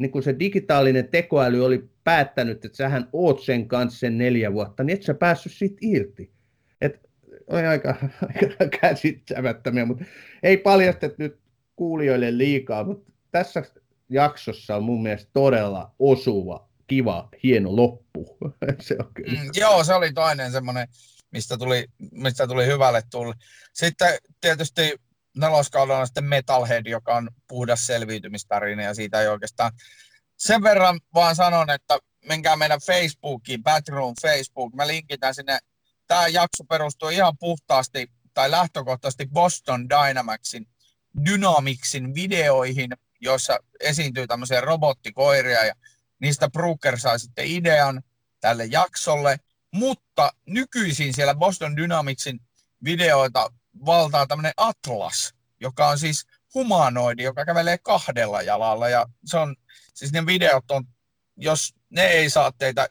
niin 0.03 0.13
kun 0.13 0.23
se 0.23 0.39
digitaalinen 0.39 1.09
tekoäly 1.09 1.65
oli 1.65 1.89
päättänyt, 2.05 2.65
että 2.65 2.77
sähän 2.77 3.09
oot 3.13 3.43
sen 3.43 3.69
kanssa 3.69 3.99
sen 3.99 4.19
neljä 4.19 4.53
vuotta, 4.53 4.85
niin 4.85 4.95
et 4.95 5.03
sä 5.03 5.15
päässyt 5.15 5.53
siitä 5.53 5.79
irti. 5.81 6.33
Et 6.81 7.01
on 7.47 7.67
aika, 7.67 7.97
aika 8.51 8.79
käsittämättömiä, 8.81 9.85
mutta 9.85 10.05
ei 10.43 10.57
paljastet 10.57 11.19
nyt 11.19 11.39
kuulijoille 11.77 12.39
liikaa, 12.39 12.85
mutta 12.85 13.13
tässä 13.31 13.63
jaksossa 14.09 14.77
on 14.77 14.85
mun 14.85 15.03
mielestä 15.03 15.31
todella 15.33 15.95
osuva, 15.99 16.69
kiva, 16.87 17.29
hieno 17.43 17.77
loppu. 17.77 18.39
se 18.81 18.97
on 18.99 19.11
kyllä. 19.15 19.43
Mm, 19.43 19.51
joo, 19.55 19.85
se 19.85 19.95
oli 19.95 20.13
toinen 20.13 20.53
semmoinen, 20.53 20.89
mistä 21.31 21.59
tuli, 21.59 21.87
mistä 22.11 22.47
tuli 22.47 22.67
hyvälle 22.67 23.03
tulli. 23.11 23.35
Sitten 23.73 24.19
tietysti 24.41 24.95
neloskaudella 25.37 26.07
sitten 26.07 26.25
Metalhead, 26.25 26.87
joka 26.87 27.15
on 27.15 27.31
puhdas 27.49 27.87
selviytymistarina 27.87 28.83
ja 28.83 28.95
siitä 28.95 29.21
ei 29.21 29.29
oikeastaan 29.29 29.73
sen 30.37 30.63
verran 30.63 31.01
vaan 31.15 31.37
sanon, 31.37 31.71
että 31.71 31.99
menkää 32.29 32.57
meidän 32.57 32.81
Facebookiin, 32.81 33.63
Batroom 33.63 34.15
Facebook, 34.23 34.75
mä 34.75 34.87
linkitän 34.87 35.35
sinne. 35.35 35.59
Tämä 36.07 36.29
jakso 36.29 36.65
perustuu 36.65 37.09
ihan 37.09 37.39
puhtaasti 37.39 38.13
tai 38.35 38.51
lähtökohtaisesti 38.51 39.27
Boston 39.33 39.89
Dynamicsin 39.89 40.67
Dynamicsin 41.27 42.15
videoihin, 42.15 42.91
joissa 43.21 43.59
esiintyy 43.81 44.27
tämmöisiä 44.27 44.61
robottikoiria 44.61 45.65
ja 45.65 45.75
niistä 46.19 46.51
Brooker 46.51 47.01
sai 47.01 47.19
sitten 47.19 47.47
idean 47.47 48.03
tälle 48.41 48.65
jaksolle, 48.65 49.37
mutta 49.71 50.33
nykyisin 50.47 51.15
siellä 51.15 51.35
Boston 51.35 51.77
Dynamicsin 51.77 52.41
videoita 52.85 53.53
valtaa 53.87 54.27
tämmöinen 54.27 54.53
Atlas, 54.57 55.35
joka 55.61 55.89
on 55.89 55.99
siis 55.99 56.27
humanoidi, 56.55 57.23
joka 57.23 57.45
kävelee 57.45 57.79
kahdella 57.79 58.43
jalalla 58.43 58.89
ja 58.89 59.07
se 59.25 59.37
on, 59.37 59.57
siis 59.95 60.13
ne 60.13 60.27
videot 60.27 60.71
on, 60.71 60.85
jos 61.37 61.75
ne 61.91 62.05
ei 62.05 62.31
saa 62.31 62.53
teitä 62.53 62.89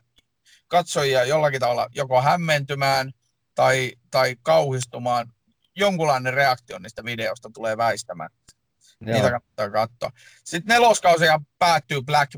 katsojia 0.67 1.23
jollakin 1.23 1.59
tavalla 1.59 1.87
joko 1.95 2.21
hämmentymään 2.21 3.11
tai, 3.55 3.93
tai 4.11 4.35
kauhistumaan, 4.41 5.33
jonkunlainen 5.75 6.33
reaktio 6.33 6.79
niistä 6.79 7.03
videosta 7.03 7.49
tulee 7.53 7.77
väistämään. 7.77 8.29
Joo. 9.01 9.13
Niitä 9.13 9.29
kannattaa 9.29 9.69
katsoa. 9.69 10.11
Sitten 10.43 10.73
neloskausia 10.73 11.41
päättyy 11.59 12.01
Black 12.01 12.31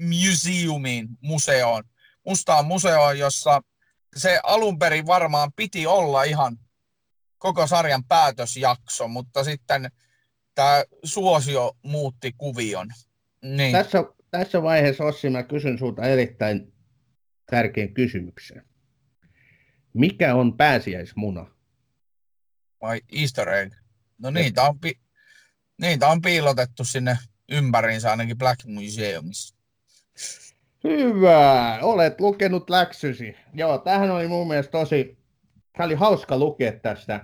Museumiin, 0.00 1.08
museoon, 1.20 1.84
mustaan 2.24 2.66
museoon, 2.66 3.18
jossa 3.18 3.62
se 4.16 4.40
alun 4.42 4.78
perin 4.78 5.06
varmaan 5.06 5.52
piti 5.52 5.86
olla 5.86 6.22
ihan 6.22 6.58
koko 7.38 7.66
sarjan 7.66 8.04
päätösjakso, 8.04 9.08
mutta 9.08 9.44
sitten 9.44 9.90
tämä 10.54 10.84
suosio 11.04 11.76
muutti 11.82 12.32
kuvion. 12.38 12.88
Niin. 13.42 13.72
Tässä, 13.72 14.04
tässä 14.30 14.62
vaiheessa, 14.62 15.04
Ossi, 15.04 15.30
mä 15.30 15.42
kysyn 15.42 15.78
sinulta 15.78 16.02
erittäin 16.02 16.72
tärkeän 17.50 17.94
kysymyksen. 17.94 18.62
Mikä 19.92 20.34
on 20.34 20.56
pääsiäismuna? 20.56 21.46
Vai 22.82 23.00
easter 23.12 23.48
egg? 23.48 23.74
No 24.18 24.30
niitä 24.30 24.62
on, 24.62 24.80
pi- 24.80 25.00
niitä 25.80 26.08
on 26.08 26.22
piilotettu 26.22 26.84
sinne 26.84 27.18
ympäriinsä 27.48 28.10
ainakin 28.10 28.38
Black 28.38 28.64
Museumissa. 28.64 29.56
Hyvä, 30.84 31.78
olet 31.82 32.20
lukenut 32.20 32.70
läksysi. 32.70 33.36
Joo, 33.54 33.78
tähän 33.78 34.10
oli 34.10 34.28
mun 34.28 34.48
mielestä 34.48 34.70
tosi, 34.70 35.18
tämä 35.76 35.84
oli 35.84 35.94
hauska 35.94 36.38
lukea 36.38 36.72
tästä 36.72 37.20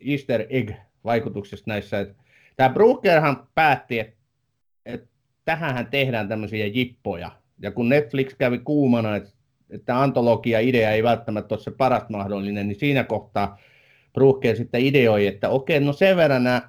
easter 0.00 0.46
egg-vaikutuksesta 0.48 1.70
näissä. 1.70 2.06
Tämä 2.56 2.68
Brookerhan 2.68 3.48
päätti, 3.54 3.98
että, 3.98 4.16
tähän 5.44 5.86
tehdään 5.86 6.28
tämmöisiä 6.28 6.66
jippoja. 6.66 7.30
Ja 7.62 7.70
kun 7.70 7.88
Netflix 7.88 8.34
kävi 8.38 8.58
kuumana, 8.58 9.16
että, 9.16 9.30
että 9.70 10.02
antologia-idea 10.02 10.90
ei 10.90 11.02
välttämättä 11.02 11.54
ole 11.54 11.62
se 11.62 11.70
paras 11.70 12.08
mahdollinen, 12.08 12.68
niin 12.68 12.78
siinä 12.78 13.04
kohtaa 13.04 13.58
Brooker 14.12 14.56
sitten 14.56 14.80
ideoi, 14.80 15.26
että 15.26 15.48
okei, 15.48 15.80
no 15.80 15.92
sen 15.92 16.16
verran 16.16 16.44
nämä 16.44 16.62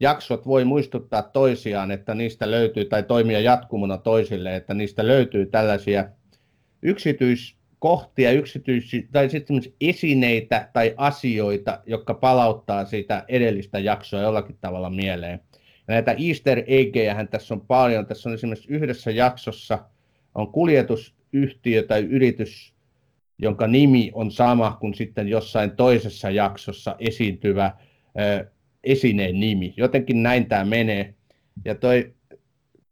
jaksot 0.00 0.46
voi 0.46 0.64
muistuttaa 0.64 1.22
toisiaan, 1.22 1.90
että 1.90 2.14
niistä 2.14 2.50
löytyy, 2.50 2.84
tai 2.84 3.02
toimia 3.02 3.40
jatkumona 3.40 3.98
toisille, 3.98 4.56
että 4.56 4.74
niistä 4.74 5.06
löytyy 5.06 5.46
tällaisia 5.46 6.04
yksityiskohtia, 7.80 8.32
yksityis- 8.32 9.08
tai 9.12 9.30
sitten 9.30 9.62
esineitä 9.80 10.68
tai 10.72 10.94
asioita, 10.96 11.82
jotka 11.86 12.14
palauttaa 12.14 12.84
sitä 12.84 13.24
edellistä 13.28 13.78
jaksoa 13.78 14.20
jollakin 14.20 14.56
tavalla 14.60 14.90
mieleen. 14.90 15.40
Ja 15.88 15.94
näitä 15.94 16.16
easter 16.28 16.62
eggejähän 16.66 17.28
tässä 17.28 17.54
on 17.54 17.60
paljon. 17.60 18.06
Tässä 18.06 18.28
on 18.28 18.34
esimerkiksi 18.34 18.72
yhdessä 18.72 19.10
jaksossa 19.10 19.78
on 20.34 20.52
kuljetusyhtiö 20.52 21.82
tai 21.82 22.00
yritys, 22.00 22.74
jonka 23.38 23.66
nimi 23.66 24.10
on 24.14 24.30
sama 24.30 24.76
kuin 24.80 24.94
sitten 24.94 25.28
jossain 25.28 25.70
toisessa 25.70 26.30
jaksossa 26.30 26.96
esiintyvä 26.98 27.72
esineen 28.84 29.40
nimi. 29.40 29.74
Jotenkin 29.76 30.22
näin 30.22 30.46
tämä 30.46 30.64
menee. 30.64 31.14
Ja 31.64 31.74
toi, 31.74 32.14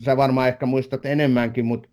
sä 0.04 0.16
varmaan 0.16 0.48
ehkä 0.48 0.66
muistat 0.66 1.06
enemmänkin, 1.06 1.66
mutta 1.66 1.88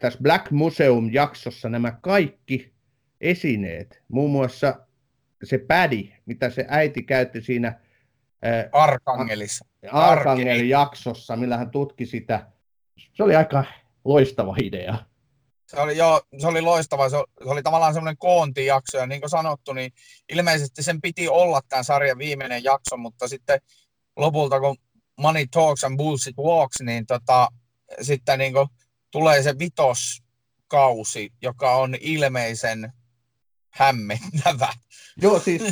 tässä 0.00 0.18
Black 0.22 0.50
Museum-jaksossa 0.50 1.68
nämä 1.68 1.92
kaikki 2.00 2.74
esineet, 3.20 4.02
muun 4.08 4.30
muassa 4.30 4.86
se 5.44 5.58
pädi, 5.58 6.12
mitä 6.26 6.50
se 6.50 6.66
äiti 6.68 7.02
käytti 7.02 7.40
siinä 7.40 7.80
Arkangelissa. 8.72 9.64
Arkangelin 9.92 10.68
jaksossa, 10.68 11.36
millä 11.36 11.56
hän 11.56 11.70
tutki 11.70 12.06
sitä. 12.06 12.46
Se 13.12 13.22
oli 13.22 13.36
aika 13.36 13.64
loistava 14.04 14.56
idea. 14.62 14.98
Se 15.66 15.80
oli, 15.80 15.96
joo, 15.96 16.22
se 16.38 16.46
oli 16.46 16.60
loistava. 16.60 17.08
Se 17.08 17.16
oli, 17.16 17.26
se 17.44 17.48
oli 17.48 17.62
tavallaan 17.62 17.94
semmoinen 17.94 18.18
koontijakso. 18.18 18.98
Ja 18.98 19.06
niin 19.06 19.20
kuin 19.20 19.30
sanottu, 19.30 19.72
niin 19.72 19.92
ilmeisesti 20.32 20.82
sen 20.82 21.00
piti 21.00 21.28
olla 21.28 21.60
tämän 21.68 21.84
sarjan 21.84 22.18
viimeinen 22.18 22.64
jakso, 22.64 22.96
mutta 22.96 23.28
sitten 23.28 23.60
lopulta, 24.16 24.60
kun 24.60 24.76
Money 25.20 25.46
Talks 25.50 25.84
and 25.84 25.96
Bullshit 25.96 26.36
Walks, 26.36 26.80
niin 26.80 27.06
tota, 27.06 27.48
sitten 28.00 28.38
niin 28.38 28.52
kuin 28.52 28.68
tulee 29.14 29.42
se 29.42 29.58
vitoskausi, 29.58 31.32
joka 31.42 31.76
on 31.76 31.94
ilmeisen 32.00 32.92
hämmentävä. 33.70 34.68
Joo, 35.22 35.38
siis 35.38 35.62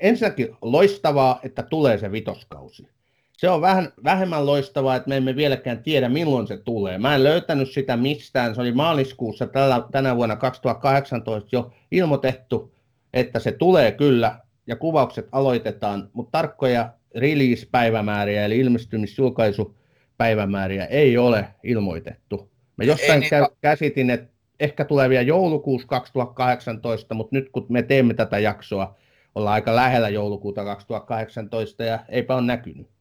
ensinnäkin 0.00 0.48
loistavaa, 0.62 1.40
että 1.42 1.62
tulee 1.62 1.98
se 1.98 2.12
vitoskausi 2.12 2.94
se 3.36 3.50
on 3.50 3.60
vähän 3.60 3.92
vähemmän 4.04 4.46
loistavaa, 4.46 4.96
että 4.96 5.08
me 5.08 5.16
emme 5.16 5.36
vieläkään 5.36 5.82
tiedä, 5.82 6.08
milloin 6.08 6.46
se 6.46 6.56
tulee. 6.56 6.98
Mä 6.98 7.14
en 7.14 7.24
löytänyt 7.24 7.70
sitä 7.70 7.96
mistään. 7.96 8.54
Se 8.54 8.60
oli 8.60 8.72
maaliskuussa 8.72 9.46
tällä, 9.46 9.82
tänä 9.92 10.16
vuonna 10.16 10.36
2018 10.36 11.48
jo 11.52 11.72
ilmoitettu, 11.90 12.74
että 13.12 13.38
se 13.38 13.52
tulee 13.52 13.92
kyllä 13.92 14.38
ja 14.66 14.76
kuvaukset 14.76 15.28
aloitetaan, 15.32 16.10
mutta 16.12 16.30
tarkkoja 16.30 16.92
release-päivämääriä 17.14 18.44
eli 18.44 18.58
ilmestymisjulkaisupäivämääriä 18.58 20.84
ei 20.84 21.18
ole 21.18 21.48
ilmoitettu. 21.62 22.53
Mä 22.76 22.84
jostain 22.84 23.22
ei, 23.22 23.30
niin... 23.30 23.48
käsitin, 23.60 24.10
että 24.10 24.34
ehkä 24.60 24.84
tulee 24.84 25.08
vielä 25.08 25.22
joulukuussa 25.22 25.88
2018, 25.88 27.14
mutta 27.14 27.36
nyt 27.36 27.48
kun 27.52 27.66
me 27.68 27.82
teemme 27.82 28.14
tätä 28.14 28.38
jaksoa, 28.38 28.96
ollaan 29.34 29.54
aika 29.54 29.76
lähellä 29.76 30.08
joulukuuta 30.08 30.64
2018 30.64 31.84
ja 31.84 32.04
eipä 32.08 32.34
ole 32.34 32.42
näkynyt 32.46 32.94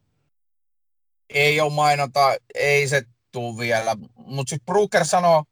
ei 1.33 1.61
ole 1.61 1.73
mainonta, 1.73 2.35
ei 2.55 2.87
se 2.87 3.03
tule 3.31 3.57
vielä. 3.57 3.95
Mutta 4.15 4.49
sitten 4.49 4.65
Brooker 4.65 5.05
sanoo, 5.05 5.43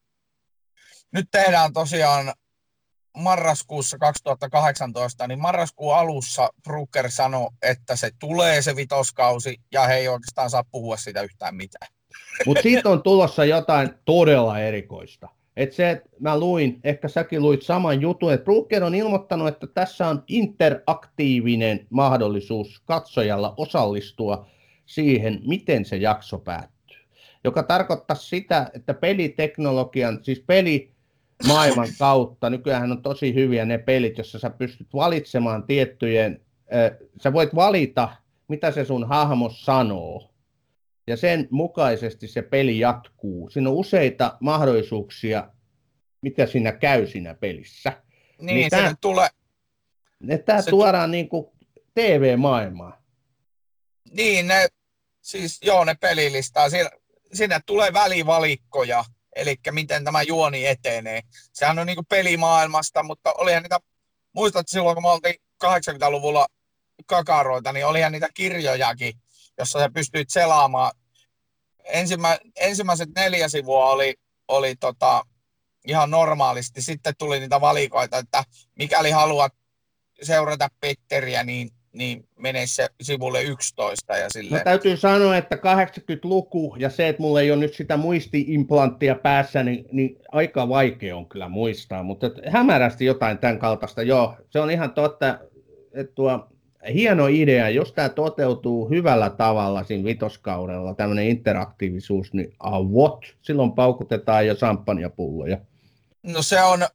nyt 1.12 1.28
tehdään 1.32 1.74
tosiaan 1.74 2.34
marraskuussa 3.18 3.98
2018, 3.98 5.28
niin 5.28 5.40
marraskuun 5.40 5.96
alussa 5.96 6.50
Brooker 6.64 7.12
sanoi, 7.12 7.50
että 7.62 7.96
se 7.96 8.12
tulee 8.20 8.62
se 8.62 8.76
vitoskausi, 8.76 9.58
ja 9.72 9.88
he 9.88 9.94
ei 9.94 10.08
oikeastaan 10.08 10.50
saa 10.50 10.64
puhua 10.72 10.98
siitä 10.98 11.22
yhtään 11.22 11.56
mitään. 11.56 11.94
Mutta 12.46 12.64
siitä 12.64 12.90
on 12.90 13.04
tulossa 13.04 13.46
jotain 13.46 13.90
todella 14.06 14.60
erikoista. 14.60 15.30
Et 15.58 15.74
se, 15.74 15.90
että 15.90 16.10
mä 16.20 16.40
luin, 16.40 16.80
ehkä 16.84 17.08
säkin 17.08 17.42
luit 17.42 17.62
saman 17.62 18.02
jutun, 18.02 18.34
että 18.34 18.44
Brooker 18.44 18.84
on 18.84 18.96
ilmoittanut, 18.96 19.48
että 19.48 19.68
tässä 19.68 20.08
on 20.08 20.24
interaktiivinen 20.28 21.88
mahdollisuus 21.90 22.82
katsojalla 22.86 23.54
osallistua 23.58 24.46
siihen, 24.86 25.42
miten 25.48 25.86
se 25.86 25.98
jakso 25.98 26.38
päättyy. 26.38 26.98
Joka 27.44 27.64
tarkoittaa 27.64 28.16
sitä, 28.16 28.72
että 28.74 28.94
peliteknologian, 28.94 30.20
siis 30.22 30.44
peli 30.48 30.92
maailman 31.48 31.88
kautta, 32.00 32.50
nykyään 32.50 32.92
on 32.92 33.02
tosi 33.02 33.34
hyviä 33.34 33.66
ne 33.66 33.78
pelit, 33.78 34.18
jossa 34.18 34.40
sä 34.40 34.50
pystyt 34.50 34.88
valitsemaan 34.94 35.64
tiettyjen, 35.64 36.42
äh, 36.76 36.98
sä 37.22 37.34
voit 37.34 37.56
valita, 37.56 38.10
mitä 38.48 38.72
se 38.72 38.86
sun 38.86 39.08
hahmo 39.08 39.50
sanoo. 39.50 40.31
Ja 41.08 41.18
sen 41.18 41.48
mukaisesti 41.52 42.28
se 42.28 42.42
peli 42.42 42.80
jatkuu. 42.80 43.50
Siinä 43.50 43.70
on 43.70 43.76
useita 43.76 44.38
mahdollisuuksia, 44.40 45.48
mitä 46.22 46.46
siinä 46.46 46.72
käy 46.72 47.08
siinä 47.08 47.34
pelissä. 47.34 48.04
Niin, 48.42 48.56
niin 48.56 48.70
tämän... 48.70 48.96
tulee, 49.02 49.30
Että 50.30 50.46
tämä 50.46 50.62
Se- 50.62 50.70
tuodaan 50.70 51.12
niin 51.12 51.30
kuin 51.30 51.46
TV-maailmaan. 51.94 52.94
Niin, 54.12 54.48
ne, 54.48 54.68
siis 55.22 55.60
joo, 55.62 55.84
ne 55.86 55.96
pelilistaa. 55.96 56.70
Siinä, 56.70 56.90
sinne 57.34 57.60
tulee 57.66 57.94
välivalikkoja, 57.94 59.04
eli 59.36 59.56
miten 59.72 60.04
tämä 60.04 60.22
juoni 60.22 60.66
etenee. 60.68 61.22
Sehän 61.54 61.80
on 61.80 61.88
niinku 61.88 62.04
pelimaailmasta, 62.10 63.04
mutta 63.04 63.34
olihan 63.38 63.64
niitä, 63.64 63.80
muistat 64.34 64.68
silloin 64.68 64.96
kun 64.96 65.04
me 65.04 65.10
oltiin 65.10 65.36
80-luvulla 65.66 66.48
kakaroita, 67.06 67.74
niin 67.74 67.86
olihan 67.86 68.12
niitä 68.12 68.30
kirjojakin, 68.34 69.14
jossa 69.58 69.80
sä 69.80 69.90
pystyit 69.94 70.30
selaamaan. 70.30 70.92
Ensimmä, 71.84 72.38
ensimmäiset 72.56 73.10
neljä 73.16 73.50
sivua 73.50 73.86
oli, 73.86 74.14
oli 74.48 74.76
tota, 74.76 75.22
ihan 75.88 76.12
normaalisti. 76.12 76.82
Sitten 76.82 77.14
tuli 77.18 77.40
niitä 77.40 77.62
valikoita, 77.62 78.18
että 78.18 78.44
mikäli 78.76 79.12
haluat 79.12 79.54
seurata 80.22 80.68
Petteriä, 80.82 81.44
niin, 81.44 81.70
niin 81.94 82.28
mene 82.40 82.68
se 82.68 82.88
sivulle 83.02 83.44
11 83.44 84.18
ja 84.18 84.24
No 84.24 84.30
sille. 84.30 84.62
täytyy 84.64 84.98
sanoa, 84.98 85.38
että 85.38 85.56
80-luku 85.56 86.76
ja 86.80 86.90
se, 86.90 87.08
että 87.08 87.22
mulla 87.22 87.42
ei 87.42 87.52
ole 87.52 87.60
nyt 87.60 87.74
sitä 87.74 87.98
muistiimplanttia 87.98 89.16
päässä, 89.16 89.64
niin, 89.64 89.86
niin 89.92 90.18
aika 90.32 90.70
vaikea 90.70 91.18
on 91.18 91.30
kyllä 91.30 91.50
muistaa, 91.50 92.04
mutta 92.04 92.28
hämärästi 92.50 93.06
jotain 93.06 93.38
tämän 93.38 93.60
kaltaista. 93.60 94.02
Joo, 94.04 94.36
se 94.50 94.60
on 94.60 94.72
ihan 94.72 94.94
totta, 94.94 95.40
että 95.94 96.14
tuo 96.16 96.48
hieno 96.94 97.28
idea, 97.28 97.70
jos 97.70 97.92
tämä 97.92 98.10
toteutuu 98.10 98.90
hyvällä 98.90 99.30
tavalla 99.30 99.84
siinä 99.84 100.04
vitoskaudella, 100.04 100.94
tämmöinen 100.94 101.28
interaktiivisuus, 101.28 102.34
niin 102.34 102.56
ah, 102.60 102.82
what? 102.86 103.20
Silloin 103.42 103.72
paukutetaan 103.72 104.48
jo 104.48 104.56
samppanjapulloja. 104.56 105.58
No 106.24 106.42
se 106.42 106.62
on, 106.62 106.88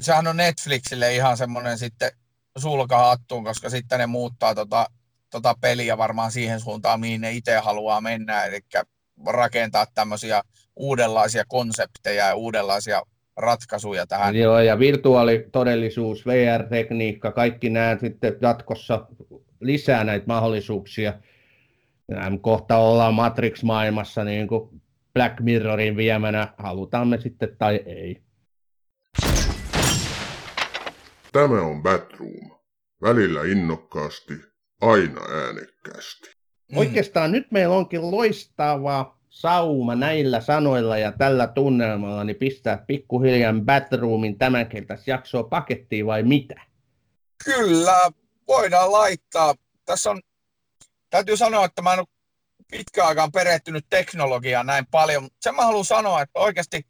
sehän 0.00 0.26
on 0.26 0.36
Netflixille 0.36 1.14
ihan 1.14 1.36
semmoinen 1.36 1.78
sitten 1.78 2.10
sulka 2.58 2.98
hattuun, 2.98 3.44
koska 3.44 3.70
sitten 3.70 3.98
ne 3.98 4.06
muuttaa 4.06 4.54
tota, 4.54 4.86
tota 5.30 5.54
peliä 5.60 5.98
varmaan 5.98 6.32
siihen 6.32 6.60
suuntaan, 6.60 7.00
mihin 7.00 7.20
ne 7.20 7.32
itse 7.32 7.56
haluaa 7.56 8.00
mennä, 8.00 8.44
eli 8.44 8.60
rakentaa 9.26 9.86
tämmöisiä 9.94 10.42
uudenlaisia 10.76 11.44
konsepteja 11.48 12.26
ja 12.26 12.34
uudenlaisia 12.34 13.02
ratkaisuja 13.36 14.06
tähän. 14.06 14.36
Joo, 14.36 14.58
ja 14.58 14.78
virtuaalitodellisuus, 14.78 16.26
VR-tekniikka, 16.26 17.32
kaikki 17.32 17.70
nämä 17.70 17.96
sitten 18.00 18.36
jatkossa 18.40 19.06
lisää 19.60 20.04
näitä 20.04 20.26
mahdollisuuksia. 20.26 21.14
Ja 22.08 22.16
kohta 22.40 22.76
ollaan 22.76 23.14
Matrix-maailmassa 23.14 24.24
niin 24.24 24.48
kuin 24.48 24.82
Black 25.14 25.40
Mirrorin 25.40 25.96
viemänä, 25.96 26.54
halutaan 26.58 27.08
me 27.08 27.20
sitten 27.20 27.56
tai 27.58 27.80
ei. 27.86 28.22
Tämä 31.32 31.62
on 31.62 31.82
Batroom. 31.82 32.50
Välillä 33.02 33.40
innokkaasti, 33.42 34.34
aina 34.80 35.20
äänekkäästi. 35.20 36.30
Mm. 36.72 36.78
Oikeastaan 36.78 37.32
nyt 37.32 37.50
meillä 37.50 37.76
onkin 37.76 38.10
loistava 38.10 39.18
sauma 39.32 39.94
näillä 39.94 40.40
sanoilla 40.40 40.98
ja 40.98 41.12
tällä 41.12 41.46
tunnelmalla, 41.46 42.24
niin 42.24 42.36
pistää 42.36 42.84
pikkuhiljaa 42.86 43.52
Batroomin 43.64 44.38
tämänkertaista 44.38 45.10
jaksoa 45.10 45.42
pakettiin 45.42 46.06
vai 46.06 46.22
mitä? 46.22 46.60
Kyllä, 47.44 48.10
voidaan 48.48 48.92
laittaa. 48.92 49.54
Tässä 49.84 50.10
on, 50.10 50.20
täytyy 51.10 51.36
sanoa, 51.36 51.64
että 51.64 51.82
mä 51.82 51.92
en 51.92 51.98
ole 51.98 52.06
pitkään 52.70 53.08
aikaan 53.08 53.32
perehtynyt 53.32 53.86
teknologiaan 53.90 54.66
näin 54.66 54.86
paljon. 54.90 55.22
mutta 55.22 55.38
Sen 55.40 55.54
mä 55.54 55.64
haluan 55.64 55.84
sanoa, 55.84 56.22
että 56.22 56.38
oikeasti 56.38 56.86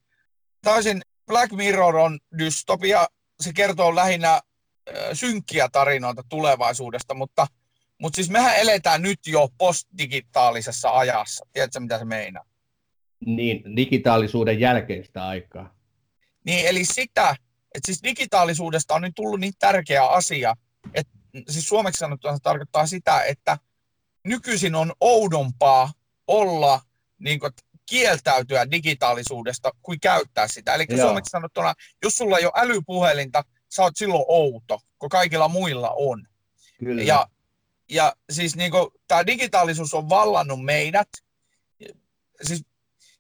täysin 0.63 1.03
Black 1.27 1.53
Mirror 1.53 1.97
on 1.97 2.19
dystopia. 2.39 3.07
Se 3.41 3.53
kertoo 3.53 3.95
lähinnä 3.95 4.41
synkkiä 5.13 5.69
tarinoita 5.69 6.23
tulevaisuudesta, 6.29 7.15
mutta, 7.15 7.47
mutta 8.03 8.17
siis 8.17 8.31
mehän 8.31 8.57
eletään 8.57 9.03
nyt 9.03 9.27
jo 9.27 9.49
postdigitaalisessa 9.59 10.91
ajassa. 10.99 11.47
Tiedätkö, 11.53 11.81
mitä 11.81 11.99
se 11.99 12.05
meinaa? 12.05 12.45
Niin, 13.27 13.77
digitaalisuuden 13.77 14.61
jälkeistä 14.61 15.27
aikaa. 15.27 15.75
Niin, 16.45 16.67
eli 16.67 16.85
sitä, 16.85 17.37
että 17.75 17.87
siis 17.87 18.03
digitaalisuudesta 18.03 18.95
on 18.95 19.03
nyt 19.03 19.15
tullut 19.15 19.41
niin 19.41 19.53
tärkeä 19.59 20.07
asia, 20.07 20.55
että 20.95 21.13
siis 21.49 21.69
suomeksi 21.69 21.99
sanottuna 21.99 22.35
se 22.35 22.43
tarkoittaa 22.43 22.87
sitä, 22.87 23.23
että 23.23 23.59
nykyisin 24.25 24.75
on 24.75 24.93
oudompaa 25.01 25.93
olla 26.27 26.81
niin 27.19 27.41
kuin, 27.41 27.53
kieltäytyä 27.87 28.71
digitaalisuudesta 28.71 29.71
kuin 29.83 30.01
käyttää 30.01 30.49
sitä. 30.49 30.75
Eli 30.75 30.85
Joo. 30.89 31.07
suomeksi 31.07 31.31
sanottuna, 31.31 31.75
jos 32.05 32.19
sulla 32.19 32.39
ei 32.39 32.45
ole 32.45 32.53
älypuhelinta, 32.57 33.45
sä 33.75 33.83
oot 33.83 33.97
silloin 33.97 34.25
outo, 34.29 34.81
kun 34.99 35.09
kaikilla 35.09 35.49
muilla 35.49 35.91
on. 35.91 36.27
Kyllä. 36.79 37.03
Ja, 37.03 37.27
ja 37.91 38.13
siis 38.31 38.57
niin 38.57 38.73
tämä 39.09 39.27
digitaalisuus 39.27 39.95
on 39.95 40.09
vallannut 40.09 40.65
meidät. 40.65 41.09
Siis, 42.43 42.65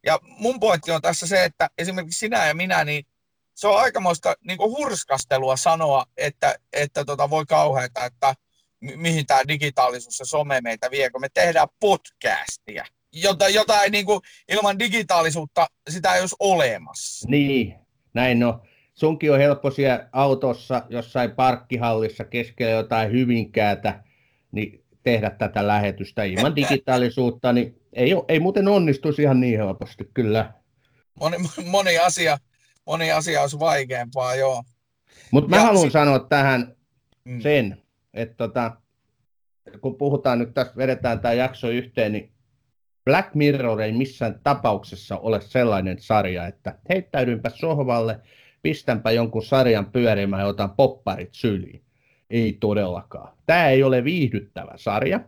ja 0.06 0.18
mun 0.22 0.60
pointti 0.60 0.90
on 0.90 1.02
tässä 1.02 1.26
se, 1.26 1.44
että 1.44 1.70
esimerkiksi 1.78 2.18
sinä 2.18 2.46
ja 2.46 2.54
minä, 2.54 2.84
niin 2.84 3.06
se 3.54 3.68
on 3.68 3.80
aikamoista 3.80 4.34
niin 4.44 4.58
hurskastelua 4.58 5.56
sanoa, 5.56 6.06
että, 6.16 6.54
että 6.72 7.04
tota 7.04 7.30
voi 7.30 7.46
kauheata, 7.46 8.04
että 8.04 8.34
mi- 8.80 8.96
mihin 8.96 9.26
tämä 9.26 9.40
digitaalisuus 9.48 10.18
ja 10.18 10.26
some 10.26 10.60
meitä 10.60 10.90
vie, 10.90 11.10
kun 11.10 11.20
me 11.20 11.28
tehdään 11.34 11.68
podcastia, 11.80 12.84
jota, 13.12 13.48
jota 13.48 13.82
ei 13.82 13.90
niin 13.90 14.06
kuin, 14.06 14.20
ilman 14.48 14.78
digitaalisuutta, 14.78 15.66
sitä 15.90 16.14
ei 16.14 16.20
olisi 16.20 16.36
olemassa. 16.38 17.28
Niin, 17.28 17.74
näin 18.14 18.44
on. 18.44 18.62
Sunkin 18.94 19.32
on 19.32 19.38
helppo 19.38 19.70
siellä 19.70 20.08
autossa 20.12 20.82
jossain 20.88 21.30
parkkihallissa 21.30 22.24
keskellä 22.24 22.72
jotain 22.72 23.12
hyvinkäätä, 23.12 24.04
niin 24.52 24.84
tehdä 25.02 25.30
tätä 25.30 25.66
lähetystä 25.66 26.24
ilman 26.24 26.56
digitaalisuutta, 26.56 27.52
niin 27.52 27.78
ei, 27.92 28.10
ei 28.28 28.40
muuten 28.40 28.68
onnistuisi 28.68 29.22
ihan 29.22 29.40
niin 29.40 29.58
helposti, 29.58 30.10
kyllä. 30.14 30.52
Moni, 31.20 31.36
moni, 31.66 31.98
asia, 31.98 32.38
moni 32.86 33.12
asia 33.12 33.40
olisi 33.40 33.58
vaikeampaa, 33.58 34.34
joo. 34.34 34.62
Mutta 35.30 35.50
mä 35.50 35.56
Ja 35.56 35.62
haluan 35.62 35.82
sit- 35.82 35.92
sanoa 35.92 36.18
tähän 36.18 36.74
Mm. 37.24 37.40
sen, 37.40 37.82
että 38.14 38.34
tota, 38.36 38.76
kun 39.80 39.94
puhutaan 39.94 40.38
nyt 40.38 40.54
tässä, 40.54 40.72
vedetään 40.76 41.20
tämä 41.20 41.34
jakso 41.34 41.68
yhteen, 41.68 42.12
niin 42.12 42.32
Black 43.04 43.34
Mirror 43.34 43.80
ei 43.80 43.92
missään 43.92 44.40
tapauksessa 44.44 45.18
ole 45.18 45.40
sellainen 45.40 45.98
sarja, 46.00 46.46
että 46.46 46.78
heittäydynpä 46.88 47.50
sohvalle, 47.50 48.20
pistänpä 48.62 49.10
jonkun 49.10 49.44
sarjan 49.44 49.86
pyörimään 49.92 50.40
ja 50.42 50.46
otan 50.46 50.70
popparit 50.70 51.28
syliin. 51.32 51.82
Ei 52.32 52.56
todellakaan. 52.60 53.36
Tämä 53.46 53.68
ei 53.68 53.82
ole 53.82 54.04
viihdyttävä 54.04 54.72
sarja, 54.76 55.20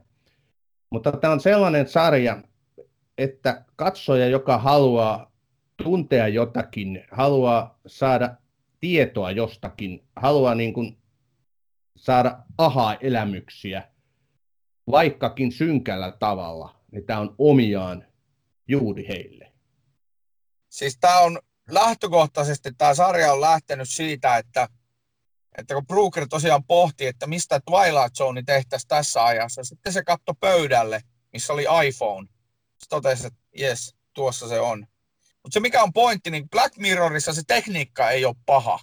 mutta 0.91 1.13
tämä 1.13 1.33
on 1.33 1.41
sellainen 1.41 1.89
sarja, 1.89 2.43
että 3.19 3.65
katsoja, 3.77 4.27
joka 4.27 4.59
haluaa 4.59 5.33
tuntea 5.77 6.29
jotakin, 6.29 7.05
haluaa 7.11 7.79
saada 7.87 8.37
tietoa 8.81 9.31
jostakin, 9.31 10.05
haluaa 10.17 10.55
niin 10.55 10.73
kuin 10.73 10.99
saada 11.97 12.39
aha-elämyksiä, 12.59 13.89
vaikkakin 14.91 15.53
synkällä 15.53 16.13
tavalla, 16.19 16.75
niin 16.93 17.07
tämä 17.07 17.21
on 17.21 17.35
omiaan 17.39 18.05
juuri 18.69 19.09
heille. 19.09 19.53
Siis 20.69 20.99
tämä 20.99 21.19
on 21.19 21.39
lähtökohtaisesti, 21.71 22.73
tämä 22.79 22.95
sarja 22.95 23.33
on 23.33 23.41
lähtenyt 23.41 23.89
siitä, 23.89 24.37
että, 24.37 24.69
että 25.59 25.75
kun 25.75 25.87
Brooker 25.87 26.29
tosiaan 26.29 26.65
pohti, 26.65 27.07
että 27.07 27.27
mistä 27.27 27.61
Twilight 27.61 28.17
Zone 28.17 28.43
tehtäisiin 28.47 28.89
tässä 28.89 29.25
ajassa, 29.25 29.65
sitten 29.65 29.93
se 29.93 30.05
katsoi 30.05 30.35
pöydälle, 30.41 31.01
missä 31.33 31.53
oli 31.53 31.65
iPhone. 31.87 32.29
Se 32.79 32.89
totesi, 32.89 33.27
että 33.27 33.41
jes, 33.57 33.95
tuossa 34.13 34.49
se 34.49 34.61
on. 34.61 34.87
Mutta 35.43 35.55
se 35.55 35.61
mikä 35.61 35.83
on 35.83 35.93
pointti, 35.93 36.31
niin 36.31 36.49
Black 36.51 36.77
Mirrorissa 36.77 37.33
se 37.33 37.43
tekniikka 37.47 38.11
ei 38.11 38.25
ole 38.25 38.35
paha. 38.47 38.81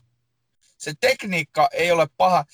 Se 0.78 0.93
tekniikka 0.99 1.69
ei 1.74 1.91
ole 1.91 2.07
paha. 2.17 2.45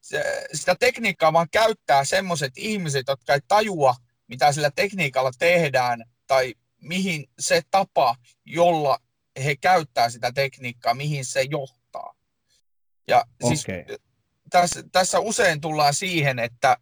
Se, 0.00 0.46
sitä 0.52 0.74
tekniikkaa 0.80 1.32
vaan 1.32 1.48
käyttää 1.50 2.04
semmoiset 2.04 2.52
ihmiset, 2.56 3.04
jotka 3.08 3.34
ei 3.34 3.40
tajua, 3.48 3.94
mitä 4.28 4.52
sillä 4.52 4.70
tekniikalla 4.70 5.30
tehdään, 5.38 6.04
tai 6.26 6.54
mihin 6.80 7.26
se 7.38 7.62
tapa, 7.70 8.16
jolla 8.44 8.98
he 9.44 9.56
käyttää 9.56 10.10
sitä 10.10 10.32
tekniikkaa, 10.32 10.94
mihin 10.94 11.24
se 11.24 11.42
johtaa. 11.50 11.85
Ja 13.08 13.24
siis 13.48 13.66
tässä, 14.50 14.82
tässä 14.92 15.20
usein 15.20 15.60
tullaan 15.60 15.94
siihen, 15.94 16.38
että, 16.38 16.76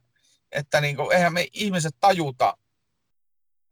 että 0.52 0.80
niin 0.80 0.96
kuin, 0.96 1.16
eihän 1.16 1.32
me 1.32 1.46
ihmiset 1.52 1.94
tajuta, 2.00 2.56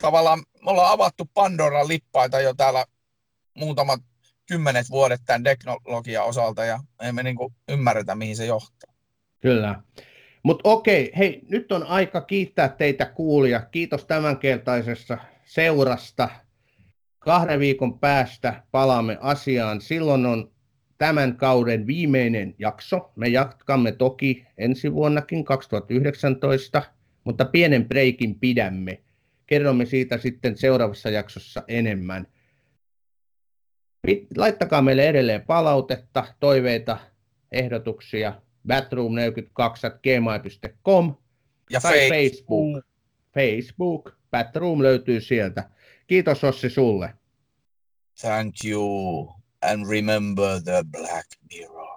tavallaan 0.03 0.39
me 0.39 0.71
ollaan 0.71 0.93
avattu 0.93 1.31
Pandoran 1.35 1.89
lippaita 1.89 2.41
jo 2.41 2.55
täällä 2.55 2.85
muutamat 3.55 4.01
kymmenet 4.49 4.91
vuodet 4.91 5.21
tämän 5.27 5.43
teknologian 5.43 6.27
osalta 6.27 6.65
ja 6.65 6.81
emme 7.03 7.23
niin 7.23 7.37
kuin 7.37 7.55
ymmärretä, 7.69 8.15
mihin 8.15 8.37
se 8.37 8.47
johtaa. 8.47 8.95
Kyllä. 9.41 9.83
Mutta 10.43 10.69
okei, 10.69 11.13
hei, 11.19 11.43
nyt 11.49 11.73
on 11.73 11.87
aika 11.87 12.21
kiittää 12.21 12.69
teitä 12.69 13.07
kuulia. 13.07 13.61
Kiitos 13.61 14.05
tämänkertaisesta 14.05 15.19
seurasta. 15.45 16.29
Kahden 17.19 17.61
viikon 17.61 17.99
päästä 17.99 18.63
palaamme 18.71 19.19
asiaan. 19.21 19.81
Silloin 19.81 20.27
on 20.27 20.52
tämän 21.03 21.37
kauden 21.37 21.87
viimeinen 21.87 22.55
jakso. 22.59 23.13
Me 23.17 23.29
jatkamme 23.29 23.93
toki 23.93 24.47
ensi 24.59 24.93
vuonnakin 24.93 25.45
2019, 25.45 26.83
mutta 27.25 27.45
pienen 27.45 27.89
breikin 27.89 28.41
pidämme. 28.41 29.03
Kerromme 29.47 29.87
siitä 29.87 30.19
sitten 30.19 30.57
seuraavassa 30.57 31.11
jaksossa 31.11 31.63
enemmän. 31.69 32.27
Laittakaa 34.37 34.83
meille 34.83 35.09
edelleen 35.09 35.43
palautetta, 35.43 36.25
toiveita, 36.41 36.99
ehdotuksia 37.53 38.35
batroom42.gmail.com 38.69 41.15
Ja 41.71 41.81
tai 41.81 42.09
Facebook. 42.09 42.15
Facebook. 42.15 42.87
Facebook, 43.35 44.17
Batroom 44.31 44.83
löytyy 44.83 45.21
sieltä. 45.21 45.71
Kiitos 46.07 46.45
Ossi 46.45 46.71
sulle. 46.71 47.15
Thank 48.21 48.55
you. 48.65 49.42
And 49.63 49.89
remember 49.89 50.61
the 50.61 50.85
Black 50.89 51.27
Mirror. 51.51 51.92